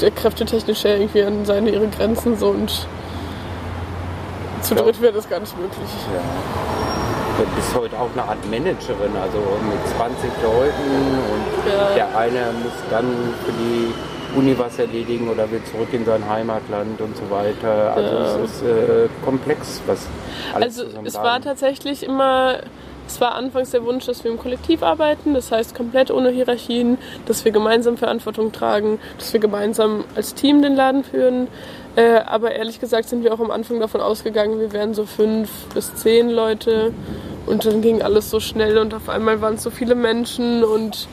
[0.00, 2.86] der kräftetechnisch her irgendwie an seine ihre Grenzen so und
[4.62, 5.88] zu dritt wäre das gar nicht möglich.
[6.14, 6.22] Ja.
[7.38, 10.90] Du bist heute auch eine Art Managerin, also mit 20 Leuten
[11.32, 11.94] und ja.
[11.94, 13.92] der eine muss dann für die
[14.36, 17.94] Uni was erledigen oder will zurück in sein Heimatland und so weiter.
[17.94, 18.22] Also ja.
[18.22, 20.06] es ist äh, komplex, was
[20.54, 22.58] alles Also es war tatsächlich immer
[23.06, 26.98] es war anfangs der Wunsch, dass wir im Kollektiv arbeiten, das heißt komplett ohne Hierarchien,
[27.26, 31.48] dass wir gemeinsam Verantwortung tragen, dass wir gemeinsam als Team den Laden führen.
[31.96, 35.50] Äh, aber ehrlich gesagt sind wir auch am Anfang davon ausgegangen, wir wären so fünf
[35.74, 36.94] bis zehn Leute
[37.46, 41.06] und dann ging alles so schnell und auf einmal waren es so viele Menschen und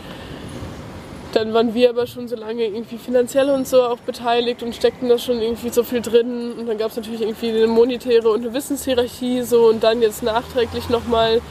[1.34, 5.10] dann waren wir aber schon so lange irgendwie finanziell und so auch beteiligt und steckten
[5.10, 6.54] da schon irgendwie so viel drin.
[6.54, 10.24] Und dann gab es natürlich irgendwie eine monetäre und eine Wissenshierarchie so und dann jetzt
[10.24, 11.42] nachträglich nochmal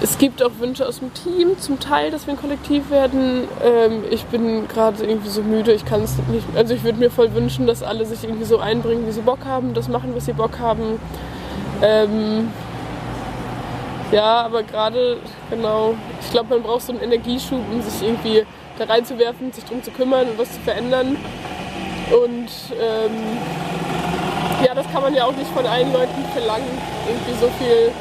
[0.00, 3.48] es gibt auch Wünsche aus dem Team, zum Teil, dass wir ein Kollektiv werden.
[3.64, 6.46] Ähm, ich bin gerade irgendwie so müde, ich kann es nicht.
[6.54, 9.44] Also ich würde mir voll wünschen, dass alle sich irgendwie so einbringen, wie sie Bock
[9.44, 11.00] haben, das machen, was sie Bock haben.
[11.82, 12.50] Ähm,
[14.12, 15.18] ja, aber gerade,
[15.50, 18.44] genau, ich glaube, man braucht so einen Energieschub, um sich irgendwie
[18.78, 21.16] da reinzuwerfen, sich darum zu kümmern und was zu verändern.
[22.10, 22.48] Und
[22.80, 23.38] ähm,
[24.64, 27.92] ja, das kann man ja auch nicht von allen Leuten verlangen, irgendwie so viel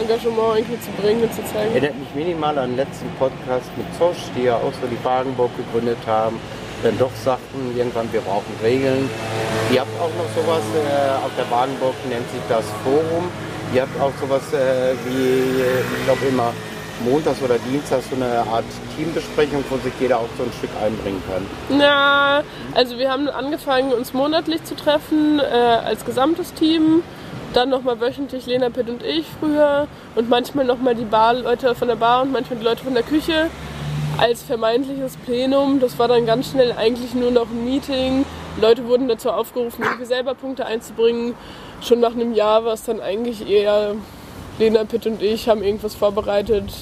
[0.00, 1.70] Engagement irgendwie zu bringen und zu zeigen.
[1.74, 5.50] Erinnert mich minimal an den letzten Podcast mit Zosch, die ja auch so die Wagenburg
[5.56, 6.38] gegründet haben,
[6.82, 9.08] dann doch sagten, irgendwann wir brauchen Regeln.
[9.72, 13.30] Ihr habt auch noch sowas äh, auf der Wagenburg, nennt sich das Forum.
[13.72, 15.62] Ihr habt auch sowas äh, wie,
[15.98, 16.52] ich glaube immer
[17.04, 18.64] montags oder dienstags so eine Art
[18.96, 21.46] Teambesprechung, wo sich jeder auch so ein Stück einbringen kann.
[21.70, 22.42] Na,
[22.74, 27.02] also wir haben angefangen, uns monatlich zu treffen äh, als gesamtes Team.
[27.54, 29.86] Dann nochmal wöchentlich Lena Pitt und ich früher
[30.16, 33.04] und manchmal nochmal die Bar, Leute von der Bar und manchmal die Leute von der
[33.04, 33.48] Küche
[34.18, 35.78] als vermeintliches Plenum.
[35.78, 38.24] Das war dann ganz schnell eigentlich nur noch ein Meeting.
[38.60, 41.34] Leute wurden dazu aufgerufen, irgendwie selber Punkte einzubringen.
[41.80, 43.94] Schon nach einem Jahr war es dann eigentlich eher
[44.58, 46.72] Lena Pitt und ich haben irgendwas vorbereitet.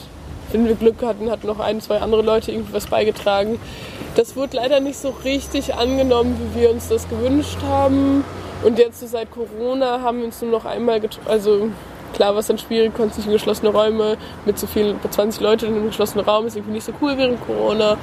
[0.52, 3.60] Wenn wir Glück hatten, hatten noch ein, zwei andere Leute irgendwie was beigetragen.
[4.14, 8.24] Das wurde leider nicht so richtig angenommen, wie wir uns das gewünscht haben.
[8.62, 11.28] Und jetzt so seit Corona haben wir uns nur noch einmal getroffen.
[11.28, 11.68] Also
[12.14, 15.40] klar war es dann schwierig, konnte nicht in geschlossene Räume mit so viel, mit 20
[15.40, 17.96] Leuten in einem geschlossenen Raum, ist irgendwie nicht so cool während Corona.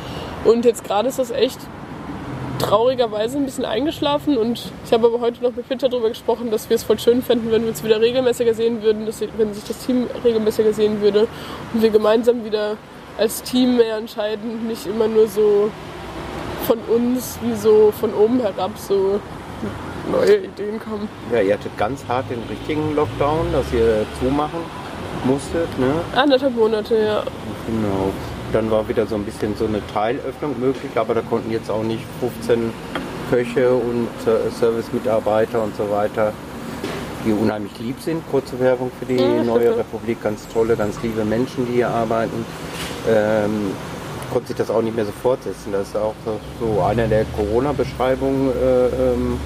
[0.44, 1.60] Und jetzt gerade ist das echt
[2.60, 6.70] traurigerweise ein bisschen eingeschlafen und ich habe aber heute noch mit Peter darüber gesprochen, dass
[6.70, 9.64] wir es voll schön fänden, wenn wir uns wieder regelmäßiger sehen würden, dass, wenn sich
[9.64, 11.28] das Team regelmäßiger sehen würde
[11.74, 12.76] und wir gemeinsam wieder
[13.18, 15.72] als Team mehr entscheiden, nicht immer nur so
[16.68, 19.22] von uns wie so von oben herab so
[20.12, 21.08] neue Ideen kommen.
[21.34, 24.60] Ja, ihr hattet ganz hart den richtigen Lockdown, dass ihr zumachen
[25.26, 25.94] musstet, ne?
[26.16, 27.24] Anderthalb Monate, ja.
[27.68, 28.12] Genau.
[28.54, 31.84] Dann war wieder so ein bisschen so eine Teilöffnung möglich, aber da konnten jetzt auch
[31.84, 32.72] nicht 15
[33.30, 36.34] Köche und äh, Servicemitarbeiter und so weiter,
[37.26, 38.24] die unheimlich lieb sind.
[38.32, 39.78] Kurze Werbung für die Ja, neue.
[39.78, 42.44] Republik, ganz tolle, ganz liebe Menschen, die hier arbeiten.
[43.08, 43.72] Ähm,
[44.32, 45.72] konnte sich das auch nicht mehr so fortsetzen.
[45.72, 48.50] Das ist auch so- so eine der Corona-Beschreibungen.
[48.50, 49.40] Äh, ähm,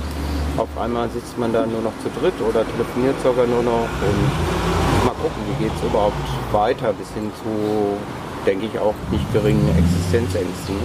[0.58, 5.06] auf einmal sitzt man da nur noch zu dritt oder telefoniert sogar nur noch und
[5.06, 6.16] mal gucken, wie geht es überhaupt
[6.51, 7.97] weiter bis hin zu,
[8.45, 10.76] denke ich, auch nicht geringen Existenzängsten.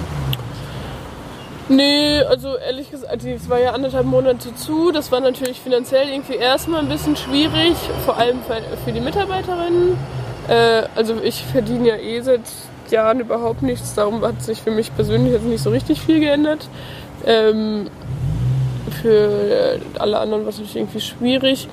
[1.70, 4.90] Nee, also ehrlich gesagt, es war ja anderthalb Monate zu.
[4.90, 9.98] Das war natürlich finanziell irgendwie erstmal ein bisschen schwierig, vor allem für, für die Mitarbeiterinnen.
[10.48, 12.40] Äh, also ich verdiene ja eh seit
[12.90, 16.66] Jahren überhaupt nichts, darum hat sich für mich persönlich jetzt nicht so richtig viel geändert.
[17.26, 17.88] Ähm,
[18.90, 21.68] für alle anderen war es natürlich irgendwie schwierig.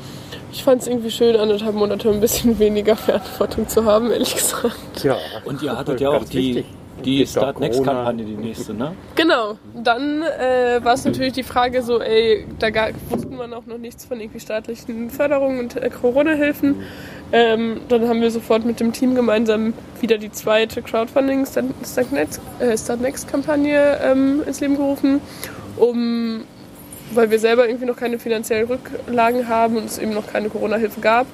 [0.51, 5.03] Ich fand es irgendwie schön, anderthalb Monate ein bisschen weniger Verantwortung zu haben, ehrlich gesagt.
[5.03, 6.66] Ja, Und ihr hattet ja auch die, wichtig.
[7.03, 7.93] die Start Next Corona.
[8.05, 8.93] Kampagne, die nächste, ne?
[9.16, 13.66] Genau, dann äh, war es natürlich die Frage so, ey, da ga- wussten wir auch
[13.66, 16.76] noch nichts von irgendwie staatlichen Förderungen und äh, Corona-Hilfen.
[17.34, 22.11] Ähm, dann haben wir sofort mit dem Team gemeinsam wieder die zweite Crowdfunding Start Start
[22.13, 25.20] Next, äh, Start Next Kampagne ähm, ins Leben gerufen,
[25.76, 26.43] um
[27.11, 31.01] weil wir selber irgendwie noch keine finanziellen Rücklagen haben und es eben noch keine Corona-Hilfe
[31.01, 31.27] gab.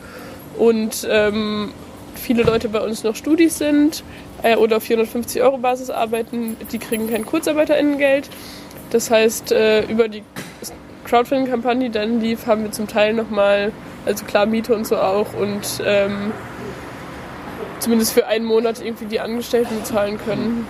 [0.57, 1.71] Und ähm,
[2.15, 4.03] viele Leute bei uns noch Studis sind
[4.43, 8.29] äh, oder auf 450 Euro Basis arbeiten, die kriegen kein KurzarbeiterInnengeld.
[8.89, 10.23] Das heißt, äh, über die
[11.05, 13.71] Crowdfunding-Kampagne, die dann lief, haben wir zum Teil nochmal,
[14.05, 16.31] also klar Miete und so auch und ähm,
[17.79, 20.67] zumindest für einen Monat irgendwie die Angestellten bezahlen können.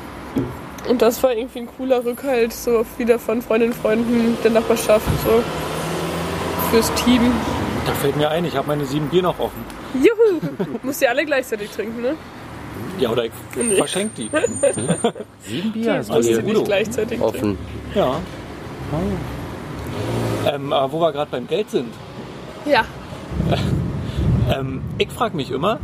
[0.90, 5.06] Und das war irgendwie ein cooler Rückhalt, so wieder von Freundinnen und Freunden der Nachbarschaft,
[5.24, 5.44] so
[6.72, 7.32] fürs Team.
[7.86, 9.64] Da fällt mir ein, ich habe meine sieben Bier noch offen.
[9.94, 10.40] Juhu!
[10.84, 12.16] Müsst ihr alle gleichzeitig trinken, ne?
[13.00, 13.76] Ja, oder ich Nee.
[13.76, 14.30] verschenke die.
[15.42, 17.24] sieben Bier Das müsst ihr nicht gleichzeitig trinken.
[17.24, 17.58] offen.
[17.96, 18.16] Ja.
[20.52, 21.94] Ähm, aber wo wir gerade beim Geld sind,
[22.66, 22.86] Ja.
[24.54, 25.80] ähm, ich frage mich immer,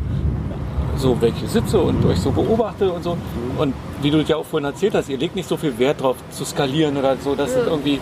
[0.97, 3.17] so welche sitze und euch so beobachte und so.
[3.57, 6.17] Und wie du ja auch vorhin erzählt hast, ihr legt nicht so viel Wert drauf
[6.31, 7.61] zu skalieren oder so, dass Ja.
[7.61, 7.99] es irgendwie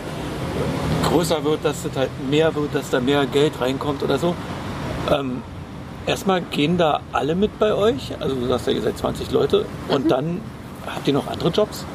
[1.10, 4.34] größer wird, dass es halt mehr wird, dass da mehr Geld reinkommt oder so.
[5.12, 5.42] Ähm,
[6.06, 9.66] erstmal gehen da alle mit bei euch, also du sagst ja, ihr seid 20 Leute
[9.88, 10.42] und dann
[10.88, 11.86] habt ihr noch andere Jobs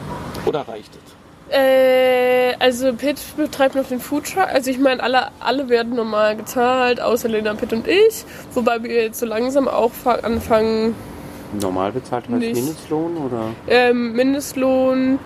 [0.46, 1.09] oder reicht es?
[1.51, 4.46] Äh, also Pitt betreibt noch den Foodtruck.
[4.53, 8.24] Also ich meine, alle, alle werden normal gezahlt, außer Lena, Pitt und ich.
[8.55, 10.94] Wobei wir jetzt so langsam auch fa- anfangen,
[11.61, 12.55] Normal bezahlt heißt Nicht.
[12.55, 13.42] Mindestlohn oder?
[13.66, 15.18] ähm, Mindestlohn.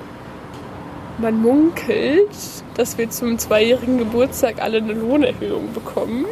[1.19, 2.31] Man munkelt,
[2.77, 6.25] dass wir zum zweijährigen Geburtstag alle eine Lohnerhöhung bekommen.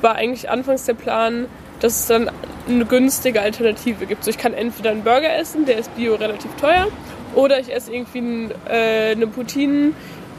[0.03, 1.47] war eigentlich anfangs der Plan,
[1.81, 2.31] dass es dann
[2.69, 4.25] eine günstige Alternative gibt.
[4.25, 6.87] So, ich kann entweder einen Burger essen, der ist Bio relativ teuer,
[7.35, 9.93] oder ich esse irgendwie ein, äh, eine Poutine,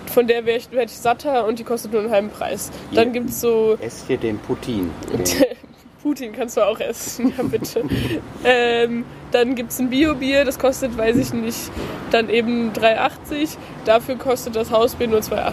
[0.10, 2.72] von der werde ich, werd ich satter und die kostet nur einen halben Preis.
[2.93, 4.91] Dann gibt es so Esst hier den Putin.
[6.08, 7.84] Putin kannst du auch essen, ja bitte.
[8.45, 11.70] ähm, dann gibt es ein Bio-Bier, das kostet, weiß ich nicht,
[12.12, 13.58] dann eben 3,80.
[13.84, 15.51] Dafür kostet das Hausbier nur 2,80.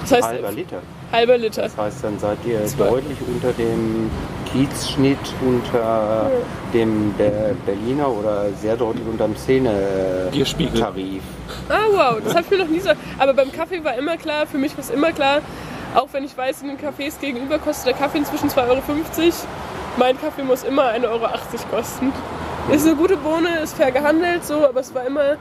[0.00, 0.78] Das heißt, halber Liter.
[1.12, 1.62] halber Liter.
[1.62, 2.88] Das heißt, dann seid ihr Zwei.
[2.88, 4.10] deutlich unter dem
[4.50, 6.30] Kiezschnitt, unter
[6.72, 9.36] dem Be Berliner oder sehr deutlich unter dem.
[9.36, 11.22] Szene-Tarif.
[11.68, 12.90] Ah, wow, das habe ich mir noch nie so.
[13.18, 15.42] Aber beim Kaffee war immer klar, für mich war es immer klar,
[15.94, 18.80] auch wenn ich weiß, in den Cafés gegenüber kostet der Kaffee inzwischen 2,50 Euro.
[19.96, 21.28] Mein Kaffee muss immer 1,80 Euro
[21.70, 22.12] kosten.
[22.72, 25.36] Ist eine gute Bohne, ist fair gehandelt, so, aber es war immer,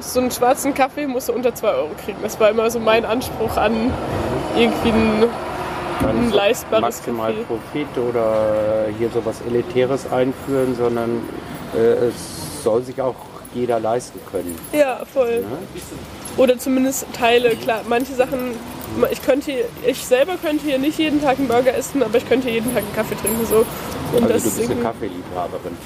[0.00, 2.18] so einen schwarzen Kaffee musst du unter 2 Euro kriegen.
[2.22, 3.92] Das war immer so mein Anspruch an
[4.56, 4.92] irgendwie
[6.00, 7.44] Dann Ein so leistbares maximal Café.
[7.44, 11.22] Profit oder hier sowas Elitäres einführen, sondern
[11.74, 13.14] äh, es soll sich auch
[13.54, 14.58] jeder leisten können.
[14.72, 15.44] Ja, voll.
[16.36, 17.82] Oder zumindest Teile, klar.
[17.88, 18.56] Manche Sachen,
[19.10, 19.52] ich könnte,
[19.86, 22.72] ich selber könnte hier nicht jeden Tag einen Burger essen, aber ich könnte hier jeden
[22.74, 23.46] Tag einen Kaffee trinken.
[23.46, 23.64] So.
[24.12, 25.76] Und Also das du ist bist eine Kaffeeliebhaberin.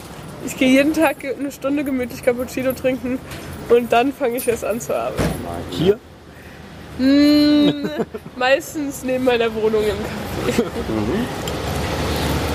[0.47, 3.19] ich gehe jeden Tag eine Stunde gemütlich Cappuccino trinken
[3.71, 5.23] und dann fange ich erst an zu arbeiten.
[5.71, 5.99] Hier?
[8.37, 10.65] Meistens neben meiner Wohnung im Café.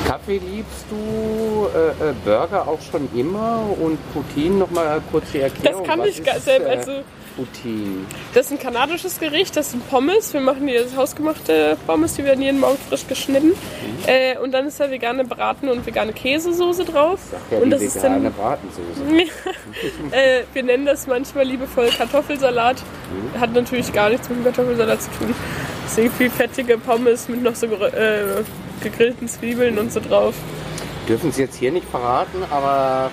[0.05, 5.79] Kaffee liebst du, äh, äh, Burger auch schon immer und Poutine nochmal kurz die Erklärung.
[5.83, 6.67] Das kann was ich ist, selbst.
[6.67, 6.91] äh, Also,
[7.35, 8.05] Poutine.
[8.33, 10.33] das ist ein kanadisches Gericht, das sind Pommes.
[10.33, 13.49] Wir machen hier hausgemachte Pommes, die werden jeden Morgen frisch geschnitten.
[13.49, 13.55] Mhm.
[14.05, 17.19] Äh, und dann ist da vegane Braten und vegane Käsesoße drauf.
[17.51, 19.31] Ja und das ist vegane dann Bratensoße.
[20.11, 22.77] äh, wir nennen das manchmal liebevoll Kartoffelsalat.
[22.77, 23.39] Mhm.
[23.39, 25.35] Hat natürlich gar nichts mit dem Kartoffelsalat zu tun.
[25.83, 28.43] Das sind irgendwie fettige Pommes mit noch so äh,
[28.81, 30.35] gegrillten Zwiebeln und so drauf.
[31.07, 33.11] Dürfen Sie jetzt hier nicht verraten, aber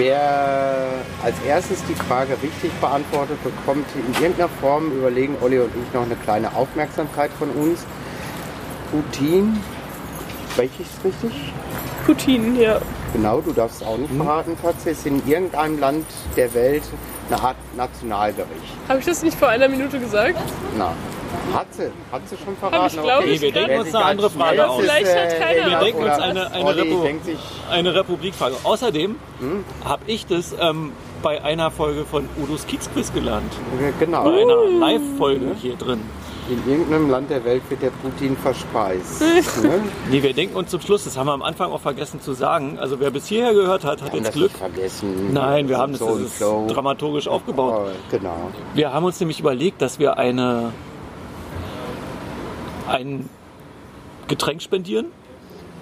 [0.00, 5.92] wer als erstes die Frage richtig beantwortet, bekommt in irgendeiner Form, überlegen Olli und ich
[5.92, 7.84] noch eine kleine Aufmerksamkeit von uns.
[8.90, 9.58] Poutine,
[10.52, 11.52] spreche ich es richtig?
[12.06, 12.80] Poutine, ja.
[13.12, 14.90] Genau, du darfst es auch nicht verraten, Katze.
[14.90, 16.82] Ist in irgendeinem Land der Welt
[17.32, 18.48] eine Art Nationalgericht.
[18.88, 20.38] Habe ich das nicht vor einer Minute gesagt?
[20.76, 20.92] Na,
[21.54, 22.86] hat sie, hat sie schon verraten?
[22.96, 23.40] ich, glaub Okay.
[23.40, 24.82] wir denken uns eine andere Frage aus.
[24.82, 26.74] ist, Vielleicht hat äh, keiner Wir denken uns eine- eine
[27.24, 27.38] sich,
[27.70, 28.56] Eine Republikfrage.
[28.64, 29.64] Außerdem Hm?
[29.84, 33.52] habe ich das ähm, bei einer Folge von Udos Kiezquiz gelernt.
[33.98, 34.24] genau.
[34.24, 36.00] Bei einer Live-Folge hier drin.
[36.50, 39.22] In irgendeinem Land der Welt wird der Putin verspeist.
[39.62, 39.80] ne?
[40.10, 42.76] Nee, wir denken uns zum Schluss, das haben wir am Anfang auch vergessen zu sagen.
[42.78, 44.50] Also wer bis hierher gehört hat, hat jetzt das Glück.
[44.50, 45.32] nicht vergessen.
[45.32, 46.66] Nein, wir haben das, so das Flow.
[46.68, 47.86] dramaturgisch aufgebaut.
[47.86, 48.50] Oh, genau.
[48.74, 50.72] Wir haben uns nämlich überlegt, dass wir eine
[52.88, 53.28] ein
[54.26, 55.06] Getränk spendieren.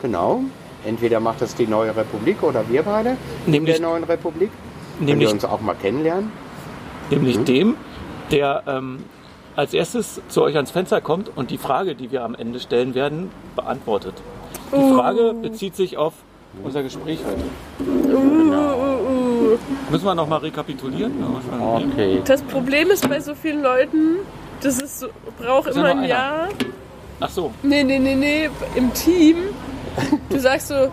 [0.02, 0.42] Genau.
[0.84, 3.16] Entweder macht das die neue Republik oder wir beide
[3.46, 4.50] in Nämlich- der neuen Republik.
[4.98, 6.30] Können Nämlich wir uns auch mal kennenlernen.
[7.10, 7.44] Nämlich Mhm.
[7.46, 7.74] dem,
[8.30, 8.98] der ähm,
[9.58, 12.94] als erstes zu euch ans Fenster kommt und die Frage, die wir am Ende stellen
[12.94, 14.14] werden, beantwortet.
[14.72, 16.14] Die Frage bezieht sich auf
[16.62, 17.42] unser Gespräch heute.
[17.80, 19.58] Uh, uh, uh.
[19.90, 21.12] Müssen wir nochmal rekapitulieren?
[21.60, 22.22] Okay.
[22.24, 24.18] Das Problem ist bei so vielen Leuten,
[24.60, 25.08] das ist so,
[25.40, 26.04] braucht Ist immer ein.
[26.04, 26.50] Jahr.
[27.18, 29.38] Ach so, Nee, nee, nee, nee, im Team.
[30.30, 30.88] Du sagst so,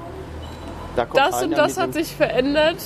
[0.95, 2.77] Da das und das hat sich verändert.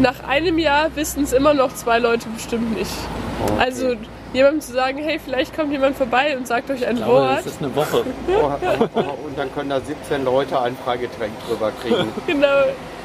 [0.00, 2.90] Nach einem Jahr wissen es immer noch zwei Leute bestimmt nicht.
[3.46, 3.60] Okay.
[3.60, 3.94] Also
[4.32, 7.38] jemandem zu sagen, hey, vielleicht kommt jemand vorbei und sagt euch ein ich glaube, Wort.
[7.38, 7.98] das ist eine Woche.
[9.24, 12.08] Und dann können da 17 Leute ein Freigetränk drüber kriegen.
[12.26, 12.46] Genau.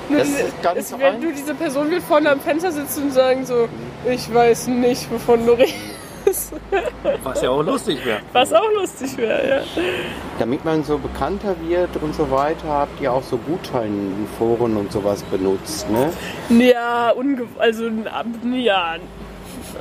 [0.09, 1.19] Das diese- ist ganz es rein.
[1.19, 3.67] nur diese Person wird vorne am Fenster sitzen und sagen so,
[4.09, 6.53] ich weiß nicht, wovon du redest.
[7.23, 8.19] Was ja auch lustig wäre.
[8.34, 9.82] Was auch lustig wäre, ja.
[10.39, 15.23] Damit man so bekannter wird und so weiter, habt ihr auch so Gutscheinforen und sowas
[15.23, 16.11] benutzt, ne?
[16.49, 17.86] Ja, unge also
[18.55, 18.95] ja.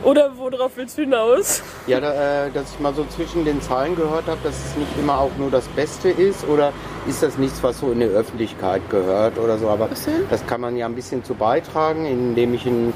[0.03, 1.62] Oder worauf willst du hinaus?
[1.86, 4.99] Ja, da, äh, dass ich mal so zwischen den Zahlen gehört habe, dass es nicht
[4.99, 6.72] immer auch nur das Beste ist oder
[7.07, 9.68] ist das nichts, was so in die Öffentlichkeit gehört oder so.
[9.68, 9.88] Aber
[10.30, 12.92] das kann man ja ein bisschen zu beitragen, indem ich einen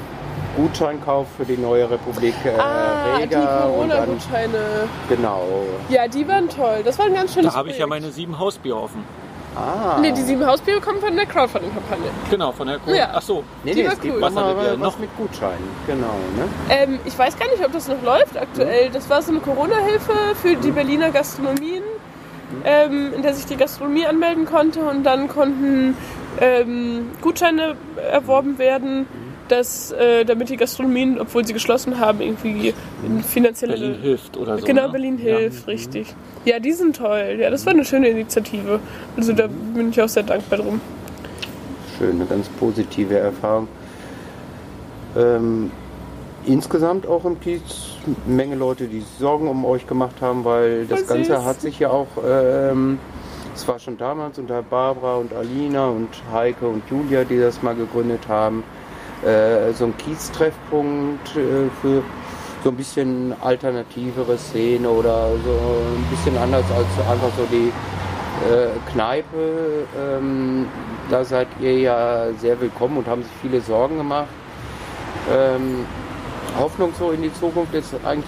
[0.55, 4.89] Gutschein kaufe für die neue Republik äh, ah, die Rega dann Corona-Gutscheine.
[5.07, 5.63] genau.
[5.89, 6.81] Ja, die waren toll.
[6.83, 9.03] Das war ein ganz schönes Da habe ich ja meine sieben Hausbier offen.
[9.55, 9.97] Ah.
[9.99, 12.09] Nee, die sieben Hausbiere kommen von der Crowdfunding-Kampagne.
[12.29, 13.09] Genau, von der Ko Ja.
[13.13, 13.43] Ach so.
[13.63, 14.21] nee, die nee, war es gibt cool.
[14.21, 14.99] Was immer hattet ihr was noch?
[14.99, 15.69] mit Gutscheinen.
[15.87, 16.47] Genau, ne?
[16.69, 18.89] Ähm, ich weiß gar nicht, ob das noch läuft aktuell.
[18.91, 21.83] Das war so eine Corona-Hilfe für die Berliner Gastronomien,
[22.63, 25.97] ähm, in der sich die Gastronomie anmelden konnte und dann konnten
[26.39, 27.75] ähm, Gutscheine
[28.09, 29.05] erworben werden,
[29.51, 32.73] dass, äh, damit die Gastronomien, obwohl sie geschlossen haben, irgendwie
[33.05, 33.73] in finanzielle...
[33.73, 34.65] Berlin hilft oder so.
[34.65, 34.91] Genau, ne?
[34.91, 35.37] Berlin Ja.
[35.37, 36.15] hilft, richtig.
[36.45, 37.37] Ja, die sind toll.
[37.39, 38.79] Ja, das war eine schöne Initiative.
[39.17, 40.79] Also da bin ich auch sehr dankbar drum.
[41.97, 43.67] Schön, eine ganz positive Erfahrung.
[45.17, 45.69] Ähm,
[46.45, 50.85] insgesamt auch im Kiez eine Menge Leute, die sich Sorgen um euch gemacht haben, weil
[50.85, 52.97] das Voll Ganze hat sich ja auch, ähm,
[53.53, 57.75] es war schon damals unter Barbara und Alina und Heike und Julia, die das mal
[57.75, 58.63] gegründet haben,
[59.25, 62.03] äh, so ein Kiez-Treffpunkt äh, für
[62.63, 67.71] so ein bisschen alternativere Szene oder so ein bisschen anders als einfach so die
[68.49, 69.87] äh, Kneipe.
[69.99, 70.67] Ähm,
[71.09, 74.27] da seid ihr ja sehr willkommen und haben sich viele Sorgen gemacht.
[75.31, 75.85] Ähm,
[76.57, 78.25] Hoffnung so in die Zukunft ist eigentlich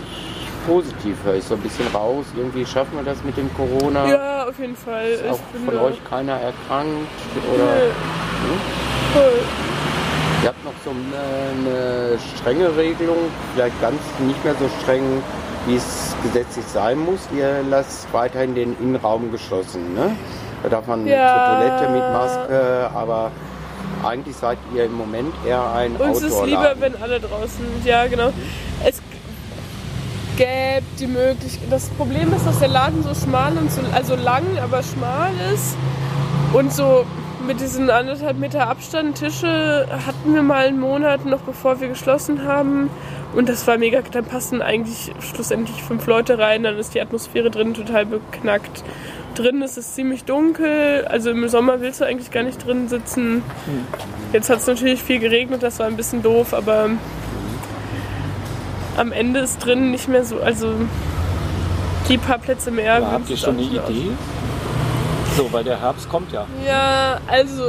[0.65, 2.25] positiv, höre ich so ein bisschen raus.
[2.35, 4.07] Irgendwie schaffen wir das mit dem Corona.
[4.07, 5.09] Ja, auf jeden Fall.
[5.09, 7.09] Ist auch von euch keiner erkrankt
[7.53, 7.91] oder Nee.
[9.13, 9.92] Voll.
[10.43, 13.17] Ihr habt noch so eine, strenge Regelung,
[13.53, 15.23] vielleicht ganz nicht mehr so streng,
[15.65, 17.21] wie es gesetzlich sein muss.
[17.35, 19.93] Ihr lasst weiterhin den Innenraum geschlossen.
[19.93, 20.15] Ne?
[20.63, 21.33] Da darf man Ja.
[21.33, 23.31] zur Toilette mit Maske, aber
[24.03, 27.65] eigentlich seid ihr im Moment eher ein Uns ist lieber, wenn alle draußen.
[27.85, 28.29] Ja, genau.
[28.85, 29.01] Es
[30.35, 31.71] gäbe die Möglichkeit.
[31.71, 35.77] Das Problem ist, dass der Laden so schmal und so, also lang, aber schmal ist.
[36.51, 37.05] Und so
[37.45, 42.43] mit diesen anderthalb Meter Abstand Tische hatten wir mal einen Monat, noch bevor wir geschlossen
[42.43, 42.89] haben.
[43.35, 44.01] Und das war mega.
[44.01, 46.63] Dann passen eigentlich schlussendlich fünf Leute rein.
[46.63, 48.83] Dann ist die Atmosphäre drin total beknackt.
[49.35, 51.05] Drin ist es ziemlich dunkel.
[51.09, 53.41] Also im Sommer willst du eigentlich gar nicht drin sitzen.
[54.31, 56.89] Jetzt hat es natürlich viel geregnet, das war ein bisschen doof, aber
[58.97, 60.73] am Ende ist drin nicht mehr so, also
[62.09, 62.95] die paar Plätze mehr.
[62.95, 64.09] Aber habt ihr schon eine Idee?
[65.35, 66.45] So, weil der Herbst kommt ja.
[66.65, 67.63] Ja, also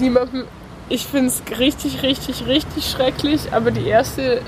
[0.00, 0.44] die machen,
[0.88, 4.40] ich finde es richtig, richtig, richtig schrecklich, aber die erste,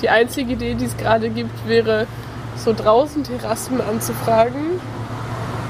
[0.00, 2.06] die einzige Idee, die es gerade gibt, wäre
[2.56, 4.80] so draußen Terrassen anzufragen.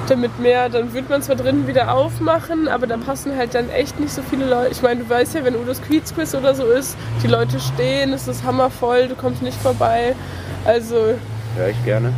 [0.09, 4.01] Damit mehr, dann wird man zwar drinnen wieder aufmachen, aber da passen halt dann echt
[4.01, 4.73] nicht so viele Leute.
[4.73, 8.13] Ich meine, du weißt ja, wenn Udos Quiz Quiz oder so ist, die Leute stehen,
[8.13, 10.17] es ist hammervoll, du kommst nicht vorbei.
[10.65, 11.15] Also,
[11.57, 12.13] Hör ich gerne.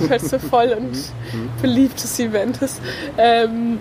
[0.08, 0.96] weil es so voll und
[1.62, 2.80] beliebtes Event ist.
[3.18, 3.78] Ähm,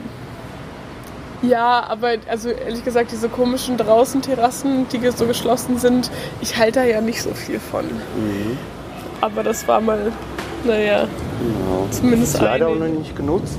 [1.41, 6.09] ja, aber also ehrlich gesagt, diese komischen draußen Terrassen, die so geschlossen sind,
[6.41, 7.85] ich halte da ja nicht so viel von.
[9.21, 10.11] Aber das war mal,
[10.65, 11.07] naja,
[11.39, 11.87] Genau.
[11.91, 13.57] zumindest ist leider auch noch nicht genutzt.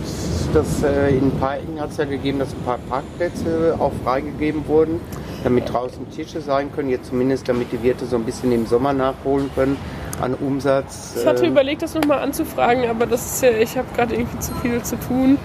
[0.52, 3.92] Das, äh, in ein paar Ecken hat es ja gegeben, dass ein paar Parkplätze auch
[4.04, 5.00] freigegeben wurden,
[5.44, 6.88] damit draußen Tische sein können.
[6.88, 9.76] Jetzt zumindest, damit die Wirte so ein bisschen im Sommer nachholen können
[10.20, 11.14] an Umsatz.
[11.20, 14.38] Ich hatte äh, überlegt, das nochmal anzufragen, aber das ist ja, ich habe gerade irgendwie
[14.38, 15.38] zu viel zu tun.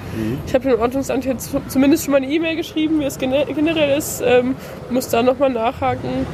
[0.48, 3.98] Ich habe dem Ordnungsamt jetzt zumindest schon mal eine E-Mail geschrieben, wie es gene- generell
[3.98, 4.56] ist, ähm,
[4.90, 6.26] muss da nochmal nachhaken.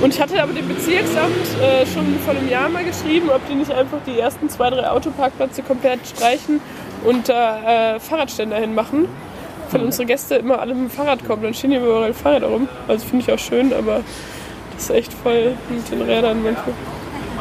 [0.00, 3.54] Und ich hatte aber dem Bezirksamt äh, schon vor einem Jahr mal geschrieben, ob die
[3.54, 6.60] nicht einfach die ersten zwei, drei Autoparkplätze komplett streichen
[7.04, 9.06] und da äh, Fahrradständer hinmachen.
[9.70, 12.68] Weil unsere Gäste immer alle mit dem Fahrrad kommen, dann stehen hier überall Fahrräder rum.
[12.88, 14.02] Also finde ich auch schön, aber
[14.74, 16.74] das ist echt voll mit den Rädern manchmal.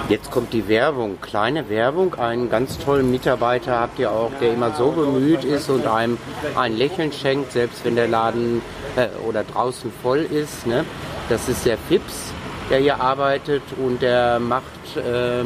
[0.10, 2.16] Jetzt kommt die Werbung, kleine Werbung.
[2.16, 6.18] Einen ganz tollen Mitarbeiter habt ihr auch, der immer so bemüht ist und einem
[6.56, 8.62] ein Lächeln schenkt, selbst wenn der Laden
[8.96, 10.68] äh, oder draußen voll ist.
[10.68, 10.86] Ne?
[11.30, 12.34] Das ist der Fips,
[12.70, 15.46] der hier arbeitet und der macht äh,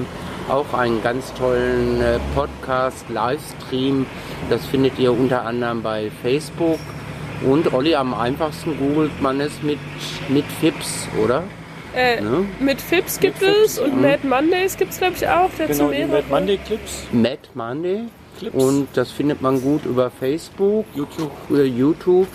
[0.51, 4.06] auch einen ganz tollen äh, Podcast, Livestream.
[4.49, 6.80] Das findet ihr unter anderem bei Facebook.
[7.43, 9.80] Und Olli, am einfachsten googelt man es mit,
[10.30, 11.43] mit Fips, oder?
[11.95, 12.45] Äh, Ne?
[12.59, 15.49] Mit Fips gibt Mit Fips, es und Mad Mondays gibt es, glaube ich, auch.
[15.57, 17.99] Der Genau, mehrere- Mad Monday Clips, Mad Monday.
[18.37, 18.55] Clips.
[18.63, 21.31] Und das findet man gut über Facebook, YouTube.
[21.51, 22.27] äh, YouTube.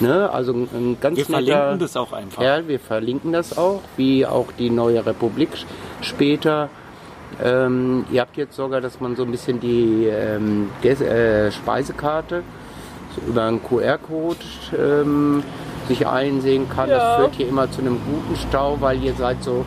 [0.00, 0.30] Ne?
[0.30, 2.42] Also ein, ganz Wir netter verlinken das auch einfach.
[2.42, 5.48] Kerl, wir verlinken das auch, wie auch die neue Republik
[6.00, 6.68] später.
[7.42, 12.42] Ähm, ihr habt jetzt sogar, dass man so ein bisschen die ähm, äh, Speisekarte
[13.14, 14.36] so über einen QR-Code
[14.78, 15.42] ähm,
[15.88, 16.88] sich einsehen kann.
[16.88, 16.96] Ja.
[16.96, 19.64] Das führt hier immer zu einem guten Stau, weil ihr seid so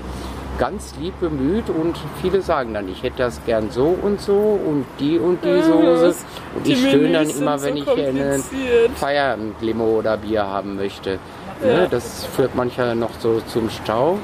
[0.57, 4.85] ganz lieb bemüht und viele sagen dann, ich hätte das gern so und so und
[4.99, 6.15] die und die Soße.
[6.53, 8.91] Und Die ich stöhne dann immer, so wenn ich einen kompliziert.
[8.95, 11.17] Feierabend-Limo oder Bier haben möchte.
[11.61, 11.67] Ja.
[11.67, 14.17] Ne, das führt manchmal noch so zum Stau.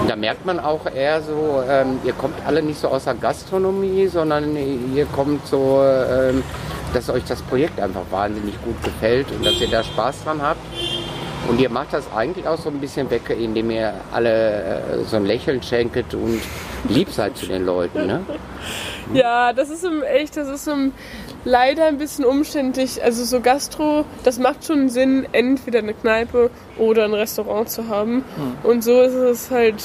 [0.00, 3.14] Und da merkt man auch eher so, ähm, ihr kommt alle nicht so aus der
[3.14, 4.56] Gastronomie, sondern
[4.94, 6.42] ihr kommt so, ähm,
[6.92, 10.60] dass euch das Projekt einfach wahnsinnig gut gefällt und dass ihr da Spaß dran habt.
[11.48, 15.16] Und ihr macht das eigentlich auch so ein bisschen weg, indem ihr alle äh, so
[15.16, 16.40] ein Lächeln schenket und
[16.88, 18.06] lieb seid zu den Leuten.
[18.06, 18.20] Ne?
[19.14, 20.92] Ja, das ist im echt, das ist im,
[21.44, 23.02] leider ein bisschen umständlich.
[23.02, 28.22] Also so Gastro, das macht schon Sinn, entweder eine Kneipe oder ein Restaurant zu haben.
[28.64, 29.82] Und so ist es halt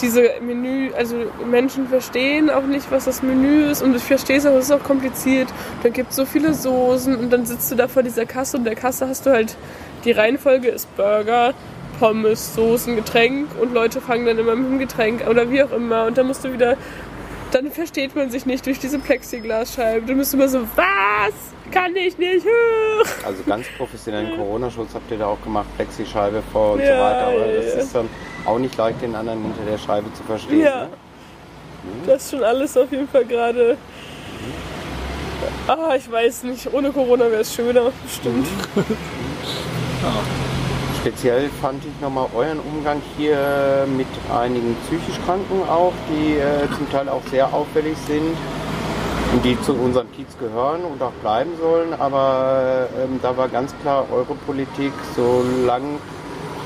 [0.00, 1.16] diese Menü, also
[1.48, 4.72] Menschen verstehen auch nicht, was das Menü ist und ich verstehe es auch, es ist
[4.72, 5.48] auch kompliziert.
[5.82, 8.64] Dann gibt es so viele Soßen und dann sitzt du da vor dieser Kasse und
[8.64, 9.56] der Kasse hast du halt,
[10.04, 11.54] die Reihenfolge ist Burger,
[11.98, 16.06] Pommes, Soßen, Getränk und Leute fangen dann immer mit dem Getränk oder wie auch immer
[16.06, 16.76] und dann musst du wieder,
[17.50, 20.06] dann versteht man sich nicht durch diese Plexiglasscheibe.
[20.06, 21.34] Du bist immer so, was?
[21.70, 22.46] Kann ich nicht.
[23.24, 27.26] Also ganz professionellen Corona-Schutz habt ihr da auch gemacht, Plexischeibe vor und so Ja, weiter.
[27.28, 27.80] Aber ja, das ja.
[27.80, 28.08] ist dann
[28.44, 30.60] auch nicht leicht, den anderen hinter der Scheibe zu verstehen.
[30.60, 30.84] Ja.
[30.84, 30.90] Ne?
[32.06, 33.76] Das ist schon alles auf jeden Fall gerade.
[35.66, 36.72] Ah, ich weiß nicht.
[36.72, 38.46] Ohne Corona wäre es schöner, bestimmt.
[41.00, 46.90] Speziell fand ich nochmal euren Umgang hier mit einigen psychisch Kranken auch, die äh, zum
[46.90, 48.36] Teil auch sehr auffällig sind
[49.32, 51.94] und die zu unserem Kiez gehören und auch bleiben sollen.
[51.98, 55.98] Aber ähm, da war ganz klar eure Politik, solange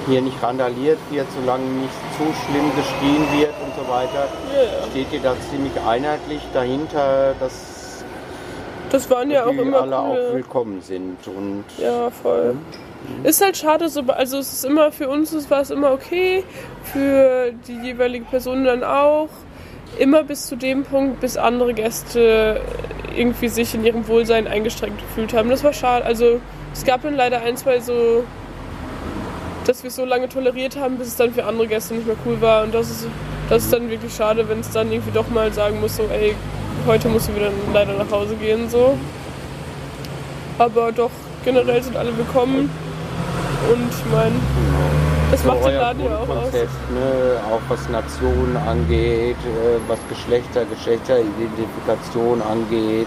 [0.08, 4.86] hier nicht randaliert wird, solange nicht zu schlimm geschrien wird und so weiter, Ja.
[4.90, 8.04] steht ihr da ziemlich einheitlich dahinter, dass
[8.90, 10.34] Das waren ja auch immer alle auch coole.
[10.34, 11.18] willkommen sind.
[11.28, 12.56] Und Ja, voll.
[13.22, 16.44] Ist halt schade, so, also es ist immer für uns war es immer okay,
[16.84, 19.28] für die jeweilige Person dann auch.
[19.98, 22.60] Immer bis zu dem Punkt, bis andere Gäste
[23.16, 25.48] irgendwie sich in ihrem Wohlsein eingeschränkt gefühlt haben.
[25.48, 26.04] Das war schade.
[26.04, 26.40] Also
[26.72, 28.24] es gab dann leider ein, zwei so,
[29.66, 32.16] dass wir es so lange toleriert haben, bis es dann für andere Gäste nicht mehr
[32.26, 32.64] cool war.
[32.64, 33.06] Und das ist,
[33.48, 36.34] das ist dann wirklich schade, wenn es dann irgendwie doch mal sagen muss, so ey,
[36.86, 38.98] heute musst du wieder leider nach Hause gehen, so.
[40.58, 41.10] Aber doch,
[41.44, 42.70] generell sind alle willkommen.
[43.72, 44.34] Und ich meine,
[45.30, 46.52] das so macht den Laden ja auch aus.
[46.52, 53.06] Ne, auch was Nationen angeht, äh, was Geschlechter, Geschlechteridentifikation angeht,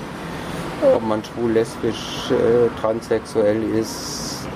[0.96, 4.48] ob man schwul, lesbisch, äh, transsexuell ist.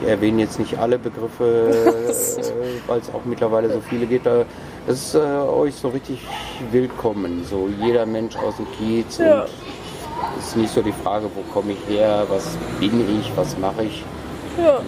[0.00, 1.44] Ich erwähne jetzt nicht alle Begriffe,
[2.08, 4.26] äh, weil es auch mittlerweile so viele gibt.
[4.26, 4.44] Das
[4.88, 6.26] ist äh, euch so richtig
[6.72, 7.46] willkommen.
[7.48, 9.18] So jeder Mensch aus dem Kiez.
[9.18, 9.42] Ja.
[9.42, 9.48] Und
[10.38, 13.84] es ist nicht so die Frage, wo komme ich her, was bin ich, was mache
[13.84, 14.04] ich.
[14.58, 14.80] Ja.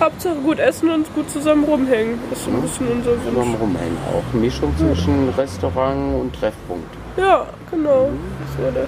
[0.00, 2.18] Hauptsache gut essen und gut zusammen rumhängen.
[2.30, 3.60] Das ist so ein bisschen unser Wunsch.
[3.60, 4.34] rumhängen auch.
[4.34, 6.94] Mischung zwischen Restaurant und Treffpunkt.
[7.16, 8.10] Ja, genau.
[8.40, 8.86] Das war der,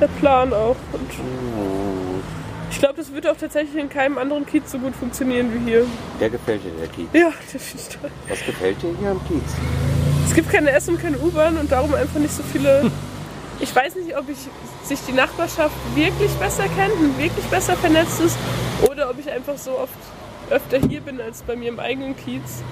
[0.00, 0.74] der Plan auch.
[0.92, 1.10] Und
[2.70, 5.86] ich glaube, das wird auch tatsächlich in keinem anderen Kiez so gut funktionieren wie hier.
[6.20, 7.06] Der gefällt dir, der Kiez.
[7.12, 8.10] Ja, das ist toll.
[8.28, 9.42] Was gefällt dir hier am Kiez?
[10.28, 12.90] Es gibt keine S- und keine U-Bahn und darum einfach nicht so viele.
[13.60, 14.36] Ich weiß nicht, ob ich
[14.82, 18.36] sich die Nachbarschaft wirklich besser kennt und wirklich besser vernetzt ist
[18.90, 19.94] oder ob ich einfach so oft
[20.50, 22.62] öfter hier bin als bei mir im eigenen Kiez.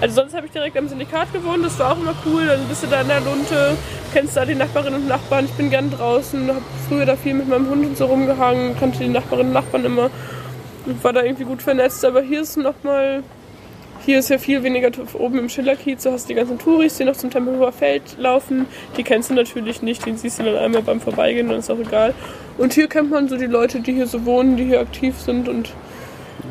[0.00, 2.46] Also sonst habe ich direkt am Syndikat gewohnt, das war auch immer cool.
[2.46, 3.76] Dann bist du da in der Lunte,
[4.12, 5.46] kennst da die Nachbarinnen und Nachbarn.
[5.46, 8.98] Ich bin gern draußen, habe früher da viel mit meinem Hund und so rumgehangen, kannte
[8.98, 10.10] die Nachbarinnen und Nachbarn immer
[10.84, 12.04] und war da irgendwie gut vernetzt.
[12.04, 13.22] Aber hier ist nochmal
[14.06, 16.04] hier ist ja viel weniger oben im Schillerkiez.
[16.04, 18.66] Du hast die ganzen Touris, die noch zum Tempelhofer Feld laufen.
[18.96, 20.06] Die kennst du natürlich nicht.
[20.06, 22.14] Den siehst du dann einmal beim Vorbeigehen, dann ist auch egal.
[22.56, 25.48] Und hier kennt man so die Leute, die hier so wohnen, die hier aktiv sind.
[25.48, 25.72] Und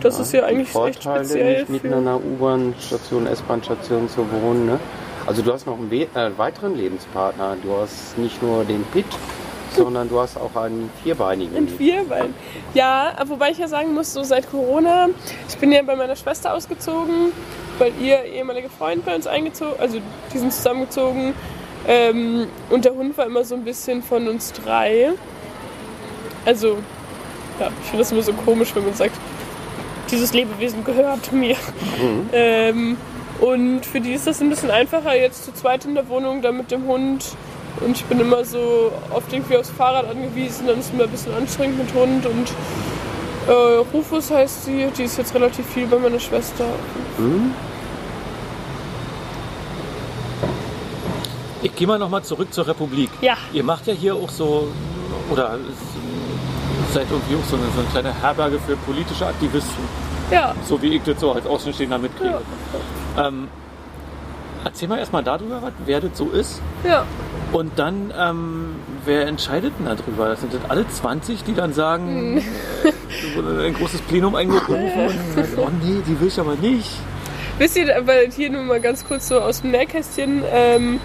[0.02, 1.60] das ist ja eigentlich echt Vorteile, speziell.
[1.60, 4.66] nicht mitten an einer U-Bahn-Station, S-Bahn-Station zu wohnen.
[4.66, 4.80] Ne?
[5.26, 7.58] Also du hast noch einen we äh, weiteren Lebenspartner.
[7.64, 9.06] Du hast nicht nur den Pit,
[9.76, 11.80] sondern du hast auch einen vierbeinigen.
[11.80, 12.30] wir, weil.
[12.74, 15.10] Ja, wobei ich ja sagen muss, so seit Corona,
[15.48, 17.32] ich bin ja bei meiner Schwester ausgezogen,
[17.80, 20.00] weil ihr ehemaliger Freund bei uns eingezogen, also
[20.34, 21.34] die sind zusammengezogen.
[21.88, 25.12] Ähm, und der Hund war immer so ein bisschen von uns drei.
[26.46, 26.78] Also,
[27.60, 29.16] ja, ich finde das immer so komisch, wenn man sagt,
[30.12, 31.56] dieses Lebewesen gehört mir.
[32.34, 32.98] Ähm,
[33.42, 36.52] und für die ist das ein bisschen einfacher, jetzt zu zweit in der Wohnung, da
[36.52, 37.36] mit dem Hund.
[37.86, 41.10] Und ich bin immer so oft irgendwie aufs Fahrrad angewiesen, dann ist es immer ein
[41.10, 42.26] bisschen anstrengend mit Hund.
[42.26, 42.52] Und
[43.48, 43.52] Äh,
[43.94, 46.66] Rufus heißt sie, die ist jetzt relativ viel bei meiner Schwester.
[51.62, 53.12] Ich gehe mal nochmal zurück zur Republik.
[53.22, 53.38] Ja.
[53.54, 54.70] Ihr macht ja hier auch so,
[55.32, 55.60] oder
[56.96, 59.84] seid irgendwie auch so eine, so eine kleine Herberge für politische Aktivisten,
[60.32, 62.40] Ja, so wie ich das so als Außenstehender mitkriege.
[63.18, 63.50] Ähm,
[64.64, 66.62] erzähl mal erstmal darüber, was, wer das so ist.
[66.88, 67.06] ja.
[67.52, 68.76] Und dann, ähm,
[69.06, 70.30] wer entscheidet denn darüber?
[70.30, 72.38] Das sind das alle 20, die dann sagen,
[72.84, 76.90] äh, wurde ein großes Plenum eingerufen und oh nee, die will ich aber nicht.
[77.58, 81.00] Wisst ihr, aber hier nur mal ganz kurz so aus dem Nähkästchen, ähm,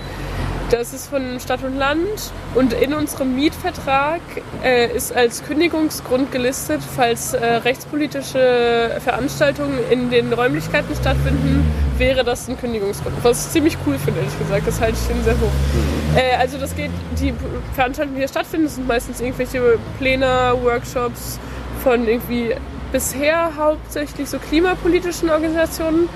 [0.71, 4.21] das ist von Stadt und Land und in unserem Mietvertrag
[4.63, 11.65] äh, ist als Kündigungsgrund gelistet, falls äh, rechtspolitische Veranstaltungen in den Räumlichkeiten stattfinden,
[11.99, 13.17] wäre das ein Kündigungsgrund.
[13.23, 14.67] Was ich ziemlich cool finde, ehrlich gesagt.
[14.67, 16.17] Das halte ich den sehr hoch.
[16.17, 16.91] Äh, also das geht,
[17.21, 17.35] die
[17.75, 21.39] Veranstaltungen, die hier stattfinden, sind meistens irgendwelche Pläne, Workshops
[21.83, 22.55] von irgendwie
[22.93, 26.09] bisher hauptsächlich so klimapolitischen Organisationen.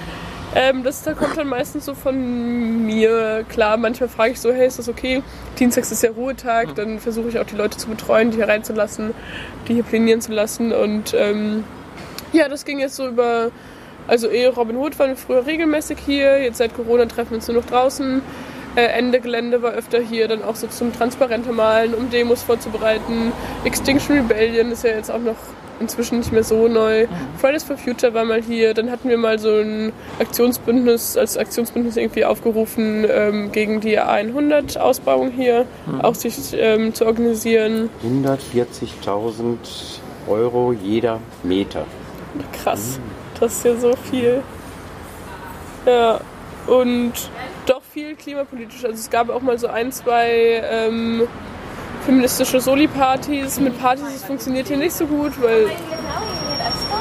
[0.57, 3.45] Ähm, das da kommt dann meistens so von mir.
[3.49, 5.23] Klar, manchmal frage ich so, hey, ist das okay?
[5.59, 9.15] Dienstags ist ja Ruhetag, dann versuche ich auch die Leute zu betreuen, die hier reinzulassen,
[9.67, 10.73] die hier plänieren zu lassen.
[10.73, 11.65] Und ähm,
[12.33, 13.51] ja, das ging jetzt so über,
[14.07, 17.49] also eh Robin Hood waren wir früher regelmäßig hier, jetzt seit Corona treffen wir uns
[17.49, 18.23] nur noch draußen.
[18.77, 23.33] Äh, Ende Gelände war öfter hier, dann auch so zum Transparente malen, um Demos vorzubereiten.
[23.65, 25.37] Extinction Rebellion ist ja jetzt auch noch
[25.81, 27.07] inzwischen nicht mehr so neu.
[27.39, 28.75] Fridays for Future war mal hier.
[28.75, 35.31] Dann hatten wir mal so ein Aktionsbündnis, als Aktionsbündnis irgendwie aufgerufen, ähm, gegen die A100-Ausbauung
[35.31, 35.67] hier
[36.03, 37.91] auch sich ähm, zu organisieren.
[38.03, 39.57] 140.000
[40.29, 41.87] Euro jeder Meter.
[42.63, 42.99] Krass,
[43.39, 44.43] das ist ja so viel.
[45.87, 46.21] Ja,
[46.67, 47.13] und
[47.67, 48.85] doch viel klimapolitisch.
[48.85, 51.29] Also es gab auch mal so ein, zwei ähm,
[52.05, 53.61] feministische Soli-Partys.
[53.61, 55.67] Mit Partys, das funktioniert hier nicht so gut, weil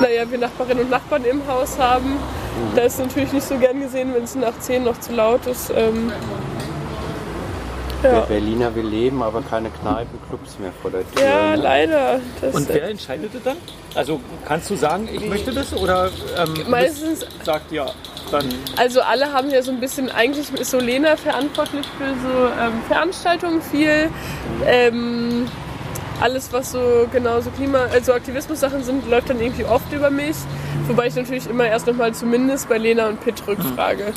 [0.02, 2.18] naja, wir Nachbarinnen und Nachbarn im Haus haben.
[2.76, 5.72] Da ist natürlich nicht so gern gesehen, wenn es nach 10 noch zu laut ist.
[5.76, 6.12] Ähm,
[8.04, 8.22] Der.
[8.22, 11.24] Berliner will leben, aber keine Kneipen, Clubs mehr vor der Tür.
[11.26, 11.62] ja, ne?
[11.62, 12.20] leider.
[12.42, 13.58] Das, Und wer entscheidet das dann?
[13.96, 17.86] Also kannst du sagen, ich möchte das oder ähm, Meistens- das sagt ja
[18.32, 18.46] dann
[18.78, 22.82] Also alle haben ja so ein bisschen, eigentlich ist so Lena verantwortlich für so ähm,
[22.88, 24.10] Veranstaltungen viel.
[24.66, 25.48] Ähm,
[26.22, 30.36] alles, was so genau so Klima, also Aktivismus-Sachen sind, läuft dann irgendwie oft über mich.
[30.88, 34.14] Wobei ich natürlich immer erst nochmal zumindest bei Lena und Pitt rückfrage.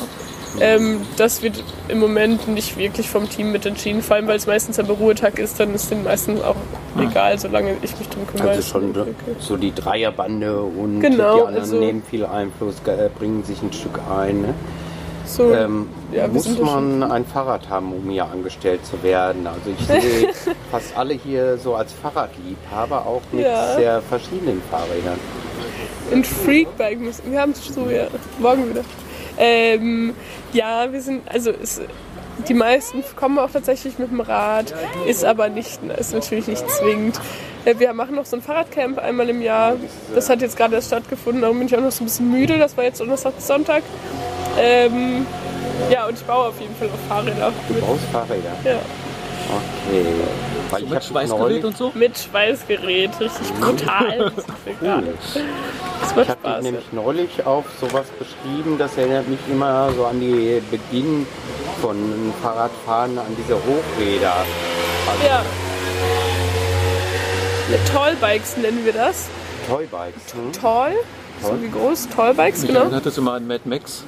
[0.61, 4.47] Ähm, das wird im Moment nicht wirklich vom Team mit entschieden, vor allem weil es
[4.47, 6.57] meistens ein Ruhetag ist, dann ist den meisten auch
[6.99, 8.51] egal, solange ich mich drum kümmere.
[8.51, 9.13] Also schon okay.
[9.39, 13.73] so die Dreierbande und Genau, die anderen also- nehmen viel Einfluss, äh, bringen sich ein
[13.73, 14.43] Stück ein.
[14.43, 14.55] Ne?
[15.27, 19.47] So, Ähm, ja, muss man ein Fahrrad haben, um hier angestellt zu werden?
[19.47, 20.29] Also ich sehe
[20.71, 23.75] fast alle hier so als Fahrradliebhaber, auch mit Ja.
[23.75, 25.19] sehr verschiedenen Fahrrädern.
[26.13, 27.33] Ein Freakbike müssen.
[27.33, 28.07] Wir haben es so, ja.
[28.39, 28.83] Morgen wieder.
[29.39, 30.15] Ähm,
[30.53, 31.81] ja, wir sind, also es,
[32.49, 34.75] die meisten kommen auch tatsächlich mit dem Rad,
[35.07, 37.21] ist aber nicht, ist natürlich nicht zwingend.
[37.65, 39.77] Äh, Wir machen noch so ein Fahrradcamp einmal im Jahr.
[40.15, 42.59] Das hat jetzt gerade erst stattgefunden, darum bin ich auch noch so ein bisschen müde.
[42.59, 43.83] Das war jetzt Donnerstag bis Sonntag.
[44.59, 45.27] Ähm,
[45.91, 47.53] ja, und ich baue auf jeden Fall auf Fahrräder.
[47.69, 48.53] Du baust Fahrräder?
[48.65, 48.79] Ja.
[49.89, 50.05] Okay.
[50.71, 51.93] Weil so ich mit hab Schweißgerät neulich- und so?
[51.95, 54.33] Mit Schweißgerät, richtig brutal.
[54.35, 54.49] Das ist
[54.81, 55.03] egal.
[55.05, 55.15] Cool.
[56.01, 60.21] Das macht Ich habe nämlich neulich auf sowas beschrieben, das erinnert mich immer so an
[60.21, 61.27] die Beginn
[61.81, 61.97] von
[62.43, 64.33] Fahrradfahren, an diese Hochräder.
[65.09, 65.43] Also Ja.
[67.93, 69.29] Tallbikes nennen wir das.
[69.69, 70.35] Toybikes.
[70.35, 70.53] Hm?
[70.53, 70.93] Tall,
[71.43, 72.83] so wie groß, Tallbikes, Mich genau.
[72.83, 74.05] erinnert das immer an Mad Max.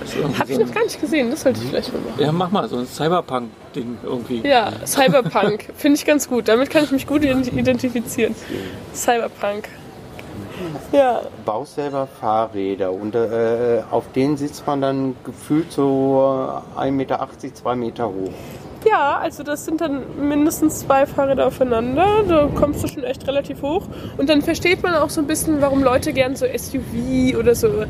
[0.00, 2.22] Das ist irgendwie Hab ich noch gar nicht gesehen, das sollte ich vielleicht mal machen.
[2.22, 4.46] Ja, mach mal, so ein Cyberpunk-Ding irgendwie.
[4.46, 6.48] Ja, Cyberpunk, finde ich ganz gut.
[6.48, 8.34] Damit kann ich mich gut identifizieren.
[8.94, 9.68] Cyberpunk.
[10.92, 17.28] Ja, baust selber Fahrräder und äh, auf denen sitzt man dann gefühlt so 1,80 Meter,
[17.54, 18.32] 2 Meter hoch.
[18.86, 22.22] ja, also das sind dann mindestens zwei Fahrräder aufeinander.
[22.26, 23.86] Da kommst du schon echt relativ hoch.
[24.16, 27.84] Und dann versteht man auch so ein bisschen, warum Leute gern so SUV oder so,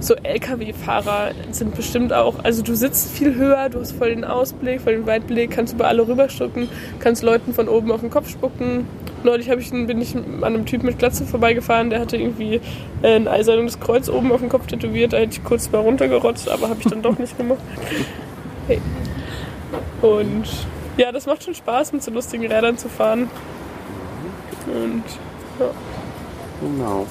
[0.00, 2.42] so LKW-Fahrer sind bestimmt auch.
[2.42, 5.86] Also du sitzt viel höher, du hast voll den Ausblick, voll den Weitblick, kannst über
[5.88, 8.86] alle rüberschucken, kannst Leuten von oben auf den Kopf spucken.
[9.22, 12.60] Neulich ich, bin ich an einem Typ mit Glatze vorbeigefahren, der hatte irgendwie
[13.02, 15.12] äh, ein eisernes Kreuz oben auf dem Kopf tätowiert.
[15.12, 17.60] Da hätte ich kurz mal runtergerotzt, aber habe ich dann doch nicht gemacht.
[18.66, 18.80] Hey.
[20.00, 20.46] Und
[20.96, 23.28] ja, das macht schon Spaß, mit so lustigen Rädern zu fahren.
[24.66, 25.02] Und
[25.58, 25.70] ja.
[26.60, 27.06] Genau.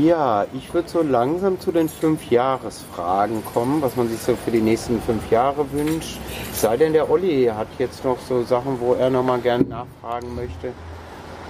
[0.00, 4.60] Ja, ich würde so langsam zu den Fünf-Jahres-Fragen kommen, was man sich so für die
[4.60, 6.18] nächsten fünf Jahre wünscht.
[6.52, 10.34] Es sei denn, der Olli hat jetzt noch so Sachen, wo er nochmal gern nachfragen
[10.34, 10.72] möchte.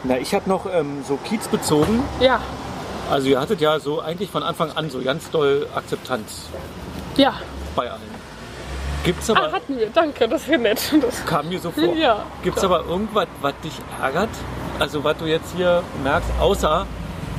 [0.04, 2.02] Na, ich habe noch ähm, so Kiez bezogen.
[2.20, 2.40] Ja,
[3.10, 6.48] Also ihr hattet ja so eigentlich von Anfang an so ganz doll Akzeptanz
[7.16, 7.34] ja.
[7.76, 8.14] bei allen.
[9.04, 9.90] Gibt's Ah, aber, hatten wir.
[9.90, 10.80] Danke, das wäre nett.
[11.02, 11.94] Das, kam mir so vor.
[11.94, 12.80] Ja, Gibt's klar.
[12.80, 14.30] aber irgendwas, was dich ärgert?
[14.78, 16.86] Also was du jetzt hier merkst, außer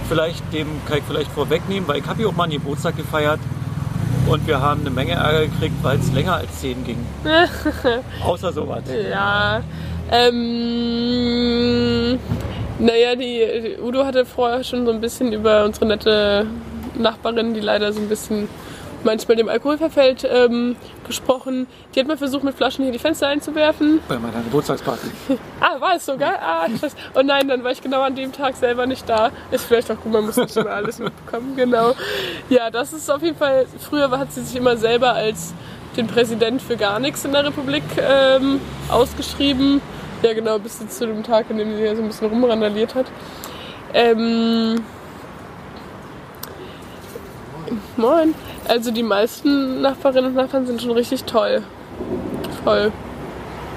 [0.08, 3.40] vielleicht dem kann ich vielleicht vorwegnehmen, weil ich habe hier auch mal einen Geburtstag gefeiert
[4.28, 6.98] und wir haben eine Menge Ärger gekriegt, weil es länger als 10 ging.
[8.24, 8.84] außer sowas.
[9.10, 9.62] ja.
[10.12, 11.40] Ähm,
[12.80, 16.46] naja, die, die Udo hatte vorher schon so ein bisschen über unsere nette
[16.98, 18.48] Nachbarin, die leider so ein bisschen
[19.06, 20.76] manchmal dem Alkohol verfällt, ähm,
[21.08, 21.68] gesprochen.
[21.94, 24.02] Die hat mal versucht, mit Flaschen hier die Fenster einzuwerfen.
[24.08, 25.08] Bei meiner Geburtstagsparty.
[25.62, 26.34] Ah, war es sogar?
[26.42, 26.96] Ah, scheiße.
[27.16, 29.32] Oh nein, dann war ich genau an dem Tag selber nicht da.
[29.52, 31.96] Ist vielleicht auch gut, man muss nicht immer alles mitbekommen, genau.
[32.50, 35.54] Ja, das ist auf jeden Fall, früher hat sie sich immer selber als
[35.96, 39.82] den Präsident für gar nichts in der Republik ähm, ausgeschrieben.
[40.22, 43.06] Ja, genau, bis zu dem Tag, an dem sie ja so ein bisschen rumrandaliert hat.
[43.94, 44.84] Ähm,
[47.96, 48.34] moin.
[48.68, 51.64] Also die meisten Nachbarinnen und Nachbarn sind schon richtig toll.
[52.64, 52.92] Voll.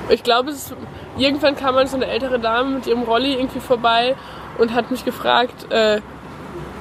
[0.08, 0.74] Ich glaube, ist,
[1.18, 4.16] irgendwann kam mal so eine ältere Dame mit ihrem Rolli irgendwie vorbei
[4.56, 6.00] und hat mich gefragt, äh,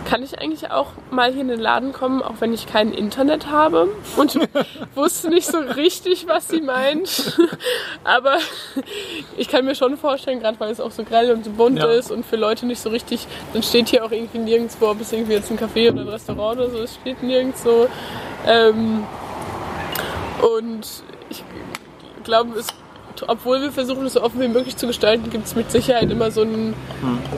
[0.07, 3.47] kann ich eigentlich auch mal hier in den Laden kommen, auch wenn ich kein Internet
[3.47, 3.89] habe?
[4.15, 4.39] Und
[4.95, 7.37] wusste nicht so richtig, was sie meint.
[8.05, 8.37] Aber
[9.35, 11.87] ich kann mir schon vorstellen, gerade weil es auch so grell und so bunt Ja.
[11.91, 15.11] ist und für Leute nicht so richtig, dann steht hier auch irgendwie nirgendwo, ob es
[15.11, 17.87] irgendwie jetzt ein Café oder ein Restaurant oder so ist, steht nirgendwo.
[18.47, 19.03] Ähm,
[20.55, 20.87] und
[21.29, 21.43] ich
[22.23, 22.67] glaube, es,
[23.27, 26.31] obwohl wir versuchen, es so offen wie möglich zu gestalten, gibt es mit Sicherheit immer
[26.31, 26.73] so einen,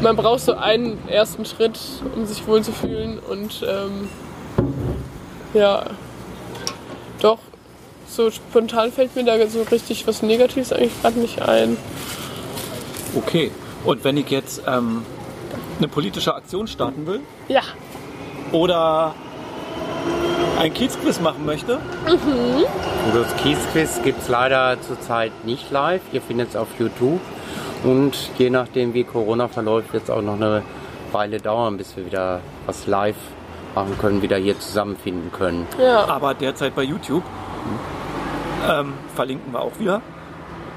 [0.02, 1.80] man braucht so einen ersten Schritt,
[2.16, 4.10] um sich wohlzufühlen und ähm,
[5.54, 5.86] ja,
[7.22, 7.40] doch,
[8.08, 11.78] so spontan fällt mir da so richtig was Negatives eigentlich gerade nicht ein.
[13.16, 13.52] Okay.
[13.86, 15.06] Und wenn ich jetzt ähm,
[15.78, 17.62] eine politische Aktion starten will Ja,
[18.52, 19.16] oder
[20.60, 21.80] ein Kiezquiz machen möchte,
[23.10, 26.01] Udos Kiesquiz gibt es leider zurzeit nicht live.
[26.12, 27.22] Ihr findet es auf YouTube.
[27.84, 30.64] Und je nachdem, wie Corona verläuft, wird es auch noch eine
[31.14, 33.16] Weile dauern, bis wir wieder was live
[33.74, 35.66] machen können, wieder hier zusammenfinden können.
[35.82, 36.05] ja.
[36.05, 37.24] aber derzeit bei YouTube.
[38.70, 40.01] Ähm, verlinken wir auch wieder.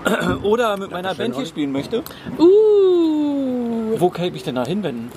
[0.42, 2.04] Oder mit meiner Dankeschön, Band hier spielen möchte.
[2.38, 5.10] Uh, Wo kann ich mich denn da hinwenden?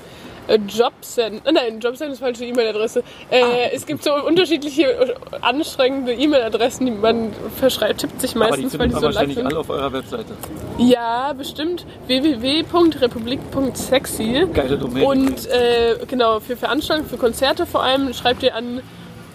[0.48, 3.04] Äh, Jobsend, nein, Jobsend ist falsche E-Mail-Adresse.
[3.30, 8.52] Äh, es gibt so unterschiedliche äh, anstrengende E-Mail-Adressen, die man verschreibt, tippt sich aber die
[8.52, 9.48] meistens, weil die so aber lang wahrscheinlich sind.
[9.48, 10.34] alle auf eurer Webseite.
[10.78, 11.86] Ja, bestimmt.
[12.08, 14.48] www.republik.sexy.
[14.54, 15.04] Geile Domain.
[15.04, 18.82] Und äh, genau, für Veranstaltungen, für Konzerte vor allem, schreibt ihr an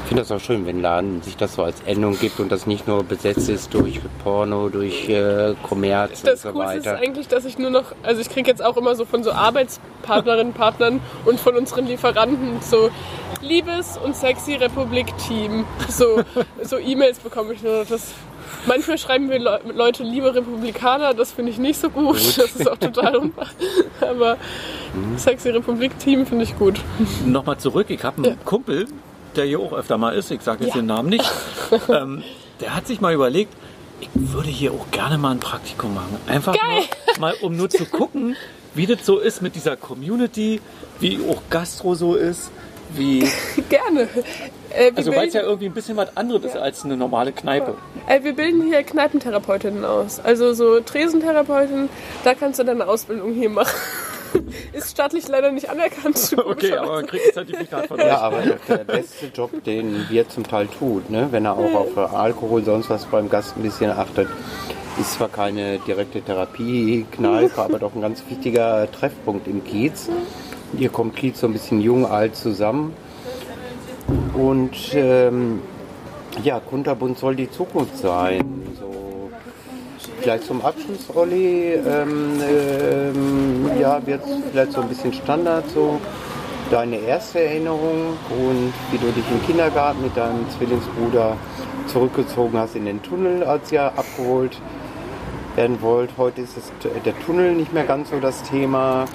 [0.08, 2.88] finde das auch schön, wenn Laden sich das so als Endung gibt und das nicht
[2.88, 6.98] nur besetzt ist durch Porno, durch äh, Kommerz Das und so Coolste ist weiter.
[7.00, 10.54] eigentlich, dass ich nur noch, also ich kriege jetzt auch immer so von so Arbeitspartnerinnen,
[10.54, 12.90] Partnern und von unseren Lieferanten so
[13.42, 15.66] Liebes- und sexy Republik-Team.
[15.90, 16.22] So,
[16.64, 17.88] so E-Mails bekomme ich nur noch.
[17.88, 18.14] Das,
[18.66, 22.16] manchmal schreiben wir Le Leute liebe Republikaner, das finde ich nicht so gut.
[22.38, 23.48] Das ist auch total unwahr.
[24.02, 24.38] Aber
[25.18, 26.80] sexy Republik-Team finde ich gut.
[27.26, 27.88] nochmal zurück.
[27.90, 28.88] Ich habe einen Kumpel,
[29.38, 30.32] der hier auch öfter mal ist.
[30.32, 30.82] Ich sage jetzt Ja.
[30.82, 31.26] den Namen nicht.
[31.90, 32.24] ähm,
[32.62, 33.54] der hat sich mal überlegt,
[34.02, 36.18] ich würde hier auch gerne mal ein Praktikum machen.
[36.28, 36.84] Einfach Geil.
[37.20, 38.36] Mal, um nur zu gucken,
[38.74, 40.60] wie das so ist mit dieser Community,
[41.00, 42.52] wie auch Gastro so ist,
[42.94, 43.28] wie.
[43.70, 44.08] Gerne.
[44.70, 47.76] Äh, Also weil es ja irgendwie ein bisschen was anderes ist als eine normale Kneipe.
[48.08, 50.20] Äh, wir bilden hier Kneipentherapeutinnen aus.
[50.20, 51.90] Also so Tresentherapeutin,
[52.24, 53.72] da kannst du deine Ausbildung hier machen.
[54.74, 56.36] Ist staatlich leider nicht anerkannt.
[56.46, 58.06] Okay, aber man kriegt ein Zertifikat von euch.
[58.06, 61.28] Ja, aber der, der beste Job, den wir zum Teil tun, ne?
[61.32, 64.28] wenn er auch auf Alkohol sonst was beim Gast ein bisschen achtet,
[65.00, 70.10] ist zwar keine direkte Therapiekneipe, aber doch ein ganz wichtiger Treffpunkt im Kiez.
[70.78, 72.94] Hier kommt Kiez so ein bisschen jung, alt zusammen.
[74.34, 75.62] Und ähm,
[76.44, 78.64] ja, Kunterbund soll die Zukunft sein.
[78.80, 78.95] So,
[80.26, 86.02] vielleicht zum Abschluss, Olli, ähm, ähm, ja, wird vielleicht so ein bisschen Standard so
[86.72, 91.38] deine erste Erinnerung und wie du dich im Kindergarten mit deinem Zwillingsbruder
[91.86, 94.60] zurückgezogen hast in den Tunnel, als ihr abgeholt
[95.56, 96.10] werden wollt.
[96.18, 99.06] Heute ist es der Tunnel nicht mehr ganz so das Thema.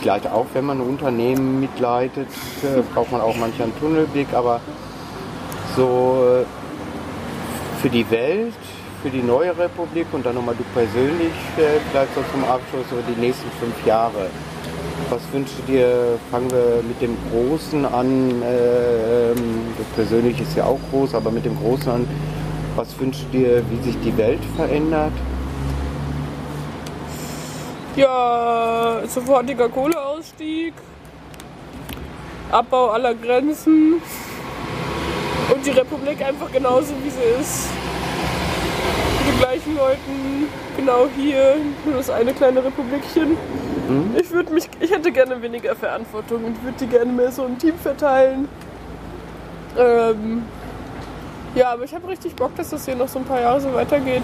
[0.00, 2.28] Vielleicht auch, wenn man ein Unternehmen mitleitet,
[2.62, 4.62] äh, braucht man auch manchmal einen Tunnelblick, aber
[5.76, 6.46] so äh,
[7.82, 8.54] für die Welt,
[9.04, 13.02] für die neue Republik und dann nochmal du persönlich, äh, vielleicht so zum Abschluss über
[13.02, 14.30] die nächsten fünf Jahre.
[15.10, 16.18] Was wünschst du dir?
[16.30, 18.40] Fangen wir mit dem Großen an.
[18.42, 22.08] äh, ähm, Das Persönliche ist ja auch groß, aber mit dem Großen an.
[22.76, 25.12] Was wünschst du dir, wie sich die Welt verändert?
[27.96, 30.72] Ja, sofortiger Kohleausstieg,
[32.50, 34.00] Abbau aller Grenzen
[35.54, 37.68] und die Republik einfach genauso wie sie ist.
[39.18, 43.36] Mit den gleichen Leuten, genau hier, nur das eine kleine Republikchen.
[44.18, 47.58] Ich würde mich, ich hätte gerne weniger Verantwortung und würde die gerne mehr so im
[47.58, 48.48] Team verteilen.
[49.78, 50.44] Ähm,
[51.54, 53.72] ja, aber ich habe richtig Bock, dass das hier noch so ein paar Jahre so
[53.74, 54.22] weitergeht.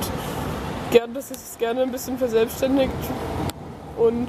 [0.91, 2.93] Gern, dass es gerne ein bisschen verselbstständigt.
[3.97, 4.29] Und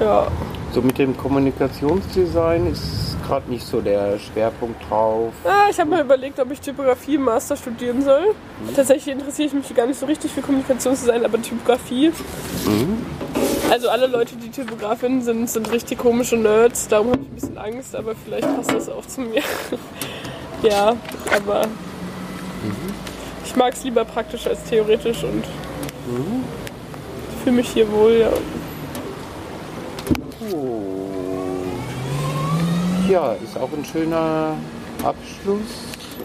[0.00, 0.26] ja,
[0.72, 5.32] So mit dem Kommunikationsdesign ist gerade nicht so der Schwerpunkt drauf.
[5.44, 8.34] Ah, ich habe mir überlegt, ob ich Typografie im Master studieren soll.
[8.74, 12.12] Tatsächlich interessiere ich mich gar nicht so richtig für Kommunikationsdesign, aber Typografie.
[13.70, 16.88] Also alle Leute, die Typografinnen sind, sind richtig komische Nerds.
[16.88, 19.42] Darum habe ich ein bisschen Angst, aber vielleicht passt das auch zu mir.
[20.62, 20.96] ja,
[21.36, 21.62] aber
[23.44, 28.12] ich mag es lieber praktisch als theoretisch und ich fühle mich hier wohl.
[28.20, 28.28] Ja.
[33.08, 34.54] Ja, ist auch ein schöner
[35.02, 35.60] Abschluss.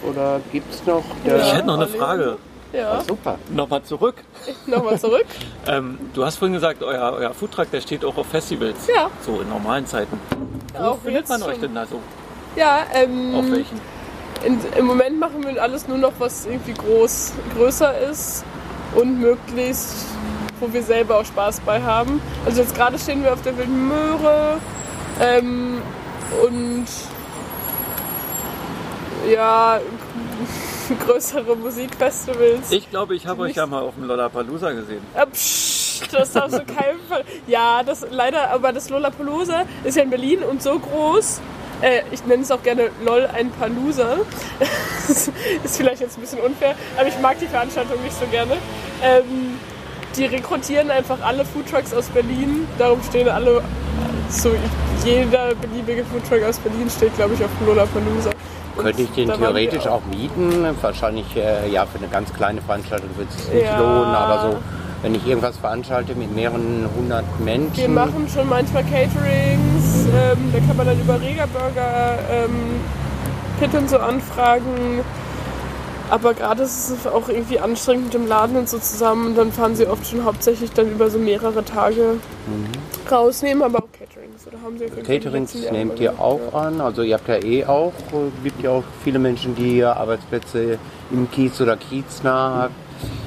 [0.07, 1.03] Oder gibt es noch?
[1.25, 1.87] Der Ich hätte noch eine.
[1.87, 2.37] Frage.
[2.73, 3.37] Ja, Super.
[3.49, 4.15] Nochmal zurück.
[4.67, 5.25] nochmal zurück.
[5.67, 8.85] Ähm, du hast vorhin gesagt, euer, euer Foodtruck, der steht auch auf Festivals.
[8.87, 9.09] Ja.
[9.25, 10.19] So in normalen Zeiten.
[10.77, 11.61] Wo Auch findet man euch schon.
[11.61, 11.99] denn da so?
[12.55, 13.81] Ja, ähm, Auf welchen?
[14.45, 18.45] In, Im Moment machen wir alles nur noch, was irgendwie groß, größer ist
[18.93, 20.05] und möglichst,
[20.59, 22.21] wo wir selber auch Spaß bei haben.
[22.45, 24.57] Also jetzt gerade stehen wir auf der Wilden Möhre
[25.21, 25.81] ähm,
[26.45, 26.85] und
[29.31, 29.79] ja,
[31.05, 32.71] größere Musikfestivals.
[32.71, 35.01] Ich glaube, ich habe euch ja mal auf dem Lollapalooza gesehen.
[35.15, 37.23] Ah, psst, das darfst du keinen Fall.
[37.47, 41.41] Ja, das leider, aber das Lollapalooza ist ja in Berlin und so groß.
[41.81, 44.17] Äh, ich nenne es auch gerne LOL ein Palooza.
[45.07, 45.29] Das
[45.63, 48.53] ist vielleicht jetzt ein bisschen unfair, aber ich mag die Veranstaltung nicht so gerne.
[49.03, 49.59] Ähm,
[50.17, 52.67] die rekrutieren einfach alle Foodtrucks aus Berlin.
[52.77, 53.61] Darum stehen alle,
[54.29, 54.51] so
[55.03, 58.31] jeder beliebige Foodtruck aus Berlin steht, glaube ich, auf Lollapalooza.
[58.77, 60.65] Könnte ich den theoretisch auch mieten?
[60.81, 63.79] Wahrscheinlich, äh, ja, für eine ganz kleine Veranstaltung wird es sich nicht Ja.
[63.79, 64.57] lohnen, aber so,
[65.01, 67.77] wenn ich irgendwas veranstalte mit mehreren hundert Menschen.
[67.77, 72.81] Wir machen schon manchmal Caterings, ähm, da kann man dann über Rega Burger ähm,
[73.59, 75.01] Pit und so anfragen.
[76.09, 79.27] Aber gerade ist es auch irgendwie anstrengend mit dem Laden und so zusammen.
[79.27, 82.17] Und dann fahren sie oft schon hauptsächlich dann über so mehrere Tage
[83.11, 84.47] rausnehmen, aber auch Caterings.
[84.47, 88.43] Oder haben sie Caterings nehmt ihr auch an, also ihr habt ja eh auch, äh,
[88.43, 90.77] gibt ja auch viele Menschen, die hier Arbeitsplätze
[91.11, 92.73] im Kiez oder Kieznah habt.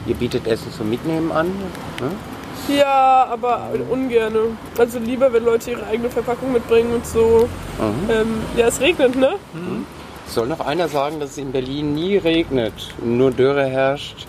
[0.07, 1.47] Ihr bietet Essen zum Mitnehmen an.
[1.47, 2.77] Ne?
[2.77, 4.41] Ja, aber ungerne.
[4.79, 7.49] Also lieber, wenn Leute ihre eigene Verpackung mitbringen und so.
[7.79, 8.11] Mhm.
[8.11, 8.27] Ähm,
[8.57, 9.35] ja, es regnet, ne?
[10.29, 14.27] Soll noch einer sagen, dass es in Berlin nie regnet, nur Dürre herrscht?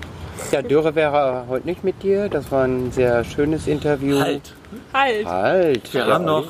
[0.51, 2.29] Ja, Dürre wäre heute nicht mit dir.
[2.29, 4.19] Das war ein sehr schönes Interview.
[4.19, 4.53] Halt,
[4.93, 5.25] Halt.
[5.27, 5.93] Halt.
[5.93, 6.47] wir Ja, haben noch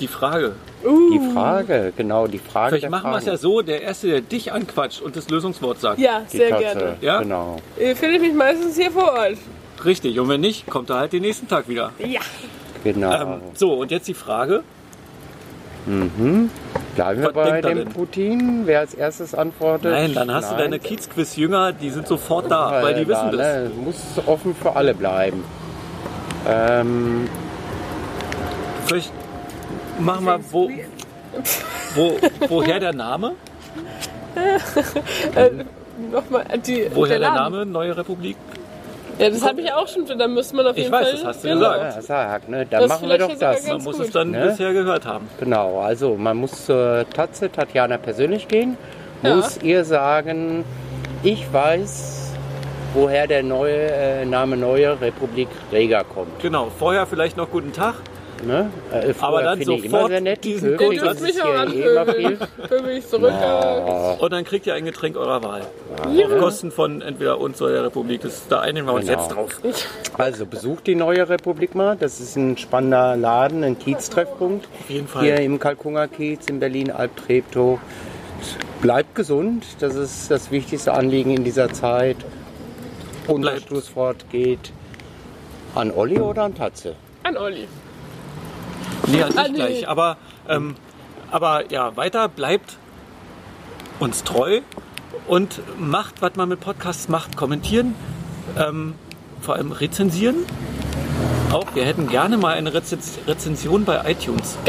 [0.00, 0.54] die Frage.
[0.84, 1.10] Uh.
[1.12, 2.68] Die Frage, genau, die Frage.
[2.68, 5.80] Vielleicht der machen wir es ja so, der Erste, der dich anquatscht und das Lösungswort
[5.80, 5.98] sagt.
[5.98, 6.96] Ja, Die sehr Tatze, gerne.
[7.00, 7.20] Ja?
[7.20, 7.56] Genau.
[7.76, 9.38] Äh, Finde ich mich meistens hier vor Ort.
[9.84, 11.92] Richtig, und wenn nicht, kommt er halt den nächsten Tag wieder.
[11.98, 12.20] Ja.
[12.84, 13.12] genau.
[13.12, 14.62] Ähm, so, und jetzt die Frage.
[16.98, 17.88] Bleiben wir bei dem denn?
[17.90, 18.62] Putin.
[18.64, 19.92] Wer als erstes antwortet?
[19.92, 20.64] Nein, dann hast du Nein.
[20.64, 23.46] deine Kiezquiz-Jünger, die sind sofort da, weil die da, wissen das.
[23.46, 23.96] ne, Muss
[24.26, 25.44] offen für alle bleiben.
[26.48, 27.28] Ähm,
[28.86, 29.12] Vielleicht
[30.00, 30.70] machen wir, wo,
[31.94, 32.18] wo,
[32.48, 33.34] woher der Name?
[36.12, 37.52] Nochmal, äh, die, Woher der, Laden.
[37.52, 38.36] Name Neue Republik?
[39.18, 40.06] Ja, das habe ich auch schon.
[40.06, 41.12] Da müsste man auf Ich jeden weiß, Fall.
[41.16, 41.60] das hast du genau.
[41.72, 41.94] gesagt.
[41.96, 42.66] Ja, sag, ne?
[42.66, 43.66] Dann Das machen wir doch das.
[43.66, 44.06] Man muss gut.
[44.06, 44.46] es dann Ne?
[44.48, 45.28] bisher gehört haben.
[45.40, 48.76] Genau, also man muss zur Tatze Tatjana persönlich gehen,
[49.22, 49.34] Ja.
[49.36, 50.64] muss ihr sagen,
[51.24, 52.32] ich weiß,
[52.94, 56.40] woher der neue äh, Name Neue Republik Rega kommt.
[56.40, 57.94] Genau, vorher vielleicht noch guten Tag.
[58.46, 58.70] Ne?
[58.92, 60.44] Äh, Aber dann sofort sehr nett.
[60.44, 62.38] diesen Code das dürft mich auch anpöbeln.
[62.68, 63.32] Pöbel ich zurück.
[63.32, 65.62] äh, Und dann kriegt ihr ein Getränk eurer Wahl.
[66.04, 68.20] Auf Kosten von entweder uns oder der Republik.
[68.22, 69.20] Das, da einigen wir uns Genau.
[69.20, 69.60] jetzt drauf.
[70.16, 71.96] Also besucht die Neue Republik mal.
[71.98, 74.66] Das ist ein spannender Laden, ein Kieztreffpunkt.
[74.84, 75.24] Auf jeden Fall.
[75.24, 77.80] Hier im Kalkunger Kiez in Berlin, Alptreptow.
[78.80, 82.16] Bleibt gesund, das ist das wichtigste Anliegen in dieser Zeit.
[83.26, 83.68] Und das Bleibt.
[83.68, 84.72] Schlusswort geht
[85.74, 86.94] an Olli oder an Tatze?
[87.24, 87.66] An Olli.
[89.12, 89.54] Nee, an dich Ah, nee.
[89.54, 89.88] gleich.
[89.88, 90.16] Aber,
[90.48, 90.74] ähm,
[91.30, 92.76] aber ja, weiter bleibt
[94.00, 94.60] uns treu
[95.26, 97.36] und macht, was man mit Podcasts macht.
[97.36, 97.94] Kommentieren,
[98.58, 98.94] ähm,
[99.40, 100.36] vor allem rezensieren.
[101.52, 104.56] Auch, wir hätten gerne mal eine Rezens Rezension bei iTunes.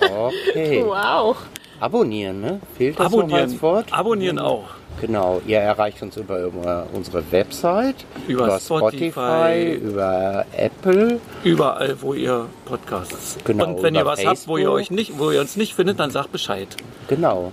[0.00, 0.82] Okay.
[0.84, 1.36] Wow.
[1.80, 2.60] Abonnieren, ne?
[2.76, 3.50] Fehlt das noch Abonnieren.
[3.50, 3.92] als Wort?
[3.92, 4.64] Abonnieren auch.
[5.00, 7.96] Genau, ihr erreicht uns über, über unsere Website,
[8.26, 9.74] Über Spotify.
[9.74, 11.20] über Apple.
[11.44, 13.36] Überall, wo ihr Podcasts.
[13.44, 14.78] Genau, und wenn ihr über was habt, wo ihr Facebook.
[14.78, 16.68] euch nicht, wo ihr uns nicht findet, dann sagt Bescheid.
[17.08, 17.52] Genau,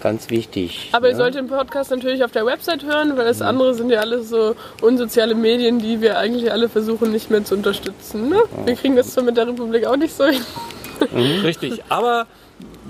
[0.00, 0.90] ganz wichtig.
[0.92, 1.18] Aber ihr ne?
[1.18, 4.54] solltet den Podcast natürlich auf der Website hören, weil das andere sind ja alles so
[4.80, 8.28] unsoziale Medien, die wir eigentlich alle versuchen nicht mehr zu unterstützen.
[8.28, 8.40] Ne?
[8.64, 10.42] Wir kriegen das zwar mit der Republik auch nicht so hin.
[11.42, 11.82] Richtig.
[11.88, 12.26] Aber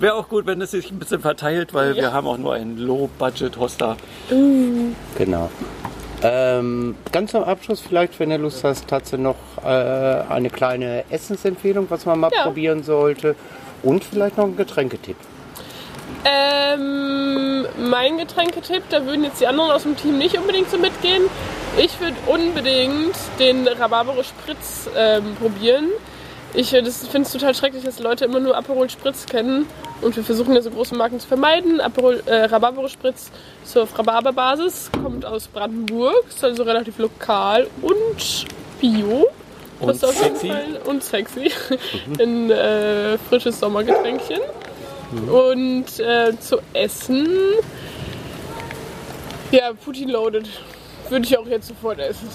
[0.00, 2.78] wäre auch gut, wenn es sich ein bisschen verteilt, weil wir haben auch nur einen
[2.78, 3.96] Low-Budget-Hoster.
[5.16, 5.50] Genau.
[6.22, 11.86] Ähm, ganz zum Abschluss vielleicht, wenn du Lust hast, Tatze noch äh, eine kleine Essensempfehlung,
[11.90, 12.42] was man mal Ja.
[12.42, 13.36] probieren sollte.
[13.82, 15.16] Und vielleicht noch ein Getränketipp.
[16.24, 21.22] Ähm, mein Getränketipp, da würden jetzt die anderen aus dem Team nicht unbedingt so mitgehen.
[21.76, 25.86] Ich würde unbedingt den Rhabarbere Spritz ähm, probieren.
[26.54, 29.66] Ich finde es total schrecklich, dass Leute immer nur Aperol Spritz kennen.
[30.00, 31.80] Und wir versuchen ja so große Marken zu vermeiden.
[31.80, 33.30] Aperol, äh, Rhabarbere Spritz
[33.64, 38.46] ist auf Rhabarberbasis, kommt aus Brandenburg, ist also relativ lokal und
[38.80, 39.26] bio.
[39.80, 40.48] Und Das ist auf jeden sexy.
[40.48, 41.50] Fall und sexy.
[42.20, 44.40] Ein äh, frisches Sommergetränkchen.
[45.32, 47.28] Und äh, zu essen.
[49.50, 50.48] Ja, Putin loaded.
[51.10, 52.28] Würde ich auch jetzt sofort essen.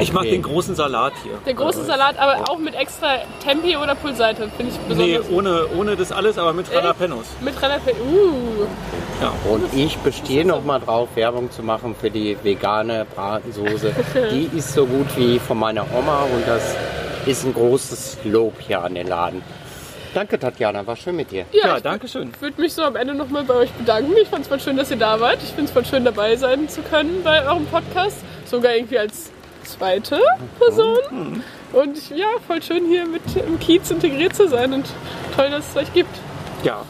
[0.00, 0.32] Ich mache Okay.
[0.32, 1.32] den großen Salat hier.
[1.46, 5.30] Der große Salat, aber auch mit extra Tempe oder Pulseite, finde ich Nee, besonders.
[5.30, 7.26] ohne, ohne das alles, aber mit Jalapenos.
[7.40, 7.98] Mit Jalapeno.
[8.04, 8.66] Uh,
[9.22, 9.32] Ja.
[9.50, 13.92] Und ich bestehe noch mal drauf, Werbung zu machen für die vegane Bratensoße.
[14.32, 16.74] Die ist so gut wie von meiner Oma und das
[17.26, 19.42] ist ein großes Lob hier an den Laden.
[20.14, 21.44] Danke, Tatjana, war schön mit dir.
[21.52, 22.32] ja, Ja, ich danke schön.
[22.40, 24.12] würde mich so am Ende nochmal bei euch bedanken.
[24.20, 25.38] Ich fand es voll schön, dass ihr da wart.
[25.42, 28.18] Ich finde es voll schön, dabei sein zu können bei eurem Podcast.
[28.44, 29.30] Sogar irgendwie als
[29.64, 30.20] zweite
[30.58, 31.42] Person.
[31.72, 34.86] Und ich, ja, voll schön hier mit im Kiez integriert zu sein und
[35.36, 36.10] toll, dass es euch gibt.
[36.64, 36.82] Ja,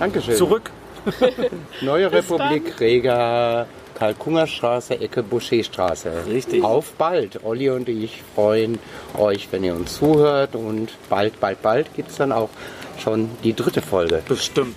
[0.00, 0.34] Dankeschön.
[0.34, 0.70] zurück.
[1.82, 6.10] Neue Bis Republik, Rega, Kalkungerstraße, Ecke Boucherstraße.
[6.28, 6.62] Richtig.
[6.62, 7.44] Auf bald.
[7.44, 8.78] Olli und ich freuen
[9.16, 10.54] euch, wenn ihr uns zuhört.
[10.54, 12.50] Und bald, bald, bald gibt es dann auch
[12.98, 14.22] schon die dritte Folge.
[14.28, 14.76] Bestimmt.